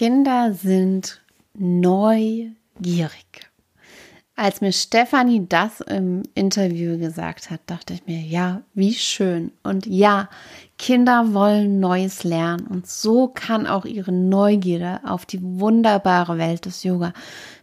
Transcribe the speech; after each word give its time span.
Kinder 0.00 0.54
sind 0.54 1.20
neugierig. 1.52 2.56
Als 4.34 4.62
mir 4.62 4.72
Stefanie 4.72 5.46
das 5.46 5.82
im 5.82 6.22
Interview 6.34 6.96
gesagt 6.96 7.50
hat, 7.50 7.60
dachte 7.66 7.92
ich 7.92 8.06
mir, 8.06 8.22
ja, 8.22 8.62
wie 8.72 8.94
schön. 8.94 9.52
Und 9.62 9.84
ja, 9.84 10.30
Kinder 10.78 11.34
wollen 11.34 11.80
Neues 11.80 12.24
lernen. 12.24 12.66
Und 12.66 12.86
so 12.86 13.28
kann 13.28 13.66
auch 13.66 13.84
ihre 13.84 14.10
Neugierde 14.10 15.00
auf 15.04 15.26
die 15.26 15.42
wunderbare 15.42 16.38
Welt 16.38 16.64
des 16.64 16.82
Yoga 16.82 17.12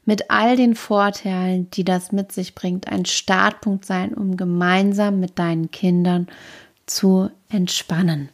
mit 0.06 0.30
all 0.30 0.56
den 0.56 0.76
Vorteilen, 0.76 1.72
die 1.72 1.84
das 1.84 2.12
mit 2.12 2.32
sich 2.32 2.54
bringt, 2.54 2.88
ein 2.88 3.06
Startpunkt 3.06 3.84
sein, 3.84 4.14
um 4.14 4.38
gemeinsam 4.38 5.20
mit 5.20 5.40
deinen 5.40 5.72
Kindern 5.72 6.28
zu 6.86 7.32
entspannen. 7.50 8.30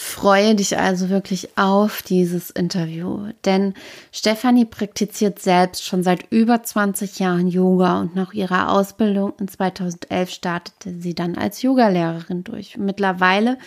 Freue 0.00 0.54
dich 0.54 0.78
also 0.78 1.08
wirklich 1.08 1.58
auf 1.58 2.02
dieses 2.02 2.50
Interview, 2.50 3.32
denn 3.44 3.74
Stefanie 4.12 4.64
praktiziert 4.64 5.40
selbst 5.40 5.84
schon 5.84 6.04
seit 6.04 6.30
über 6.30 6.62
20 6.62 7.18
Jahren 7.18 7.48
Yoga 7.48 8.02
und 8.02 8.14
nach 8.14 8.32
ihrer 8.32 8.70
Ausbildung 8.70 9.32
in 9.40 9.48
2011 9.48 10.30
startete 10.30 10.94
sie 11.00 11.16
dann 11.16 11.36
als 11.36 11.62
Yogalehrerin 11.62 12.44
durch. 12.44 12.76
Mittlerweile 12.76 13.58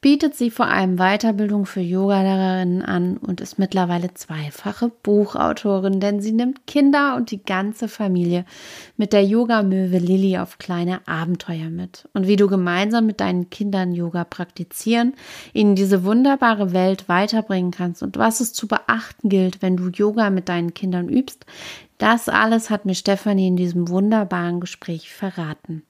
bietet 0.00 0.36
sie 0.36 0.50
vor 0.50 0.66
allem 0.66 0.96
Weiterbildung 0.96 1.66
für 1.66 1.80
Yogalehrerinnen 1.80 2.82
an 2.82 3.16
und 3.16 3.40
ist 3.40 3.58
mittlerweile 3.58 4.14
zweifache 4.14 4.92
Buchautorin, 5.02 5.98
denn 5.98 6.20
sie 6.20 6.30
nimmt 6.30 6.68
Kinder 6.68 7.16
und 7.16 7.32
die 7.32 7.42
ganze 7.42 7.88
Familie 7.88 8.44
mit 8.96 9.12
der 9.12 9.24
Yoga-Möwe 9.24 9.98
Lilly 9.98 10.38
auf 10.38 10.58
kleine 10.58 11.06
Abenteuer 11.08 11.68
mit. 11.68 12.08
Und 12.12 12.28
wie 12.28 12.36
du 12.36 12.46
gemeinsam 12.46 13.06
mit 13.06 13.20
deinen 13.20 13.50
Kindern 13.50 13.92
Yoga 13.92 14.22
praktizieren, 14.22 15.14
ihnen 15.52 15.74
diese 15.74 16.04
wunderbare 16.04 16.72
Welt 16.72 17.08
weiterbringen 17.08 17.72
kannst 17.72 18.04
und 18.04 18.16
was 18.18 18.40
es 18.40 18.52
zu 18.52 18.68
beachten 18.68 19.28
gilt, 19.28 19.62
wenn 19.62 19.76
du 19.76 19.88
Yoga 19.88 20.30
mit 20.30 20.48
deinen 20.48 20.74
Kindern 20.74 21.08
übst, 21.08 21.44
das 21.98 22.28
alles 22.28 22.70
hat 22.70 22.84
mir 22.84 22.94
Stefanie 22.94 23.48
in 23.48 23.56
diesem 23.56 23.88
wunderbaren 23.88 24.60
Gespräch 24.60 25.12
verraten. 25.12 25.82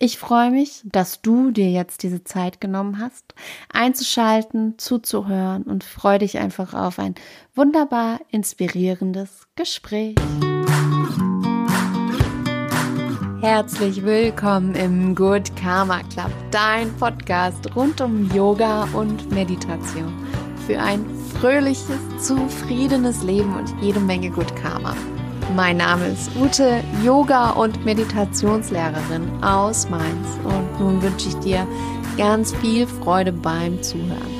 Ich 0.00 0.16
freue 0.16 0.52
mich, 0.52 0.82
dass 0.84 1.22
du 1.22 1.50
dir 1.50 1.72
jetzt 1.72 2.04
diese 2.04 2.22
Zeit 2.22 2.60
genommen 2.60 3.00
hast, 3.00 3.34
einzuschalten, 3.72 4.78
zuzuhören 4.78 5.64
und 5.64 5.82
freue 5.82 6.20
dich 6.20 6.38
einfach 6.38 6.72
auf 6.72 7.00
ein 7.00 7.16
wunderbar 7.56 8.20
inspirierendes 8.30 9.48
Gespräch. 9.56 10.14
Herzlich 13.40 14.04
willkommen 14.04 14.76
im 14.76 15.16
Good 15.16 15.56
Karma 15.56 16.04
Club, 16.04 16.30
dein 16.52 16.96
Podcast 16.98 17.74
rund 17.74 18.00
um 18.00 18.32
Yoga 18.32 18.84
und 18.94 19.32
Meditation 19.32 20.14
für 20.64 20.78
ein 20.78 21.04
fröhliches, 21.40 21.98
zufriedenes 22.20 23.24
Leben 23.24 23.56
und 23.56 23.74
jede 23.82 23.98
Menge 23.98 24.30
Good 24.30 24.54
Karma. 24.54 24.94
Mein 25.56 25.78
Name 25.78 26.08
ist 26.08 26.30
Ute, 26.36 26.84
Yoga- 27.02 27.50
und 27.50 27.84
Meditationslehrerin 27.84 29.42
aus 29.42 29.88
Mainz. 29.88 30.28
Und 30.44 30.78
nun 30.78 31.02
wünsche 31.02 31.28
ich 31.28 31.34
dir 31.36 31.66
ganz 32.18 32.54
viel 32.56 32.86
Freude 32.86 33.32
beim 33.32 33.82
Zuhören. 33.82 34.38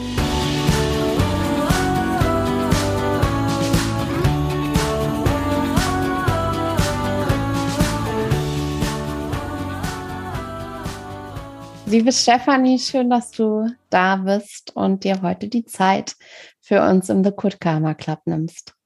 Liebe 11.86 12.12
Stefanie, 12.12 12.78
schön, 12.78 13.08
dass 13.08 13.30
du 13.30 13.66
da 13.88 14.16
bist 14.16 14.76
und 14.76 15.04
dir 15.04 15.22
heute 15.22 15.48
die 15.48 15.64
Zeit 15.64 16.16
für 16.60 16.82
uns 16.82 17.08
im 17.08 17.24
The 17.24 17.30
Good 17.34 17.60
Karma 17.60 17.94
Club 17.94 18.20
nimmst. 18.26 18.77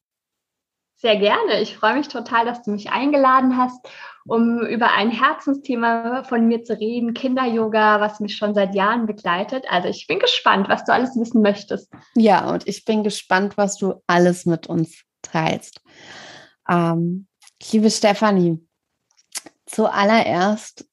Sehr 1.02 1.16
gerne. 1.16 1.60
Ich 1.60 1.76
freue 1.76 1.96
mich 1.96 2.06
total, 2.06 2.44
dass 2.44 2.62
du 2.62 2.70
mich 2.70 2.90
eingeladen 2.90 3.56
hast, 3.56 3.84
um 4.24 4.64
über 4.64 4.92
ein 4.92 5.10
Herzensthema 5.10 6.22
von 6.22 6.46
mir 6.46 6.62
zu 6.62 6.78
reden, 6.78 7.12
Kinder-Yoga, 7.12 8.00
was 8.00 8.20
mich 8.20 8.36
schon 8.36 8.54
seit 8.54 8.76
Jahren 8.76 9.06
begleitet. 9.06 9.64
Also 9.68 9.88
ich 9.88 10.06
bin 10.06 10.20
gespannt, 10.20 10.68
was 10.68 10.84
du 10.84 10.92
alles 10.92 11.16
wissen 11.16 11.42
möchtest. 11.42 11.92
Ja, 12.14 12.48
und 12.48 12.68
ich 12.68 12.84
bin 12.84 13.02
gespannt, 13.02 13.56
was 13.56 13.78
du 13.78 14.00
alles 14.06 14.46
mit 14.46 14.68
uns 14.68 15.02
teilst. 15.22 15.80
Ähm, 16.68 17.26
liebe 17.72 17.90
Stefanie, 17.90 18.64
zuallererst 19.66 20.86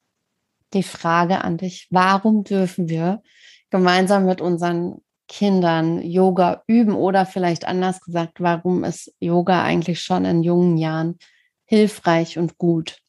die 0.73 0.81
Frage 0.81 1.43
an 1.43 1.57
dich, 1.57 1.87
warum 1.91 2.43
dürfen 2.43 2.89
wir 2.89 3.21
gemeinsam 3.69 4.25
mit 4.25 4.41
unseren 4.41 5.03
Kindern 5.29 6.01
Yoga 6.03 6.63
üben 6.67 6.95
oder 6.95 7.25
vielleicht 7.25 7.65
anders 7.65 8.01
gesagt, 8.01 8.41
warum 8.41 8.83
ist 8.83 9.13
Yoga 9.21 9.63
eigentlich 9.63 10.01
schon 10.01 10.25
in 10.25 10.43
jungen 10.43 10.77
Jahren 10.77 11.17
hilfreich 11.65 12.37
und 12.39 12.57
gut? 12.57 12.99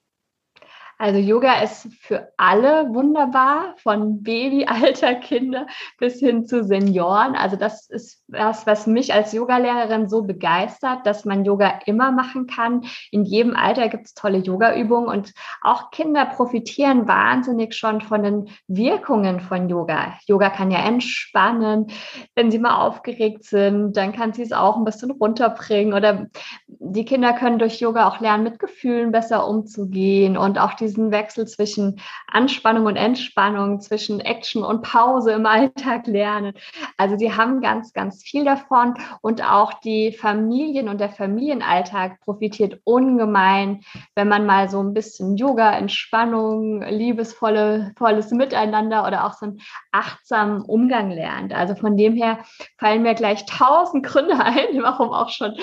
Also 1.01 1.19
Yoga 1.19 1.63
ist 1.63 1.89
für 1.99 2.29
alle 2.37 2.93
wunderbar, 2.93 3.75
von 3.79 4.23
Babyalter 4.23 5.15
Kinder 5.23 5.67
bis 5.97 6.21
hin 6.21 6.45
zu 6.45 6.63
Senioren. 6.63 7.37
Also 7.37 7.57
das 7.57 7.89
ist 7.89 8.23
was, 8.29 8.67
was 8.67 8.87
mich 8.87 9.15
als 9.15 9.33
Yogalehrerin 9.33 10.11
so 10.11 10.21
begeistert, 10.21 11.07
dass 11.07 11.25
man 11.25 11.47
Yoga 11.47 11.81
immer 11.87 12.13
machen 12.13 12.47
kann. 12.47 12.83
In 13.11 13.25
jedem 13.25 13.57
Alter 13.57 13.89
gibt 13.89 14.09
es 14.09 14.15
tolle 14.15 14.41
Yogaübungen 14.41 15.09
und 15.09 15.33
auch 15.63 15.91
Kinder 15.91 16.27
profitieren 16.27 17.09
wahnsinnig 17.09 17.73
schon 17.75 18.03
von 18.03 18.23
den 18.23 18.51
Wirkungen 18.69 19.41
von 19.41 19.71
Yoga. 19.71 20.19
Yoga 20.27 20.51
kann 20.51 20.71
ja 20.71 20.81
entspannen. 20.81 21.87
Wenn 22.35 22.51
sie 22.51 22.59
mal 22.59 22.77
aufgeregt 22.77 23.45
sind, 23.45 23.97
dann 23.97 24.13
kann 24.13 24.35
sie 24.35 24.43
es 24.43 24.53
auch 24.53 24.77
ein 24.77 24.85
bisschen 24.85 25.13
runterbringen 25.13 25.95
oder 25.95 26.27
die 26.67 27.07
Kinder 27.07 27.33
können 27.33 27.59
durch 27.59 27.81
Yoga 27.81 28.07
auch 28.07 28.21
lernen, 28.21 28.45
mit 28.45 28.59
Gefühlen 28.59 29.13
besser 29.13 29.49
umzugehen 29.49 30.37
und 30.37 30.59
auch 30.59 30.75
die 30.75 30.90
diesen 30.91 31.11
Wechsel 31.13 31.47
zwischen 31.47 32.01
Anspannung 32.27 32.87
und 32.87 32.97
Entspannung, 32.97 33.81
zwischen 33.81 34.21
Action 34.21 34.65
und 34.65 34.83
Pause 34.83 35.33
im 35.33 35.47
Alltag 35.47 36.07
lernen. 36.07 36.55
Also 36.97 37.17
die 37.17 37.33
haben 37.33 37.61
ganz, 37.61 37.93
ganz 37.93 38.23
viel 38.23 38.45
davon 38.45 38.95
und 39.21 39.49
auch 39.49 39.75
die 39.75 40.13
Familien 40.13 40.89
und 40.89 41.01
der 41.01 41.11
Familienalltag 41.11 42.21
profitiert 42.21 42.81
ungemein, 42.85 43.83
wenn 44.15 44.29
man 44.29 44.47
mal 44.47 44.69
so 44.69 44.83
ein 44.83 44.95
bisschen 44.95 45.37
Yoga, 45.37 45.73
Entspannung, 45.77 46.83
liebesvolle, 46.83 47.93
volles 47.97 48.31
Miteinander 48.33 49.07
oder 49.07 49.27
auch 49.27 49.35
so 49.35 49.47
einen 49.47 49.61
achtsamen 49.93 50.63
Umgang 50.63 51.11
lernt. 51.11 51.55
Also 51.55 51.75
von 51.75 51.97
dem 51.97 52.17
her 52.17 52.39
fallen 52.79 53.03
mir 53.03 53.15
gleich 53.15 53.47
tausend 53.47 54.05
Gründe 54.05 54.39
ein, 54.39 54.83
warum 54.83 55.11
auch 55.11 55.29
schon 55.29 55.55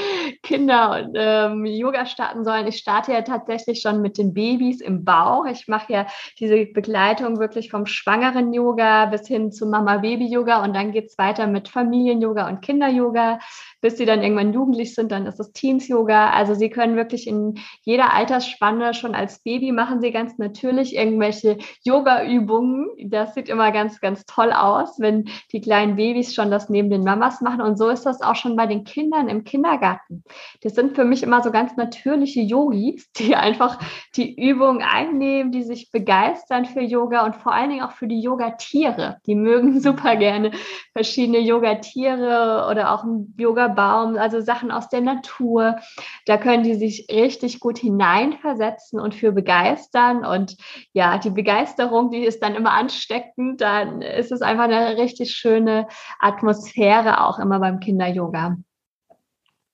Kinder 0.44 0.92
und 0.92 1.16
ähm, 1.16 1.66
Yoga 1.66 2.06
starten 2.06 2.46
sollen. 2.46 2.68
Ich 2.68 2.78
starte 2.78 3.12
ja 3.12 3.22
tatsächlich 3.22 3.82
schon 3.82 4.02
mit 4.02 4.18
den 4.18 4.34
Babys 4.34 4.82
im 4.82 5.04
Bauch 5.04 5.16
auch. 5.25 5.45
Ich 5.45 5.67
mache 5.67 5.91
ja 5.91 6.07
diese 6.39 6.66
Begleitung 6.66 7.39
wirklich 7.39 7.69
vom 7.69 7.85
schwangeren 7.85 8.53
Yoga 8.53 9.05
bis 9.05 9.28
hin 9.28 9.51
zu 9.51 9.66
Mama-Baby-Yoga 9.66 10.63
und 10.63 10.73
dann 10.73 10.91
geht 10.91 11.07
es 11.07 11.17
weiter 11.17 11.47
mit 11.47 11.69
Familien-Yoga 11.69 12.47
und 12.47 12.61
Kinder-Yoga 12.61 13.39
bis 13.82 13.98
sie 13.98 14.06
dann 14.06 14.24
irgendwann 14.24 14.54
jugendlich 14.54 14.96
sind, 14.96 15.12
dann 15.12 15.26
ist 15.26 15.40
es 15.40 15.52
Teens-Yoga. 15.52 16.32
Also 16.32 16.56
sie 16.56 16.70
können 16.70 16.96
wirklich 16.96 17.28
in 17.28 17.60
jeder 17.84 18.14
Altersspanne 18.14 18.94
schon 18.94 19.14
als 19.14 19.40
Baby 19.44 19.72
machen 19.72 20.02
sie 20.02 20.12
ganz 20.12 20.38
natürlich 20.38 20.96
irgendwelche 20.96 21.58
Yoga-Übungen. 21.84 22.88
Das 23.06 23.36
sieht 23.36 23.50
immer 23.50 23.72
ganz, 23.72 24.00
ganz 24.02 24.26
toll 24.26 24.52
aus, 24.52 25.00
wenn 25.00 25.30
die 25.52 25.62
kleinen 25.62 25.96
Babys 25.96 26.34
schon 26.34 26.50
das 26.50 26.70
neben 26.70 26.90
den 26.90 27.04
Mamas 27.04 27.42
machen. 27.42 27.62
Und 27.62 27.78
so 27.78 27.90
ist 27.90 28.06
das 28.06 28.22
auch 28.22 28.36
schon 28.36 28.56
bei 28.56 28.66
den 28.66 28.84
Kindern 28.84 29.30
im 29.30 29.44
Kindergarten. 29.44 30.24
Das 30.62 30.74
sind 30.74 30.96
für 30.96 31.06
mich 31.06 31.22
immer 31.22 31.44
so 31.44 31.52
ganz 31.52 31.76
natürliche 31.78 32.42
Yogis, 32.42 33.12
die 33.18 33.36
einfach 33.36 33.80
die 34.16 34.36
Übungen 34.36 34.82
einnehmen, 34.82 35.52
die 35.52 35.64
sich 35.64 35.92
begeistern 35.92 36.66
für 36.66 36.82
Yoga 36.82 37.26
und 37.26 37.36
vor 37.36 37.54
allen 37.54 37.70
Dingen 37.70 37.84
auch 37.84 37.92
für 37.92 38.08
die 38.08 38.22
Yoga-Tiere. 38.22 39.18
Die 39.28 39.36
mögen 39.36 39.80
super 39.82 40.16
gerne 40.16 40.52
verschiedene 40.94 41.40
Yoga-Tiere 41.40 42.68
oder 42.70 42.94
auch 42.94 43.04
ein 43.04 43.36
Yoga 43.38 43.66
Baum, 43.69 44.17
also 44.17 44.41
Sachen 44.41 44.72
aus 44.72 44.89
der 44.89 45.02
Natur. 45.02 45.78
Da 46.25 46.37
können 46.37 46.64
die 46.64 46.75
sich 46.75 47.08
richtig 47.11 47.59
gut 47.59 47.78
hineinversetzen 47.78 48.99
und 48.99 49.16
für 49.16 49.31
begeistern. 49.31 50.25
Und 50.25 50.58
ja, 50.93 51.17
die 51.17 51.29
Begeisterung, 51.29 52.11
die 52.11 52.23
ist 52.23 52.41
dann 52.41 52.55
immer 52.55 52.72
ansteckend. 52.72 53.61
Dann 53.61 54.02
ist 54.02 54.31
es 54.31 54.41
einfach 54.41 54.66
eine 54.66 54.97
richtig 54.97 55.31
schöne 55.31 55.87
Atmosphäre 56.19 57.23
auch 57.25 57.40
immer 57.40 57.59
beim 57.59 57.79
Kinder-Yoga. 57.79 58.58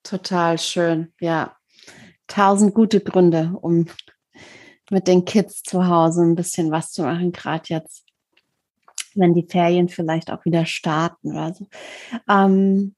Total 0.04 0.60
schön, 0.60 1.13
ja. 1.19 1.56
Tausend 2.28 2.74
gute 2.74 3.00
Gründe, 3.00 3.54
um 3.62 3.88
mit 4.89 5.07
den 5.07 5.25
Kids 5.25 5.63
zu 5.63 5.88
Hause 5.88 6.22
ein 6.22 6.36
bisschen 6.36 6.72
was 6.72 6.92
zu 6.92 7.04
machen, 7.04 7.31
gerade 7.31 7.63
jetzt, 7.68 8.06
wenn 9.16 9.34
die 9.34 9.48
Ferien 9.48 9.89
vielleicht 9.89 10.31
auch 10.31 10.44
wieder 10.46 10.66
starten 10.66 11.31
oder 11.31 11.54
so. 11.54 11.68
Ähm, 12.30 12.96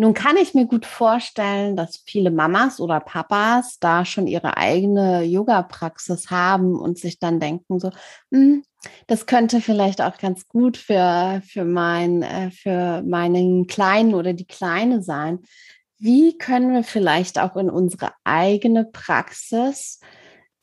nun 0.00 0.14
kann 0.14 0.36
ich 0.36 0.54
mir 0.54 0.66
gut 0.66 0.86
vorstellen, 0.86 1.74
dass 1.74 2.04
viele 2.06 2.30
Mamas 2.30 2.78
oder 2.78 3.00
Papas 3.00 3.80
da 3.80 4.04
schon 4.04 4.28
ihre 4.28 4.56
eigene 4.56 5.24
Yoga-Praxis 5.24 6.30
haben 6.30 6.78
und 6.78 6.98
sich 6.98 7.18
dann 7.18 7.40
denken 7.40 7.80
so, 7.80 7.90
hm, 8.30 8.62
das 9.08 9.26
könnte 9.26 9.60
vielleicht 9.60 10.00
auch 10.00 10.16
ganz 10.18 10.46
gut 10.46 10.76
für, 10.76 11.42
für, 11.44 11.64
mein, 11.64 12.22
äh, 12.22 12.52
für 12.52 13.02
meinen 13.02 13.66
Kleinen 13.66 14.14
oder 14.14 14.34
die 14.34 14.46
Kleine 14.46 15.02
sein. 15.02 15.40
wie 15.98 16.38
können 16.38 16.72
wir 16.74 16.84
vielleicht 16.84 17.40
auch 17.40 17.56
in 17.56 17.68
unsere 17.68 18.12
eigene 18.22 18.84
Praxis 18.84 19.98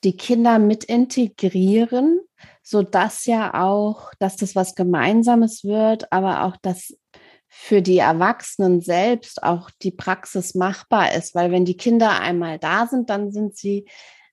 die 0.06 0.16
Kinder 0.16 0.60
mit 0.60 0.86
integrieren, 0.86 2.22
so 2.64 2.84
dass 2.84 3.26
ja 3.26 3.54
auch, 3.62 4.14
dass 4.20 4.38
das 4.38 4.56
was 4.56 4.76
Gemeinsames 4.76 5.66
wird, 5.66 6.10
aber 6.14 6.44
auch, 6.44 6.56
dass 6.58 6.96
für 7.58 7.82
die 7.82 7.98
Erwachsenen 7.98 8.82
selbst 8.82 9.42
auch 9.42 9.72
die 9.82 9.92
Praxis 9.92 10.56
machbar 10.56 11.16
ist, 11.16 11.34
weil 11.34 11.52
wenn 11.52 11.66
die 11.66 11.78
Kinder 11.78 12.20
einmal 12.20 12.60
da 12.60 12.86
sind, 12.86 13.10
dann 13.10 13.32
sind 13.32 13.58
sie 13.58 13.88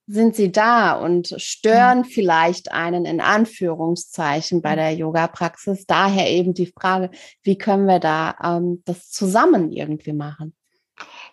sind 0.09 0.35
sie 0.35 0.51
da 0.51 0.93
und 0.93 1.35
stören 1.37 2.01
mhm. 2.01 2.05
vielleicht 2.05 2.73
einen 2.73 3.05
in 3.05 3.21
Anführungszeichen 3.21 4.61
bei 4.61 4.75
der 4.75 4.93
Yoga-Praxis. 4.93 5.87
Daher 5.87 6.29
eben 6.29 6.53
die 6.53 6.67
Frage, 6.67 7.11
wie 7.43 7.57
können 7.57 7.87
wir 7.87 8.01
da 8.01 8.35
ähm, 8.43 8.83
das 8.85 9.11
zusammen 9.11 9.71
irgendwie 9.71 10.13
machen? 10.13 10.55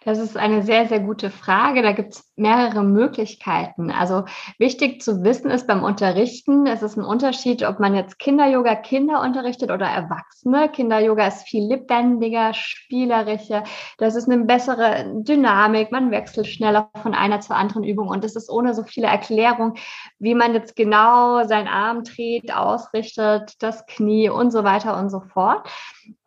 Das 0.05 0.19
ist 0.19 0.37
eine 0.37 0.63
sehr, 0.63 0.87
sehr 0.87 0.99
gute 0.99 1.31
Frage. 1.31 1.81
Da 1.81 1.91
gibt 1.91 2.13
es 2.13 2.28
mehrere 2.39 2.83
Möglichkeiten. 2.83 3.91
Also 3.91 4.25
wichtig 4.57 5.01
zu 5.01 5.23
wissen 5.23 5.51
ist 5.51 5.67
beim 5.67 5.83
Unterrichten, 5.83 6.65
es 6.65 6.81
ist 6.81 6.97
ein 6.97 7.03
Unterschied, 7.03 7.63
ob 7.63 7.79
man 7.79 7.95
jetzt 7.95 8.19
Kinder-Yoga 8.19 8.75
Kinder 8.75 9.21
unterrichtet 9.21 9.71
oder 9.71 9.85
Erwachsene. 9.85 10.69
Kinder-Yoga 10.69 11.27
ist 11.27 11.47
viel 11.47 11.65
lebendiger, 11.65 12.53
spielerischer. 12.53 13.63
Das 13.97 14.15
ist 14.15 14.29
eine 14.29 14.45
bessere 14.45 15.05
Dynamik. 15.23 15.91
Man 15.91 16.11
wechselt 16.11 16.47
schneller 16.47 16.89
von 17.01 17.13
einer 17.13 17.41
zur 17.41 17.55
anderen 17.55 17.83
Übung 17.83 18.07
und 18.07 18.23
es 18.23 18.35
ist 18.35 18.49
ohne 18.49 18.73
so 18.73 18.83
viele 18.83 19.07
Erklärungen, 19.07 19.73
wie 20.19 20.35
man 20.35 20.53
jetzt 20.53 20.75
genau 20.75 21.43
seinen 21.45 21.67
Arm 21.67 22.03
dreht, 22.03 22.53
ausrichtet, 22.53 23.53
das 23.59 23.85
Knie 23.85 24.29
und 24.29 24.51
so 24.51 24.63
weiter 24.63 24.97
und 24.97 25.09
so 25.09 25.19
fort. 25.19 25.67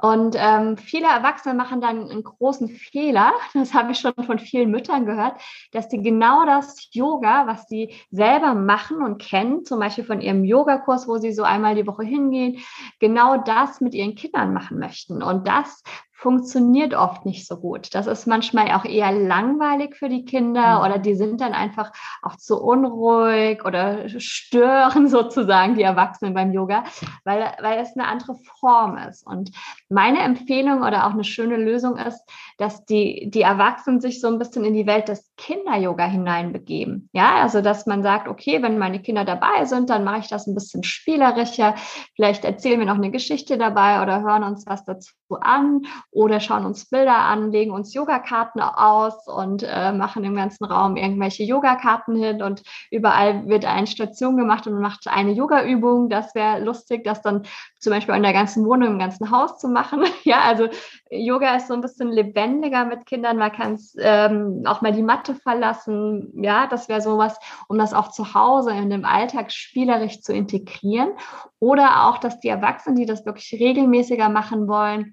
Und 0.00 0.36
ähm, 0.38 0.76
viele 0.76 1.06
Erwachsene 1.06 1.54
machen 1.54 1.80
dann 1.80 2.10
einen 2.10 2.22
großen 2.22 2.68
Fehler, 2.68 3.32
das 3.54 3.74
habe 3.74 3.92
ich 3.92 3.98
schon 3.98 4.12
von 4.24 4.38
vielen 4.38 4.70
Müttern 4.70 5.06
gehört, 5.06 5.34
dass 5.72 5.88
die 5.88 6.01
genau 6.02 6.44
das 6.44 6.88
Yoga, 6.92 7.46
was 7.46 7.68
sie 7.68 7.94
selber 8.10 8.54
machen 8.54 9.02
und 9.02 9.20
kennen, 9.20 9.64
zum 9.64 9.80
Beispiel 9.80 10.04
von 10.04 10.20
ihrem 10.20 10.44
Yogakurs, 10.44 11.08
wo 11.08 11.18
sie 11.18 11.32
so 11.32 11.42
einmal 11.42 11.74
die 11.74 11.86
Woche 11.86 12.04
hingehen, 12.04 12.58
genau 13.00 13.38
das 13.38 13.80
mit 13.80 13.94
ihren 13.94 14.14
Kindern 14.14 14.52
machen 14.52 14.78
möchten. 14.78 15.22
Und 15.22 15.48
das 15.48 15.82
funktioniert 16.22 16.94
oft 16.94 17.26
nicht 17.26 17.48
so 17.48 17.56
gut. 17.56 17.92
Das 17.96 18.06
ist 18.06 18.28
manchmal 18.28 18.70
auch 18.70 18.84
eher 18.84 19.10
langweilig 19.10 19.96
für 19.96 20.08
die 20.08 20.24
Kinder 20.24 20.78
mhm. 20.78 20.84
oder 20.84 20.98
die 20.98 21.16
sind 21.16 21.40
dann 21.40 21.52
einfach 21.52 21.90
auch 22.22 22.36
zu 22.36 22.62
unruhig 22.62 23.64
oder 23.64 24.08
stören 24.08 25.08
sozusagen 25.08 25.74
die 25.74 25.82
Erwachsenen 25.82 26.32
beim 26.32 26.52
Yoga, 26.52 26.84
weil, 27.24 27.52
weil 27.60 27.80
es 27.80 27.96
eine 27.96 28.06
andere 28.06 28.36
Form 28.60 28.96
ist. 28.98 29.26
Und 29.26 29.50
meine 29.88 30.20
Empfehlung 30.20 30.82
oder 30.82 31.08
auch 31.08 31.10
eine 31.10 31.24
schöne 31.24 31.56
Lösung 31.56 31.96
ist, 31.96 32.22
dass 32.56 32.84
die, 32.84 33.28
die 33.28 33.42
Erwachsenen 33.42 34.00
sich 34.00 34.20
so 34.20 34.28
ein 34.28 34.38
bisschen 34.38 34.64
in 34.64 34.74
die 34.74 34.86
Welt 34.86 35.08
des 35.08 35.28
Kinder-Yoga 35.36 36.04
hineinbegeben. 36.04 37.08
Ja, 37.12 37.42
also 37.42 37.62
dass 37.62 37.86
man 37.86 38.04
sagt, 38.04 38.28
okay, 38.28 38.62
wenn 38.62 38.78
meine 38.78 39.02
Kinder 39.02 39.24
dabei 39.24 39.64
sind, 39.64 39.90
dann 39.90 40.04
mache 40.04 40.20
ich 40.20 40.28
das 40.28 40.46
ein 40.46 40.54
bisschen 40.54 40.84
spielerischer. 40.84 41.74
Vielleicht 42.14 42.44
erzählen 42.44 42.78
wir 42.78 42.86
noch 42.86 42.94
eine 42.94 43.10
Geschichte 43.10 43.58
dabei 43.58 44.00
oder 44.00 44.22
hören 44.22 44.44
uns 44.44 44.66
was 44.66 44.84
dazu 44.84 45.10
an 45.40 45.82
oder 46.12 46.40
schauen 46.40 46.66
uns 46.66 46.84
Bilder 46.84 47.16
an, 47.16 47.52
legen 47.52 47.70
uns 47.70 47.94
Yogakarten 47.94 48.60
aus 48.60 49.26
und 49.26 49.64
äh, 49.66 49.92
machen 49.92 50.24
im 50.24 50.36
ganzen 50.36 50.66
Raum 50.66 50.96
irgendwelche 50.96 51.42
Yogakarten 51.42 52.14
hin 52.14 52.42
und 52.42 52.62
überall 52.90 53.48
wird 53.48 53.64
eine 53.64 53.86
Station 53.86 54.36
gemacht 54.36 54.66
und 54.66 54.74
man 54.74 54.82
macht 54.82 55.08
eine 55.08 55.32
Yoga-Übung. 55.32 56.10
Das 56.10 56.34
wäre 56.34 56.62
lustig, 56.62 57.04
das 57.04 57.22
dann 57.22 57.44
zum 57.78 57.92
Beispiel 57.94 58.14
in 58.14 58.22
der 58.22 58.34
ganzen 58.34 58.66
Wohnung, 58.66 58.92
im 58.92 58.98
ganzen 58.98 59.30
Haus 59.30 59.56
zu 59.56 59.68
machen. 59.68 60.04
ja, 60.24 60.40
also 60.42 60.68
Yoga 61.10 61.56
ist 61.56 61.68
so 61.68 61.74
ein 61.74 61.80
bisschen 61.80 62.12
lebendiger 62.12 62.84
mit 62.84 63.06
Kindern. 63.06 63.38
Man 63.38 63.52
kann 63.52 63.78
ähm, 63.98 64.64
auch 64.66 64.82
mal 64.82 64.92
die 64.92 65.02
Matte 65.02 65.34
verlassen. 65.34 66.30
Ja, 66.42 66.66
das 66.66 66.90
wäre 66.90 67.00
sowas, 67.00 67.38
um 67.68 67.78
das 67.78 67.94
auch 67.94 68.08
zu 68.08 68.34
Hause 68.34 68.72
in 68.72 68.90
dem 68.90 69.06
Alltag 69.06 69.50
spielerisch 69.50 70.20
zu 70.20 70.34
integrieren. 70.34 71.12
Oder 71.58 72.08
auch, 72.08 72.18
dass 72.18 72.40
die 72.40 72.48
Erwachsenen, 72.48 72.96
die 72.96 73.06
das 73.06 73.24
wirklich 73.24 73.52
regelmäßiger 73.52 74.28
machen 74.28 74.66
wollen, 74.68 75.12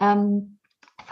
ähm, 0.00 0.31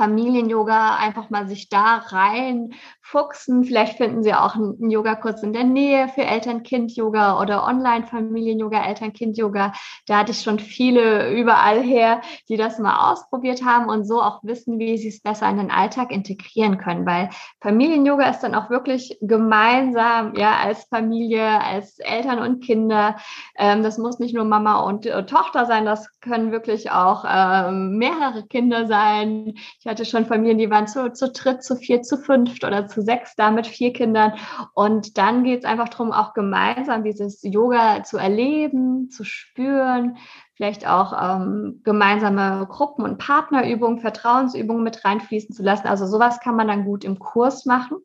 Familien-Yoga 0.01 0.97
einfach 0.97 1.29
mal 1.29 1.47
sich 1.47 1.69
da 1.69 1.97
rein 2.09 2.73
fuchsen. 3.03 3.65
Vielleicht 3.65 3.99
finden 3.99 4.23
Sie 4.23 4.33
auch 4.33 4.55
einen 4.55 4.91
Yogakurs 4.91 5.43
in 5.43 5.53
der 5.53 5.65
Nähe 5.65 6.09
für 6.09 6.23
Eltern-Kind-Yoga 6.23 7.39
oder 7.39 7.67
Online-Familien-Yoga, 7.67 8.83
Eltern-Kind-Yoga. 8.83 9.75
Da 10.07 10.19
hatte 10.19 10.33
ich 10.33 10.41
schon 10.41 10.59
viele 10.59 11.31
überall 11.33 11.83
her, 11.83 12.23
die 12.49 12.57
das 12.57 12.79
mal 12.79 13.13
ausprobiert 13.13 13.63
haben 13.63 13.91
und 13.91 14.07
so 14.07 14.23
auch 14.23 14.43
wissen, 14.43 14.79
wie 14.79 14.97
sie 14.97 15.09
es 15.09 15.21
besser 15.21 15.51
in 15.51 15.59
den 15.59 15.71
Alltag 15.71 16.13
integrieren 16.13 16.79
können. 16.79 17.05
Weil 17.05 17.29
Familien-Yoga 17.61 18.31
ist 18.31 18.41
dann 18.41 18.55
auch 18.55 18.71
wirklich 18.71 19.19
gemeinsam, 19.21 20.35
ja, 20.37 20.57
als 20.65 20.85
Familie, 20.85 21.45
als 21.63 21.99
Eltern 21.99 22.39
und 22.39 22.65
Kinder. 22.65 23.17
Ähm, 23.59 23.83
das 23.83 23.99
muss 23.99 24.19
nicht 24.19 24.35
nur 24.35 24.45
Mama 24.45 24.81
und 24.81 25.05
äh, 25.05 25.27
Tochter 25.27 25.67
sein, 25.67 25.85
das 25.85 26.09
können 26.21 26.53
wirklich 26.53 26.91
auch 26.91 27.25
ähm, 27.29 27.99
mehrere 27.99 28.47
Kinder 28.47 28.87
sein. 28.87 29.55
Ich 29.79 29.87
hatte 29.91 30.05
schon 30.05 30.27
Familien, 30.27 30.59
die 30.59 30.71
waren 30.71 30.87
zu, 30.87 31.13
zu 31.13 31.31
dritt, 31.31 31.63
zu 31.63 31.77
vier, 31.77 32.03
zu 32.03 32.17
fünft 32.17 32.65
oder 32.65 32.87
zu 32.87 33.03
sechs 33.03 33.35
da 33.37 33.51
mit 33.51 33.67
vier 33.67 33.93
Kindern. 33.93 34.35
Und 34.73 35.19
dann 35.19 35.45
geht 35.45 35.61
es 35.61 35.65
einfach 35.65 35.89
darum, 35.89 36.13
auch 36.13 36.33
gemeinsam 36.33 37.05
dieses 37.05 37.41
Yoga 37.43 38.03
zu 38.05 38.17
erleben, 38.17 39.11
zu 39.11 39.25
spüren, 39.25 40.17
vielleicht 40.61 40.87
auch 40.87 41.15
ähm, 41.19 41.81
gemeinsame 41.85 42.67
Gruppen- 42.69 43.07
und 43.07 43.17
Partnerübungen, 43.17 44.01
Vertrauensübungen 44.01 44.85
mit 44.85 45.07
reinfließen 45.07 45.55
zu 45.55 45.63
lassen. 45.63 45.89
Also 45.89 46.07
sowas 46.07 46.39
kann 46.39 46.55
man 46.55 46.69
dann 46.69 46.85
gut 46.85 47.03
im 47.03 47.19
Kurs 47.19 47.65
machen. 47.65 47.97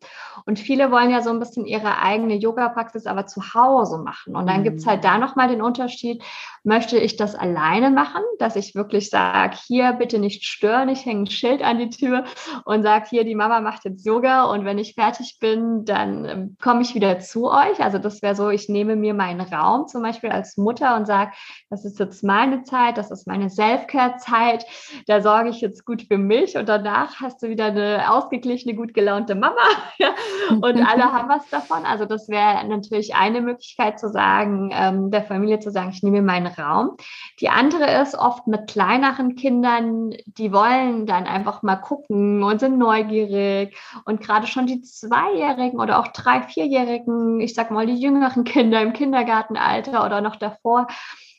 Und 0.46 0.58
viele 0.58 0.90
wollen 0.90 1.10
ja 1.10 1.22
so 1.22 1.32
ein 1.32 1.40
bisschen 1.40 1.66
ihre 1.66 1.98
eigene 1.98 2.36
Yoga-Praxis 2.36 3.08
aber 3.08 3.26
zu 3.26 3.42
Hause 3.54 3.98
machen. 3.98 4.38
Und 4.38 4.48
dann 4.48 4.62
mhm. 4.62 4.64
gibt 4.64 4.80
es 4.80 4.88
halt 4.88 5.04
da 5.04 5.18
nochmal 5.18 5.50
den 5.50 5.62
Unterschied, 5.62 6.24
möchte 6.64 6.98
ich 6.98 7.18
das 7.18 7.36
alleine 7.36 7.90
machen, 7.90 8.24
dass 8.40 8.56
ich 8.56 8.74
wirklich 8.74 9.10
sage, 9.10 9.58
hier 9.68 9.92
bitte 9.92 10.18
nicht 10.18 10.46
stören, 10.46 10.88
ich 10.88 11.06
hänge 11.06 11.24
ein 11.24 11.28
Schild 11.28 11.62
an 11.62 11.78
die 11.78 11.90
Tür 11.90 12.24
und 12.64 12.84
sage, 12.84 13.08
hier, 13.10 13.26
die 13.26 13.36
Mama 13.36 13.60
macht 13.60 13.84
jetzt 13.84 14.06
Yoga 14.06 14.46
und 14.46 14.64
wenn 14.64 14.78
ich 14.78 14.96
fertig 14.96 15.40
bin, 15.42 15.84
dann 15.84 16.26
ähm, 16.26 16.58
komme 16.62 16.84
ich 16.84 16.96
wieder 16.96 17.20
zu 17.20 17.52
euch. 17.52 17.82
Also 17.82 17.98
das 17.98 18.22
wäre 18.22 18.36
so, 18.36 18.50
ich 18.50 18.70
nehme 18.70 18.96
mir 18.96 19.14
meinen 19.14 19.42
Raum 19.42 19.88
zum 19.88 20.02
Beispiel 20.02 20.30
als 20.30 20.56
Mutter 20.56 20.96
und 20.96 21.06
sage, 21.06 21.32
das 21.70 21.84
ist 21.84 22.00
jetzt 22.00 22.24
mein 22.24 22.45
meine 22.46 22.64
Zeit, 22.64 22.98
das 22.98 23.12
ist 23.12 23.28
meine 23.28 23.50
Self-Care-Zeit. 23.50 24.66
Da 25.08 25.22
sorge 25.22 25.50
ich 25.50 25.62
jetzt 25.62 25.86
gut 25.86 26.04
für 26.04 26.18
mich 26.18 26.58
und 26.58 26.70
danach 26.70 27.20
hast 27.20 27.42
du 27.42 27.50
wieder 27.50 27.66
eine 27.66 28.12
ausgeglichene, 28.12 28.76
gut 28.76 28.94
gelaunte 28.94 29.36
Mama. 29.36 29.56
Und 30.50 30.64
alle 30.64 31.04
haben 31.12 31.28
was 31.28 31.50
davon. 31.50 31.86
Also 31.86 32.06
das 32.06 32.30
wäre 32.30 32.66
natürlich 32.68 33.16
eine 33.16 33.42
Möglichkeit 33.42 34.00
zu 34.00 34.10
sagen, 34.10 34.70
ähm, 34.74 35.10
der 35.10 35.24
Familie 35.24 35.60
zu 35.60 35.72
sagen, 35.72 35.90
ich 35.90 36.04
nehme 36.04 36.22
meinen 36.22 36.48
Raum. 36.48 36.98
Die 37.40 37.50
andere 37.50 38.02
ist 38.02 38.16
oft 38.16 38.46
mit 38.48 38.68
kleineren 38.68 39.36
Kindern, 39.36 40.12
die 40.26 40.54
wollen 40.54 41.06
dann 41.06 41.26
einfach 41.26 41.64
mal 41.64 41.78
gucken 41.78 42.44
und 42.44 42.60
sind 42.60 42.78
neugierig. 42.78 43.76
Und 44.06 44.22
gerade 44.22 44.46
schon 44.46 44.68
die 44.68 44.82
Zweijährigen 44.82 45.80
oder 45.80 46.00
auch 46.00 46.10
drei, 46.10 46.44
Vierjährigen, 46.44 47.40
ich 47.40 47.56
sag 47.56 47.72
mal 47.72 47.88
die 47.88 48.00
jüngeren 48.00 48.44
Kinder 48.44 48.82
im 48.82 48.94
Kindergartenalter 48.94 50.06
oder 50.06 50.22
noch 50.22 50.36
davor, 50.36 50.88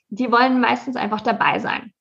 die 0.09 0.31
wollen 0.31 0.61
meistens 0.61 0.97
einfach 0.97 1.21
dabei 1.21 1.59
sein. 1.59 1.93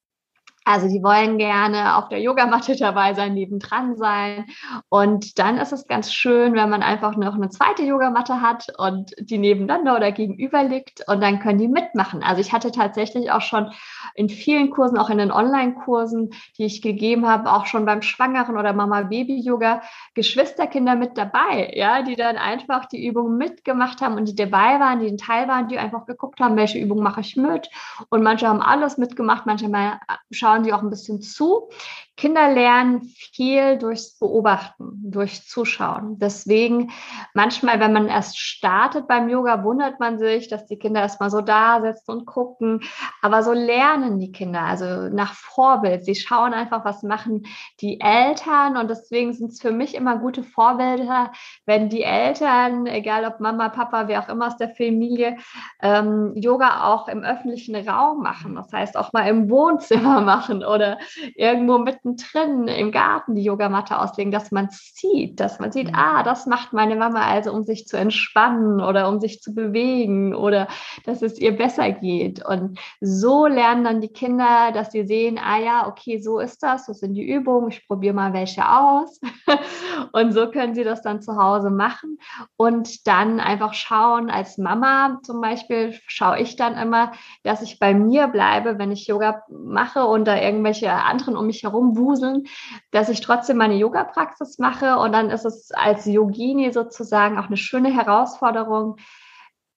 Also 0.66 0.90
die 0.90 1.04
wollen 1.04 1.38
gerne 1.38 1.96
auf 1.96 2.10
der 2.10 2.20
Yogamatte 2.20 2.76
dabei 2.80 3.14
sein, 3.14 3.36
nebendran 3.36 3.96
sein. 3.96 4.46
Und 4.90 5.38
dann 5.40 5.58
ist 5.58 5.72
es 5.72 5.88
ganz 5.88 6.12
schön, 6.12 6.54
wenn 6.56 6.70
man 6.70 6.82
einfach 6.82 7.16
noch 7.16 7.36
eine 7.36 7.50
zweite 7.50 7.84
Yogamatte 7.84 8.42
hat 8.42 8.68
und 8.78 9.12
die 9.20 9.38
nebeneinander 9.38 9.96
oder 9.96 10.12
gegenüber 10.12 10.64
liegt 10.64 11.08
und 11.08 11.22
dann 11.22 11.40
können 11.40 11.60
die 11.60 11.68
mitmachen. 11.68 12.24
Also 12.24 12.42
ich 12.42 12.52
hatte 12.52 12.72
tatsächlich 12.72 13.32
auch 13.32 13.42
schon 13.42 13.72
in 14.16 14.28
vielen 14.28 14.72
Kursen, 14.72 14.98
auch 14.98 15.10
in 15.10 15.20
den 15.20 15.32
Online-Kursen, 15.32 16.32
die 16.58 16.66
ich 16.66 16.82
gegeben 16.82 17.28
habe, 17.28 17.52
auch 17.52 17.68
schon 17.68 17.86
beim 17.86 18.02
Schwangeren 18.02 18.58
oder 18.58 18.74
Mama-Baby-Yoga, 18.74 19.82
Geschwisterkinder 20.16 20.96
mit 20.96 21.18
dabei, 21.18 21.74
ja, 21.76 22.02
die 22.02 22.16
dann 22.16 22.38
einfach 22.38 22.86
die 22.86 23.06
Übungen 23.06 23.38
mitgemacht 23.38 24.02
haben 24.02 24.16
und 24.16 24.28
die 24.28 24.36
dabei 24.36 24.80
waren, 24.80 25.00
die 25.00 25.08
ein 25.08 25.18
Teil 25.18 25.48
waren, 25.48 25.68
die 25.68 25.78
einfach 25.78 26.06
geguckt 26.08 26.40
haben, 26.40 26.56
welche 26.56 26.80
Übung 26.80 27.04
mache 27.04 27.22
ich 27.22 27.36
mit. 27.36 27.70
Und 28.10 28.24
manche 28.24 28.48
haben 28.48 28.62
alles 28.62 28.98
mitgemacht, 28.98 29.46
manche 29.46 29.70
mal 29.70 30.00
schauen 30.32 30.55
schauen 30.56 30.64
sie 30.64 30.74
auch 30.74 30.82
ein 30.82 30.90
bisschen 30.90 31.22
zu. 31.22 31.70
Kinder 32.18 32.50
lernen 32.50 33.02
viel 33.02 33.78
durchs 33.78 34.18
Beobachten, 34.18 35.12
durch 35.12 35.46
Zuschauen. 35.46 36.18
Deswegen 36.18 36.92
manchmal, 37.34 37.82
wenn 37.82 37.92
man 37.92 38.08
erst 38.08 38.40
startet 38.40 39.08
beim 39.08 39.28
Yoga, 39.28 39.66
wundert 39.66 40.00
man 40.00 40.18
sich, 40.18 40.48
dass 40.48 40.66
die 40.66 40.78
Kinder 40.78 41.02
erstmal 41.02 41.30
so 41.30 41.42
da 41.42 41.82
sitzen 41.82 42.12
und 42.12 42.26
gucken. 42.26 42.82
Aber 43.22 43.44
so 43.44 43.52
lernen 43.52 44.18
die 44.18 44.32
Kinder, 44.32 44.62
also 44.62 45.10
nach 45.14 45.34
Vorbild. 45.34 46.06
Sie 46.06 46.16
schauen 46.16 46.54
einfach, 46.54 46.86
was 46.86 47.04
machen 47.04 47.46
die 47.82 48.00
Eltern. 48.00 48.78
Und 48.78 48.90
deswegen 48.90 49.34
sind 49.34 49.52
es 49.52 49.62
für 49.62 49.72
mich 49.72 49.94
immer 49.94 50.18
gute 50.18 50.44
Vorbilder, 50.44 51.34
wenn 51.66 51.90
die 51.90 52.04
Eltern, 52.04 52.86
egal 52.86 53.26
ob 53.26 53.42
Mama, 53.42 53.68
Papa, 53.68 54.08
wer 54.08 54.22
auch 54.22 54.30
immer 54.30 54.48
aus 54.48 54.58
der 54.58 54.70
Familie, 54.70 55.36
ähm, 55.82 56.32
Yoga 56.36 56.86
auch 56.86 57.10
im 57.10 57.24
öffentlichen 57.24 57.76
Raum 57.76 58.24
machen. 58.24 58.56
Das 58.56 58.72
heißt, 58.72 58.96
auch 58.96 59.12
mal 59.12 59.28
im 59.28 59.50
Wohnzimmer 59.50 60.22
machen 60.22 60.64
oder 60.64 60.98
irgendwo 61.36 61.78
mit 61.78 62.05
mittendrin 62.06 62.68
im 62.68 62.92
Garten 62.92 63.36
die 63.36 63.44
Yogamatte 63.44 64.00
auslegen, 64.00 64.32
dass 64.32 64.52
man 64.52 64.70
sieht, 64.72 65.40
dass 65.40 65.60
man 65.60 65.72
sieht, 65.72 65.88
mhm. 65.88 65.96
ah, 65.96 66.24
das 66.24 66.46
macht 66.46 66.72
meine 66.74 66.96
Mama 66.96 67.22
also, 67.22 67.52
um 67.52 67.64
sich 67.64 67.88
zu 67.88 67.98
entspannen 67.98 68.80
oder 68.80 69.10
um 69.10 69.20
sich 69.20 69.42
zu 69.42 69.54
bewegen 69.54 70.36
oder 70.36 70.68
dass 71.06 71.22
es 71.22 71.40
ihr 71.40 71.56
besser 71.56 71.92
geht. 71.92 72.46
Und 72.46 72.80
so 73.02 73.48
lernen 73.48 73.84
dann 73.84 74.02
die 74.02 74.10
Kinder, 74.10 74.72
dass 74.74 74.92
sie 74.92 75.06
sehen, 75.06 75.40
ah 75.44 75.60
ja, 75.60 75.88
okay, 75.88 76.20
so 76.20 76.40
ist 76.40 76.62
das, 76.64 76.86
so 76.86 76.94
sind 76.94 77.16
die 77.16 77.28
Übungen, 77.28 77.70
ich 77.70 77.88
probiere 77.88 78.14
mal 78.14 78.34
welche 78.34 78.70
aus. 78.70 79.20
und 80.12 80.32
so 80.32 80.50
können 80.52 80.76
sie 80.76 80.84
das 80.84 81.02
dann 81.02 81.22
zu 81.22 81.36
Hause 81.36 81.70
machen 81.70 82.20
und 82.56 83.08
dann 83.08 83.40
einfach 83.40 83.74
schauen, 83.74 84.30
als 84.30 84.58
Mama 84.58 85.20
zum 85.24 85.42
Beispiel, 85.42 85.96
schaue 86.08 86.40
ich 86.40 86.56
dann 86.56 86.78
immer, 86.78 87.12
dass 87.44 87.62
ich 87.62 87.80
bei 87.80 87.94
mir 87.94 88.28
bleibe, 88.28 88.78
wenn 88.78 88.92
ich 88.92 89.08
Yoga 89.08 89.44
mache 89.50 90.06
und 90.06 90.26
da 90.26 90.40
irgendwelche 90.40 90.92
anderen 90.92 91.36
um 91.36 91.48
mich 91.48 91.64
herum 91.64 91.95
wuseln, 91.98 92.46
dass 92.92 93.10
ich 93.10 93.22
trotzdem 93.22 93.58
meine 93.58 93.76
Yoga-Praxis 93.76 94.60
mache 94.60 94.98
und 94.98 95.12
dann 95.12 95.30
ist 95.30 95.46
es 95.46 95.72
als 95.72 96.06
Yogini 96.06 96.72
sozusagen 96.72 97.38
auch 97.38 97.48
eine 97.48 97.58
schöne 97.58 97.94
Herausforderung, 97.94 98.98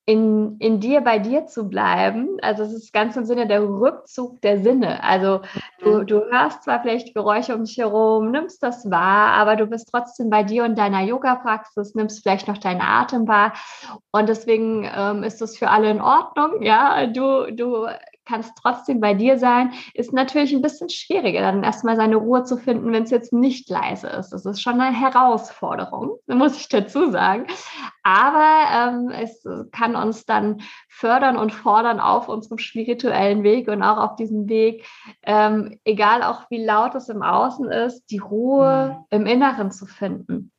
in, 0.08 0.56
in 0.58 0.80
dir 0.80 1.02
bei 1.02 1.18
dir 1.18 1.44
zu 1.44 1.68
bleiben. 1.68 2.38
Also 2.40 2.62
es 2.62 2.72
ist 2.72 2.94
ganz 2.94 3.14
im 3.16 3.26
Sinne 3.26 3.46
der 3.46 3.62
Rückzug 3.62 4.40
der 4.40 4.62
Sinne. 4.62 5.04
Also 5.04 5.42
du, 5.82 5.98
mhm. 5.98 6.06
du 6.06 6.24
hörst 6.30 6.62
zwar 6.62 6.80
vielleicht 6.80 7.12
Geräusche 7.12 7.54
um 7.54 7.64
dich 7.64 7.76
herum, 7.76 8.30
nimmst 8.30 8.62
das 8.62 8.90
wahr, 8.90 9.34
aber 9.34 9.56
du 9.56 9.66
bist 9.66 9.90
trotzdem 9.92 10.30
bei 10.30 10.42
dir 10.44 10.64
und 10.64 10.78
deiner 10.78 11.02
Yoga-Praxis, 11.02 11.94
nimmst 11.94 12.22
vielleicht 12.22 12.48
noch 12.48 12.56
deinen 12.56 12.80
Atem 12.80 13.28
wahr. 13.28 13.52
Und 14.10 14.30
deswegen 14.30 14.90
ähm, 14.96 15.24
ist 15.24 15.42
das 15.42 15.58
für 15.58 15.68
alle 15.68 15.90
in 15.90 16.00
Ordnung. 16.00 16.62
Ja, 16.62 17.06
du, 17.06 17.52
du 17.52 17.86
kannst 18.28 18.52
trotzdem 18.62 19.00
bei 19.00 19.14
dir 19.14 19.38
sein, 19.38 19.72
ist 19.94 20.12
natürlich 20.12 20.52
ein 20.54 20.62
bisschen 20.62 20.90
schwieriger, 20.90 21.40
dann 21.40 21.64
erstmal 21.64 21.96
seine 21.96 22.16
Ruhe 22.16 22.44
zu 22.44 22.58
finden, 22.58 22.92
wenn 22.92 23.04
es 23.04 23.10
jetzt 23.10 23.32
nicht 23.32 23.68
leise 23.70 24.08
ist. 24.08 24.30
Das 24.30 24.44
ist 24.44 24.60
schon 24.60 24.80
eine 24.80 24.96
Herausforderung, 24.96 26.18
muss 26.26 26.56
ich 26.56 26.68
dazu 26.68 27.10
sagen. 27.10 27.46
Aber 28.02 28.64
ähm, 28.72 29.10
es 29.10 29.44
kann 29.72 29.96
uns 29.96 30.26
dann 30.26 30.62
fördern 30.88 31.36
und 31.36 31.52
fordern 31.52 32.00
auf 32.00 32.28
unserem 32.28 32.58
spirituellen 32.58 33.42
Weg 33.42 33.68
und 33.68 33.82
auch 33.82 33.98
auf 33.98 34.16
diesem 34.16 34.48
Weg, 34.48 34.86
ähm, 35.22 35.78
egal 35.84 36.22
auch 36.22 36.50
wie 36.50 36.64
laut 36.64 36.94
es 36.94 37.08
im 37.08 37.22
Außen 37.22 37.70
ist, 37.70 38.06
die 38.10 38.18
Ruhe 38.18 38.98
mhm. 39.10 39.18
im 39.18 39.26
Inneren 39.26 39.70
zu 39.70 39.86
finden. 39.86 40.52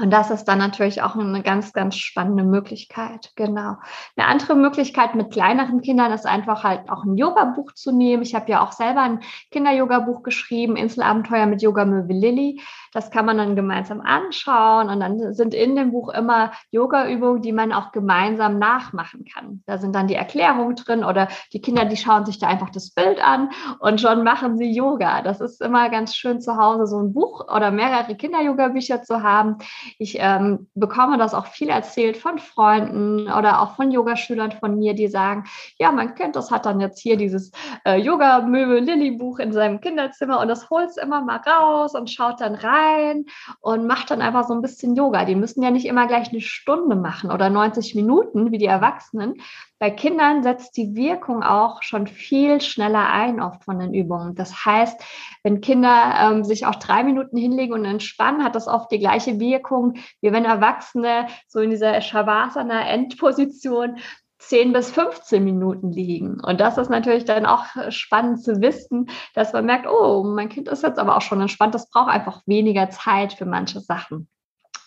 Und 0.00 0.10
das 0.10 0.30
ist 0.30 0.44
dann 0.44 0.58
natürlich 0.58 1.02
auch 1.02 1.16
eine 1.16 1.42
ganz, 1.42 1.72
ganz 1.72 1.96
spannende 1.96 2.44
Möglichkeit. 2.44 3.32
Genau. 3.36 3.76
Eine 4.16 4.26
andere 4.26 4.54
Möglichkeit 4.54 5.14
mit 5.14 5.32
kleineren 5.32 5.80
Kindern 5.80 6.12
ist 6.12 6.26
einfach 6.26 6.64
halt 6.64 6.88
auch 6.90 7.04
ein 7.04 7.16
Yoga-Buch 7.16 7.72
zu 7.72 7.92
nehmen. 7.92 8.22
Ich 8.22 8.34
habe 8.34 8.50
ja 8.50 8.62
auch 8.62 8.72
selber 8.72 9.02
ein 9.02 9.20
Kinder-Yoga-Buch 9.50 10.22
geschrieben, 10.22 10.76
Inselabenteuer 10.76 11.46
mit 11.46 11.62
Yoga-Möwe 11.62 12.12
Lilly. 12.12 12.60
Das 12.92 13.10
kann 13.10 13.26
man 13.26 13.38
dann 13.38 13.56
gemeinsam 13.56 14.00
anschauen 14.00 14.88
und 14.88 15.00
dann 15.00 15.34
sind 15.34 15.52
in 15.52 15.74
dem 15.74 15.90
Buch 15.90 16.10
immer 16.10 16.52
Yoga-Übungen, 16.70 17.42
die 17.42 17.52
man 17.52 17.72
auch 17.72 17.90
gemeinsam 17.90 18.58
nachmachen 18.58 19.24
kann. 19.24 19.62
Da 19.66 19.78
sind 19.78 19.94
dann 19.94 20.06
die 20.06 20.14
Erklärungen 20.14 20.76
drin 20.76 21.04
oder 21.04 21.28
die 21.52 21.60
Kinder, 21.60 21.84
die 21.86 21.96
schauen 21.96 22.24
sich 22.24 22.38
da 22.38 22.46
einfach 22.46 22.70
das 22.70 22.90
Bild 22.90 23.24
an 23.24 23.50
und 23.80 24.00
schon 24.00 24.22
machen 24.22 24.56
sie 24.56 24.70
Yoga. 24.72 25.22
Das 25.22 25.40
ist 25.40 25.60
immer 25.60 25.90
ganz 25.90 26.14
schön 26.14 26.40
zu 26.40 26.56
Hause, 26.56 26.86
so 26.86 26.98
ein 26.98 27.12
Buch 27.12 27.52
oder 27.52 27.72
mehrere 27.72 28.14
Kinder-Yoga-Bücher 28.14 29.02
zu 29.02 29.22
haben. 29.22 29.58
Ich 29.98 30.16
ähm, 30.18 30.68
bekomme 30.74 31.18
das 31.18 31.34
auch 31.34 31.46
viel 31.46 31.68
erzählt 31.68 32.16
von 32.16 32.38
Freunden 32.38 33.30
oder 33.30 33.60
auch 33.60 33.76
von 33.76 33.90
Yogaschülern 33.90 34.52
von 34.52 34.78
mir, 34.78 34.94
die 34.94 35.08
sagen, 35.08 35.44
ja, 35.78 35.92
mein 35.92 36.14
Kind, 36.14 36.36
das 36.36 36.50
hat 36.50 36.66
dann 36.66 36.80
jetzt 36.80 37.00
hier 37.00 37.16
dieses 37.16 37.50
äh, 37.84 37.96
Yoga-Möbel-Lilly-Buch 37.96 39.38
in 39.38 39.52
seinem 39.52 39.80
Kinderzimmer 39.80 40.40
und 40.40 40.48
das 40.48 40.70
holt 40.70 40.90
es 40.90 40.96
immer 40.96 41.22
mal 41.22 41.40
raus 41.46 41.94
und 41.94 42.10
schaut 42.10 42.40
dann 42.40 42.54
rein 42.54 42.74
rein 42.74 43.26
und 43.60 43.86
macht 43.86 44.10
dann 44.10 44.22
einfach 44.22 44.46
so 44.46 44.54
ein 44.54 44.62
bisschen 44.62 44.94
Yoga. 44.96 45.24
Die 45.24 45.34
müssen 45.34 45.62
ja 45.62 45.70
nicht 45.70 45.86
immer 45.86 46.06
gleich 46.06 46.30
eine 46.30 46.40
Stunde 46.40 46.96
machen 46.96 47.30
oder 47.30 47.50
90 47.50 47.94
Minuten 47.94 48.52
wie 48.52 48.58
die 48.58 48.66
Erwachsenen. 48.66 49.34
Bei 49.78 49.90
Kindern 49.90 50.42
setzt 50.42 50.76
die 50.76 50.94
Wirkung 50.94 51.42
auch 51.42 51.82
schon 51.82 52.06
viel 52.06 52.60
schneller 52.60 53.10
ein, 53.10 53.40
oft 53.40 53.64
von 53.64 53.78
den 53.78 53.92
Übungen. 53.92 54.34
Das 54.34 54.64
heißt, 54.64 55.02
wenn 55.42 55.60
Kinder 55.60 56.14
ähm, 56.20 56.44
sich 56.44 56.64
auch 56.64 56.76
drei 56.76 57.02
Minuten 57.02 57.36
hinlegen 57.36 57.74
und 57.74 57.84
entspannen, 57.84 58.44
hat 58.44 58.54
das 58.54 58.68
oft 58.68 58.90
die 58.92 59.00
gleiche 59.00 59.40
Wirkung, 59.40 59.94
wie 60.20 60.32
wenn 60.32 60.44
Erwachsene 60.44 61.26
so 61.48 61.60
in 61.60 61.70
dieser 61.70 62.00
Shavasana-Endposition 62.00 63.98
10 64.38 64.72
bis 64.72 64.90
15 64.90 65.42
Minuten 65.42 65.90
liegen. 65.90 66.40
Und 66.40 66.60
das 66.60 66.78
ist 66.78 66.90
natürlich 66.90 67.24
dann 67.24 67.46
auch 67.46 67.64
spannend 67.90 68.42
zu 68.42 68.60
wissen, 68.60 69.08
dass 69.34 69.52
man 69.52 69.66
merkt, 69.66 69.86
oh, 69.86 70.22
mein 70.24 70.48
Kind 70.48 70.68
ist 70.68 70.82
jetzt 70.82 70.98
aber 70.98 71.16
auch 71.16 71.22
schon 71.22 71.40
entspannt, 71.40 71.74
das 71.74 71.90
braucht 71.90 72.10
einfach 72.10 72.42
weniger 72.46 72.90
Zeit 72.90 73.32
für 73.32 73.46
manche 73.46 73.80
Sachen. 73.80 74.28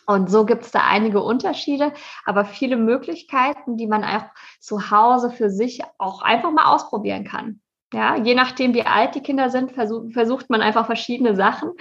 Und 0.08 0.32
so 0.32 0.46
gibt 0.46 0.64
es 0.64 0.72
da 0.72 0.88
einige 0.88 1.22
Unterschiede, 1.22 1.92
aber 2.26 2.46
viele 2.46 2.78
Möglichkeiten, 2.78 3.76
die 3.76 3.88
man 3.88 4.06
auch 4.06 4.24
zu 4.62 4.90
Hause 4.90 5.30
für 5.30 5.50
sich 5.50 5.82
auch 5.98 6.22
einfach 6.22 6.52
mal 6.52 6.74
ausprobieren 6.74 7.26
kann. 7.26 7.60
Ja, 7.94 8.16
je 8.16 8.34
nachdem, 8.34 8.74
wie 8.74 8.84
alt 8.84 9.16
die 9.16 9.22
Kinder 9.22 9.50
sind, 9.50 9.74
versuch, 9.74 10.12
versucht 10.12 10.50
man 10.50 10.62
einfach 10.62 10.86
verschiedene 10.86 11.36
Sachen 11.36 11.72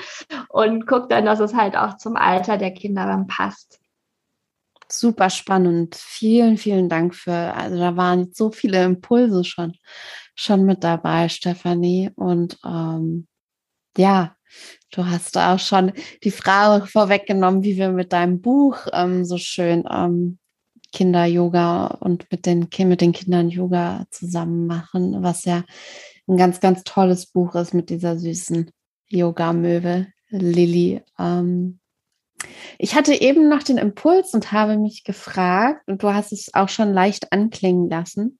und 0.48 0.86
guckt 0.86 1.10
dann, 1.10 1.24
dass 1.24 1.40
es 1.40 1.54
halt 1.54 1.76
auch 1.76 1.96
zum 1.96 2.16
Alter 2.16 2.58
der 2.58 2.72
Kinder 2.72 3.06
dann 3.06 3.26
passt. 3.28 3.80
Super 4.88 5.30
spannend. 5.30 5.96
Vielen, 5.96 6.58
vielen 6.58 6.88
Dank 6.88 7.14
für, 7.14 7.32
also 7.32 7.76
da 7.76 7.96
waren 7.96 8.32
so 8.32 8.52
viele 8.52 8.84
Impulse 8.84 9.42
schon, 9.42 9.76
schon 10.36 10.64
mit 10.64 10.84
dabei, 10.84 11.28
Stefanie. 11.28 12.10
Und 12.14 12.58
ähm, 12.64 13.26
ja, 13.96 14.35
du 14.90 15.06
hast 15.06 15.36
auch 15.36 15.58
schon 15.58 15.92
die 16.24 16.30
Frage 16.30 16.86
vorweggenommen, 16.86 17.62
wie 17.62 17.76
wir 17.76 17.90
mit 17.90 18.12
deinem 18.12 18.40
Buch 18.40 18.86
ähm, 18.92 19.24
so 19.24 19.38
schön 19.38 19.84
ähm, 19.90 20.38
Kinder-Yoga 20.92 21.86
und 22.00 22.30
mit 22.30 22.46
den, 22.46 22.68
mit 22.78 23.00
den 23.00 23.12
Kindern 23.12 23.48
Yoga 23.48 24.06
zusammen 24.10 24.66
machen, 24.66 25.22
was 25.22 25.44
ja 25.44 25.64
ein 26.28 26.36
ganz, 26.36 26.60
ganz 26.60 26.84
tolles 26.84 27.26
Buch 27.26 27.54
ist 27.54 27.74
mit 27.74 27.90
dieser 27.90 28.18
süßen 28.18 28.70
Yoga-Möwe, 29.08 30.06
Lilly. 30.30 31.02
Ähm, 31.18 31.78
ich 32.78 32.94
hatte 32.94 33.14
eben 33.14 33.48
noch 33.48 33.62
den 33.62 33.78
Impuls 33.78 34.34
und 34.34 34.52
habe 34.52 34.76
mich 34.76 35.04
gefragt, 35.04 35.82
und 35.86 36.02
du 36.02 36.12
hast 36.12 36.32
es 36.32 36.52
auch 36.54 36.68
schon 36.68 36.92
leicht 36.92 37.32
anklingen 37.32 37.88
lassen, 37.88 38.38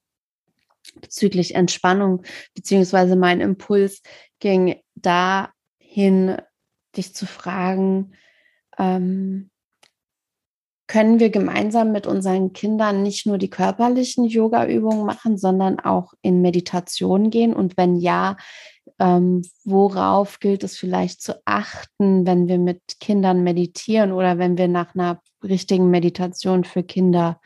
bezüglich 1.01 1.55
Entspannung, 1.55 2.23
beziehungsweise 2.55 3.17
mein 3.17 3.41
Impuls 3.41 4.03
ging 4.41 4.81
dahin, 5.97 6.37
dich 6.97 7.15
zu 7.15 7.27
fragen, 7.27 8.13
ähm, 8.79 9.51
können 10.89 11.19
wir 11.19 11.31
gemeinsam 11.31 11.91
mit 11.91 12.07
unseren 12.07 12.53
Kindern 12.53 13.03
nicht 13.03 13.27
nur 13.27 13.39
die 13.39 13.51
körperlichen 13.51 14.25
Yoga-Übungen 14.25 15.05
machen, 15.05 15.37
sondern 15.37 15.81
auch 15.81 16.15
in 16.23 16.43
Meditation 16.43 17.31
gehen? 17.31 17.55
Und 17.55 17.77
wenn 17.77 17.97
ja, 17.97 18.37
ähm, 19.01 19.43
worauf 19.65 20.39
gilt 20.39 20.63
es 20.63 20.77
vielleicht 20.77 21.23
zu 21.23 21.43
achten, 21.45 22.25
wenn 22.25 22.47
wir 22.47 22.59
mit 22.59 23.01
Kindern 23.01 23.43
meditieren 23.43 24.13
oder 24.13 24.39
wenn 24.39 24.57
wir 24.59 24.69
nach 24.69 24.95
einer 24.95 25.21
richtigen 25.43 25.91
Meditation 25.91 26.63
für 26.63 26.85
Kinder 26.85 27.41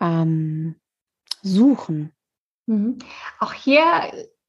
ähm, 0.00 0.76
suchen? 1.42 2.12
Mhm. 2.66 2.98
Auch 3.40 3.52
hier 3.52 3.82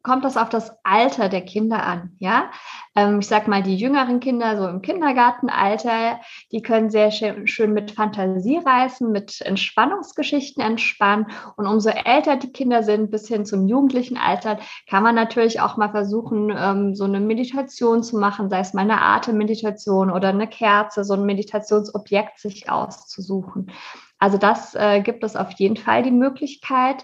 kommt 0.04 0.26
das 0.26 0.38
auf 0.38 0.50
das 0.50 0.72
Alter 0.84 1.30
der 1.30 1.42
Kinder 1.42 1.84
an. 1.84 2.16
Ja, 2.20 2.52
ähm, 2.96 3.20
ich 3.20 3.28
sag 3.28 3.48
mal, 3.48 3.64
die 3.64 3.76
jüngeren 3.76 4.20
Kinder, 4.20 4.58
so 4.58 4.68
im 4.68 4.82
Kindergartenalter, 4.82 6.20
die 6.52 6.62
können 6.62 6.90
sehr 6.90 7.12
schön 7.12 7.74
mit 7.74 7.92
Fantasie 7.92 8.58
reißen, 8.58 9.12
mit 9.12 9.42
Entspannungsgeschichten 9.42 10.64
entspannen. 10.64 11.28
Und 11.56 11.68
umso 11.68 11.90
älter 11.90 12.38
die 12.38 12.52
Kinder 12.52 12.84
sind, 12.84 13.12
bis 13.12 13.28
hin 13.28 13.46
zum 13.46 13.68
jugendlichen 13.68 14.18
Alter, 14.18 14.60
kann 14.90 15.04
man 15.04 15.16
natürlich 15.16 15.62
auch 15.62 15.78
mal 15.78 15.92
versuchen, 15.92 16.54
ähm, 16.56 16.96
so 16.96 17.04
eine 17.04 17.20
Meditation 17.20 18.04
zu 18.04 18.18
machen, 18.18 18.50
sei 18.50 18.60
es 18.60 18.74
mal 18.74 18.82
eine 18.82 19.02
Atemmeditation 19.02 20.12
oder 20.12 20.30
eine 20.30 20.48
Kerze, 20.48 21.04
so 21.04 21.14
ein 21.14 21.26
Meditationsobjekt 21.26 22.40
sich 22.40 22.70
auszusuchen. 22.70 23.72
Also 24.22 24.38
das 24.38 24.76
äh, 24.76 25.02
gibt 25.02 25.24
es 25.24 25.36
auf 25.36 25.52
jeden 25.54 25.78
Fall 25.78 26.04
die 26.04 26.12
Möglichkeit. 26.12 27.04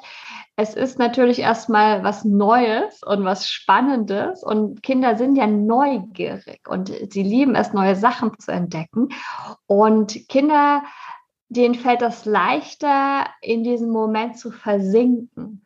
Es 0.55 0.75
ist 0.75 0.99
natürlich 0.99 1.39
erstmal 1.39 2.03
was 2.03 2.23
Neues 2.23 3.01
und 3.01 3.25
was 3.25 3.49
Spannendes 3.49 4.43
und 4.43 4.83
Kinder 4.83 5.17
sind 5.17 5.35
ja 5.35 5.47
neugierig 5.47 6.69
und 6.69 6.93
sie 7.11 7.23
lieben 7.23 7.55
es, 7.55 7.73
neue 7.73 7.95
Sachen 7.95 8.37
zu 8.37 8.51
entdecken. 8.51 9.09
Und 9.65 10.29
Kinder, 10.29 10.83
denen 11.49 11.73
fällt 11.73 12.03
das 12.03 12.25
leichter, 12.25 13.25
in 13.41 13.63
diesem 13.63 13.89
Moment 13.89 14.37
zu 14.37 14.51
versinken. 14.51 15.63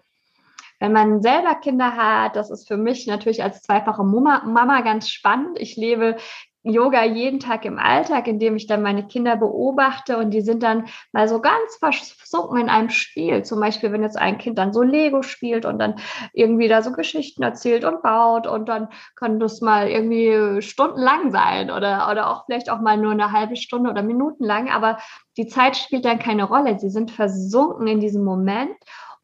Wenn 0.79 0.93
man 0.93 1.21
selber 1.21 1.55
Kinder 1.55 1.97
hat, 1.97 2.37
das 2.37 2.49
ist 2.49 2.65
für 2.65 2.77
mich 2.77 3.07
natürlich 3.07 3.43
als 3.43 3.61
zweifache 3.61 4.05
Mama, 4.05 4.43
Mama 4.45 4.81
ganz 4.81 5.09
spannend. 5.09 5.59
Ich 5.59 5.75
lebe 5.75 6.15
Yoga 6.63 7.03
jeden 7.03 7.39
Tag 7.39 7.65
im 7.65 7.79
Alltag, 7.79 8.27
indem 8.27 8.55
ich 8.55 8.67
dann 8.67 8.83
meine 8.83 9.07
Kinder 9.07 9.35
beobachte 9.35 10.17
und 10.17 10.29
die 10.29 10.41
sind 10.41 10.61
dann 10.61 10.85
mal 11.11 11.27
so 11.27 11.41
ganz 11.41 11.77
versunken 11.79 12.57
in 12.57 12.69
einem 12.69 12.91
Spiel. 12.91 13.43
Zum 13.43 13.59
Beispiel, 13.59 13.91
wenn 13.91 14.03
jetzt 14.03 14.17
ein 14.17 14.37
Kind 14.37 14.59
dann 14.59 14.71
so 14.71 14.83
Lego 14.83 15.23
spielt 15.23 15.65
und 15.65 15.79
dann 15.79 15.95
irgendwie 16.33 16.67
da 16.67 16.83
so 16.83 16.91
Geschichten 16.91 17.41
erzählt 17.41 17.83
und 17.83 18.03
baut 18.03 18.45
und 18.45 18.69
dann 18.69 18.89
kann 19.15 19.39
das 19.39 19.61
mal 19.61 19.87
irgendwie 19.87 20.61
stundenlang 20.61 21.31
sein 21.31 21.71
oder, 21.71 22.09
oder 22.11 22.29
auch 22.29 22.45
vielleicht 22.45 22.69
auch 22.69 22.79
mal 22.79 22.97
nur 22.97 23.11
eine 23.11 23.31
halbe 23.31 23.55
Stunde 23.55 23.89
oder 23.89 24.03
Minuten 24.03 24.43
lang, 24.43 24.69
aber 24.69 24.97
die 25.37 25.47
Zeit 25.47 25.75
spielt 25.77 26.05
dann 26.05 26.19
keine 26.19 26.43
Rolle. 26.43 26.77
Sie 26.77 26.89
sind 26.89 27.09
versunken 27.09 27.87
in 27.87 27.99
diesem 27.99 28.23
Moment 28.23 28.75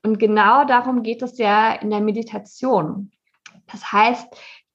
und 0.01 0.17
genau 0.17 0.65
darum 0.65 1.03
geht 1.03 1.21
es 1.21 1.37
ja 1.37 1.73
in 1.73 1.91
der 1.91 2.01
Meditation. 2.01 3.11
Das 3.71 3.91
heißt, 3.91 4.27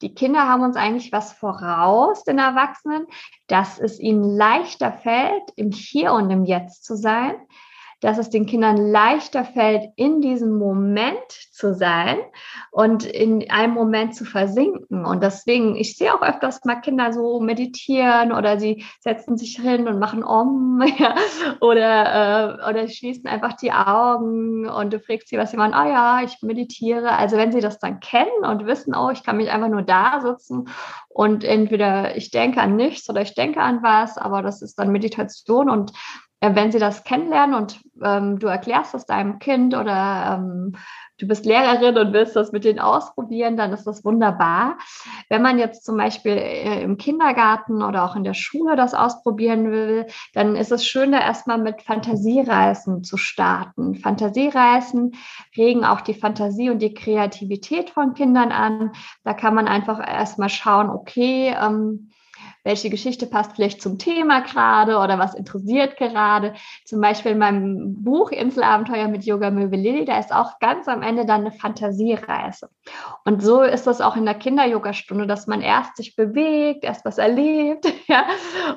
die 0.02 0.14
Kinder 0.14 0.48
haben 0.48 0.62
uns 0.62 0.76
eigentlich 0.76 1.12
was 1.12 1.32
voraus, 1.32 2.24
den 2.24 2.38
Erwachsenen, 2.38 3.06
dass 3.46 3.78
es 3.78 3.98
ihnen 3.98 4.24
leichter 4.36 4.92
fällt, 4.92 5.50
im 5.56 5.70
Hier 5.70 6.12
und 6.12 6.30
im 6.30 6.44
Jetzt 6.44 6.84
zu 6.84 6.96
sein, 6.96 7.34
dass 8.02 8.18
es 8.18 8.30
den 8.30 8.46
Kindern 8.46 8.76
leichter 8.76 9.44
fällt, 9.44 9.92
in 9.96 10.20
diesem 10.20 10.58
Moment 10.58 11.30
zu 11.52 11.72
sein 11.72 12.18
und 12.72 13.04
in 13.04 13.48
einem 13.48 13.74
Moment 13.74 14.16
zu 14.16 14.24
versinken. 14.24 15.06
Und 15.06 15.22
deswegen, 15.22 15.76
ich 15.76 15.96
sehe 15.96 16.12
auch 16.12 16.20
öfters 16.20 16.64
mal 16.64 16.80
Kinder 16.80 17.12
so 17.12 17.40
meditieren 17.40 18.32
oder 18.32 18.58
sie 18.58 18.84
setzen 19.00 19.38
sich 19.38 19.56
hin 19.56 19.86
und 19.86 20.00
machen 20.00 20.24
Om 20.24 20.82
ja, 20.98 21.14
oder, 21.60 22.58
äh, 22.64 22.70
oder 22.70 22.88
schließen 22.88 23.26
einfach 23.28 23.52
die 23.52 23.72
Augen 23.72 24.68
und 24.68 24.92
du 24.92 24.98
fragst 24.98 25.28
sie, 25.28 25.38
was 25.38 25.52
sie 25.52 25.56
machen. 25.56 25.74
Oh 25.74 25.88
ja, 25.88 26.22
ich 26.24 26.42
meditiere. 26.42 27.12
Also 27.12 27.36
wenn 27.36 27.52
sie 27.52 27.60
das 27.60 27.78
dann 27.78 28.00
kennen 28.00 28.44
und 28.44 28.66
wissen, 28.66 28.96
oh, 28.96 29.10
ich 29.10 29.22
kann 29.22 29.36
mich 29.36 29.50
einfach 29.50 29.68
nur 29.68 29.82
da 29.82 30.20
sitzen 30.20 30.68
und 31.08 31.44
entweder 31.44 32.16
ich 32.16 32.32
denke 32.32 32.60
an 32.60 32.74
nichts 32.74 33.08
oder 33.08 33.22
ich 33.22 33.34
denke 33.34 33.60
an 33.60 33.80
was, 33.84 34.18
aber 34.18 34.42
das 34.42 34.60
ist 34.60 34.76
dann 34.80 34.90
Meditation 34.90 35.70
und 35.70 35.92
wenn 36.42 36.72
sie 36.72 36.80
das 36.80 37.04
kennenlernen 37.04 37.54
und 37.54 37.80
ähm, 38.02 38.38
du 38.38 38.48
erklärst 38.48 38.94
das 38.94 39.06
deinem 39.06 39.38
Kind 39.38 39.74
oder 39.74 40.38
ähm, 40.40 40.76
du 41.18 41.28
bist 41.28 41.46
Lehrerin 41.46 41.96
und 41.96 42.12
willst 42.12 42.34
das 42.34 42.50
mit 42.50 42.64
denen 42.64 42.80
ausprobieren, 42.80 43.56
dann 43.56 43.72
ist 43.72 43.86
das 43.86 44.04
wunderbar. 44.04 44.76
Wenn 45.28 45.40
man 45.40 45.58
jetzt 45.58 45.84
zum 45.84 45.96
Beispiel 45.96 46.32
äh, 46.32 46.82
im 46.82 46.96
Kindergarten 46.96 47.80
oder 47.82 48.04
auch 48.04 48.16
in 48.16 48.24
der 48.24 48.34
Schule 48.34 48.74
das 48.74 48.92
ausprobieren 48.92 49.70
will, 49.70 50.06
dann 50.34 50.56
ist 50.56 50.72
es 50.72 50.84
schön, 50.84 51.12
da 51.12 51.20
erstmal 51.20 51.58
mit 51.58 51.82
Fantasiereisen 51.82 53.04
zu 53.04 53.16
starten. 53.16 53.94
Fantasiereisen 53.94 55.12
regen 55.56 55.84
auch 55.84 56.00
die 56.00 56.14
Fantasie 56.14 56.70
und 56.70 56.80
die 56.80 56.94
Kreativität 56.94 57.90
von 57.90 58.14
Kindern 58.14 58.50
an. 58.50 58.90
Da 59.22 59.32
kann 59.32 59.54
man 59.54 59.68
einfach 59.68 60.00
erstmal 60.00 60.48
schauen, 60.48 60.90
okay, 60.90 61.54
ähm, 61.56 62.10
welche 62.64 62.90
Geschichte 62.90 63.26
passt 63.26 63.52
vielleicht 63.54 63.82
zum 63.82 63.98
Thema 63.98 64.40
gerade 64.40 64.98
oder 64.98 65.18
was 65.18 65.34
interessiert 65.34 65.96
gerade. 65.96 66.54
Zum 66.84 67.00
Beispiel 67.00 67.32
in 67.32 67.38
meinem 67.38 68.02
Buch 68.02 68.30
Inselabenteuer 68.30 69.08
mit 69.08 69.24
Yoga 69.24 69.50
Möwe 69.50 69.76
Lilly, 69.76 70.04
da 70.04 70.18
ist 70.18 70.32
auch 70.32 70.58
ganz 70.60 70.86
am 70.88 71.02
Ende 71.02 71.26
dann 71.26 71.42
eine 71.42 71.52
Fantasiereise. 71.52 72.70
Und 73.24 73.42
so 73.42 73.62
ist 73.62 73.86
das 73.86 74.00
auch 74.00 74.16
in 74.16 74.24
der 74.24 74.34
Kinder-Yoga-Stunde, 74.34 75.26
dass 75.26 75.46
man 75.46 75.60
erst 75.60 75.96
sich 75.96 76.14
bewegt, 76.14 76.84
erst 76.84 77.04
was 77.04 77.18
erlebt, 77.18 77.92
ja, 78.06 78.26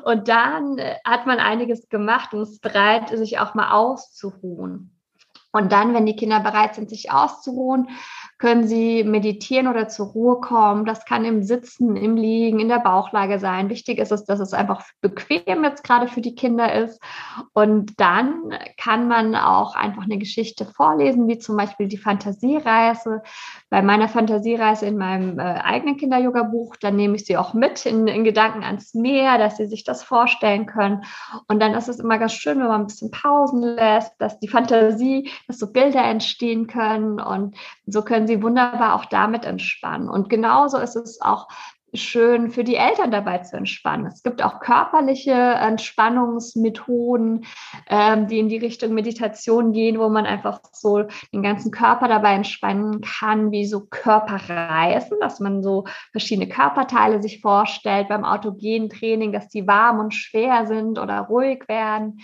und 0.03 0.27
dann 0.27 0.77
äh, 0.77 0.95
hat 1.05 1.25
man 1.25 1.39
einiges 1.39 1.89
gemacht 1.89 2.33
und 2.33 2.41
ist 2.41 2.61
bereit, 2.61 3.09
sich 3.09 3.39
auch 3.39 3.53
mal 3.53 3.71
auszuruhen. 3.71 4.91
Und 5.55 5.71
dann, 5.71 5.93
wenn 5.93 6.05
die 6.05 6.17
Kinder 6.17 6.41
bereit 6.41 6.75
sind, 6.75 6.89
sich 6.89 7.11
auszuruhen, 7.11 7.87
können 8.37 8.67
sie 8.67 9.03
meditieren 9.03 9.67
oder 9.67 9.87
zur 9.87 10.07
Ruhe 10.07 10.41
kommen. 10.41 10.85
Das 10.85 11.05
kann 11.05 11.23
im 11.23 11.43
Sitzen, 11.43 11.95
im 11.95 12.17
Liegen, 12.17 12.59
in 12.59 12.67
der 12.67 12.79
Bauchlage 12.79 13.39
sein. 13.39 13.69
Wichtig 13.69 13.97
ist 13.97 14.11
es, 14.11 14.25
dass 14.25 14.39
es 14.39 14.53
einfach 14.53 14.83
bequem 15.01 15.63
jetzt 15.63 15.83
gerade 15.83 16.07
für 16.07 16.21
die 16.21 16.35
Kinder 16.35 16.73
ist. 16.73 17.01
Und 17.53 17.99
dann 17.99 18.53
kann 18.77 19.07
man 19.07 19.35
auch 19.35 19.75
einfach 19.75 20.03
eine 20.03 20.17
Geschichte 20.17 20.65
vorlesen, 20.65 21.27
wie 21.27 21.37
zum 21.37 21.55
Beispiel 21.55 21.87
die 21.87 21.97
Fantasiereise. 21.97 23.21
Bei 23.69 23.81
meiner 23.81 24.09
Fantasiereise 24.09 24.85
in 24.85 24.97
meinem 24.97 25.39
äh, 25.39 25.43
eigenen 25.43 25.97
Kinder-Yoga-Buch, 25.97 26.75
dann 26.81 26.95
nehme 26.95 27.15
ich 27.15 27.25
sie 27.25 27.37
auch 27.37 27.53
mit 27.53 27.85
in, 27.85 28.07
in 28.07 28.23
Gedanken 28.23 28.63
ans 28.63 28.93
Meer, 28.93 29.37
dass 29.37 29.57
sie 29.57 29.67
sich 29.67 29.83
das 29.83 30.03
vorstellen 30.03 30.65
können. 30.65 31.03
Und 31.47 31.61
dann 31.61 31.73
ist 31.73 31.87
es 31.87 31.99
immer 31.99 32.17
ganz 32.17 32.33
schön, 32.33 32.59
wenn 32.59 32.67
man 32.67 32.81
ein 32.81 32.87
bisschen 32.87 33.11
Pausen 33.11 33.61
lässt, 33.61 34.13
dass 34.19 34.39
die 34.39 34.47
Fantasie, 34.47 35.31
dass 35.47 35.59
so 35.59 35.71
Bilder 35.71 36.03
entstehen 36.03 36.67
können. 36.67 37.19
Und 37.19 37.55
so 37.85 38.01
können 38.01 38.27
sie 38.27 38.34
wunderbar 38.41 38.95
auch 38.95 39.05
damit 39.05 39.45
entspannen. 39.45 40.09
Und 40.09 40.29
genauso 40.29 40.77
ist 40.77 40.95
es 40.95 41.21
auch 41.21 41.47
schön 41.95 42.51
für 42.51 42.63
die 42.63 42.75
Eltern 42.75 43.11
dabei 43.11 43.39
zu 43.39 43.57
entspannen. 43.57 44.07
Es 44.07 44.23
gibt 44.23 44.43
auch 44.43 44.59
körperliche 44.59 45.31
Entspannungsmethoden, 45.31 47.45
ähm, 47.87 48.27
die 48.27 48.39
in 48.39 48.49
die 48.49 48.57
Richtung 48.57 48.93
Meditation 48.93 49.73
gehen, 49.73 49.99
wo 49.99 50.09
man 50.09 50.25
einfach 50.25 50.59
so 50.71 51.03
den 51.33 51.43
ganzen 51.43 51.71
Körper 51.71 52.07
dabei 52.07 52.33
entspannen 52.33 53.01
kann, 53.01 53.51
wie 53.51 53.65
so 53.65 53.85
Körperreisen, 53.85 55.17
dass 55.19 55.39
man 55.39 55.63
so 55.63 55.85
verschiedene 56.11 56.49
Körperteile 56.49 57.21
sich 57.21 57.41
vorstellt 57.41 58.09
beim 58.09 58.25
autogenen 58.25 58.89
Training, 58.89 59.31
dass 59.31 59.49
die 59.49 59.67
warm 59.67 59.99
und 59.99 60.13
schwer 60.13 60.65
sind 60.65 60.99
oder 60.99 61.21
ruhig 61.21 61.67
werden. 61.67 62.19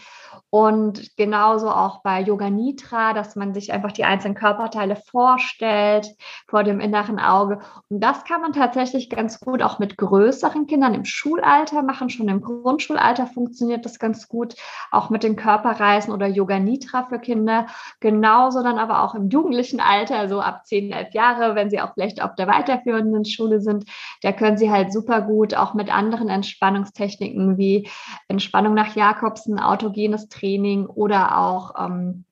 Und 0.49 1.15
genauso 1.15 1.69
auch 1.69 2.01
bei 2.03 2.21
Yoga 2.21 2.49
Nitra, 2.49 3.13
dass 3.13 3.35
man 3.35 3.53
sich 3.53 3.71
einfach 3.71 3.93
die 3.93 4.03
einzelnen 4.03 4.35
Körperteile 4.35 4.95
vorstellt 4.95 6.07
vor 6.47 6.63
dem 6.63 6.79
inneren 6.79 7.19
Auge. 7.19 7.59
Und 7.89 8.01
das 8.01 8.25
kann 8.25 8.41
man 8.41 8.53
tatsächlich 8.53 9.09
ganz 9.09 9.39
gut 9.39 9.60
auch 9.63 9.79
mit 9.79 9.97
größeren 9.97 10.67
Kindern 10.67 10.93
im 10.93 11.05
Schulalter 11.05 11.81
machen. 11.81 12.09
Schon 12.09 12.29
im 12.29 12.41
Grundschulalter 12.41 13.27
funktioniert 13.27 13.85
das 13.85 13.99
ganz 13.99 14.27
gut. 14.27 14.55
Auch 14.91 15.09
mit 15.09 15.23
den 15.23 15.35
Körperreisen 15.35 16.13
oder 16.13 16.27
Yoga 16.27 16.59
Nitra 16.59 17.07
für 17.07 17.19
Kinder. 17.19 17.67
Genauso 17.99 18.63
dann 18.63 18.77
aber 18.77 19.03
auch 19.03 19.15
im 19.15 19.29
jugendlichen 19.29 19.79
Alter, 19.79 20.17
also 20.17 20.41
ab 20.41 20.65
10, 20.65 20.91
11 20.91 21.13
Jahre, 21.13 21.55
wenn 21.55 21.69
sie 21.69 21.81
auch 21.81 21.93
vielleicht 21.93 22.21
auf 22.21 22.35
der 22.35 22.47
weiterführenden 22.47 23.25
Schule 23.25 23.61
sind. 23.61 23.85
Da 24.21 24.31
können 24.31 24.57
sie 24.57 24.71
halt 24.71 24.93
super 24.93 25.21
gut 25.21 25.55
auch 25.55 25.73
mit 25.73 25.93
anderen 25.93 26.29
Entspannungstechniken 26.29 27.57
wie 27.57 27.89
Entspannung 28.27 28.73
nach 28.73 28.95
Jakobsen, 28.95 29.59
autogenes 29.59 30.29
Training, 30.29 30.51
Training 30.51 30.87
oder 30.87 31.37
auch 31.37 31.73
ähm, 31.77 32.25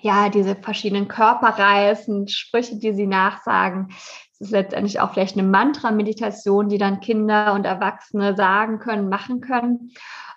ja 0.00 0.28
diese 0.28 0.54
verschiedenen 0.54 1.08
Körperreisen, 1.08 2.28
Sprüche, 2.28 2.76
die 2.76 2.92
sie 2.92 3.06
nachsagen. 3.06 3.92
Es 4.40 4.48
ist 4.48 4.52
letztendlich 4.52 5.00
auch 5.00 5.12
vielleicht 5.12 5.36
eine 5.36 5.46
Mantra-Meditation, 5.48 6.68
die 6.68 6.78
dann 6.78 7.00
Kinder 7.00 7.54
und 7.54 7.64
Erwachsene 7.64 8.36
sagen 8.36 8.78
können, 8.78 9.08
machen 9.08 9.40
können. 9.40 9.92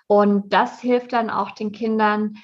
Und 0.06 0.52
das 0.52 0.80
hilft 0.80 1.12
dann 1.12 1.30
auch 1.30 1.52
den 1.52 1.72
Kindern, 1.72 2.36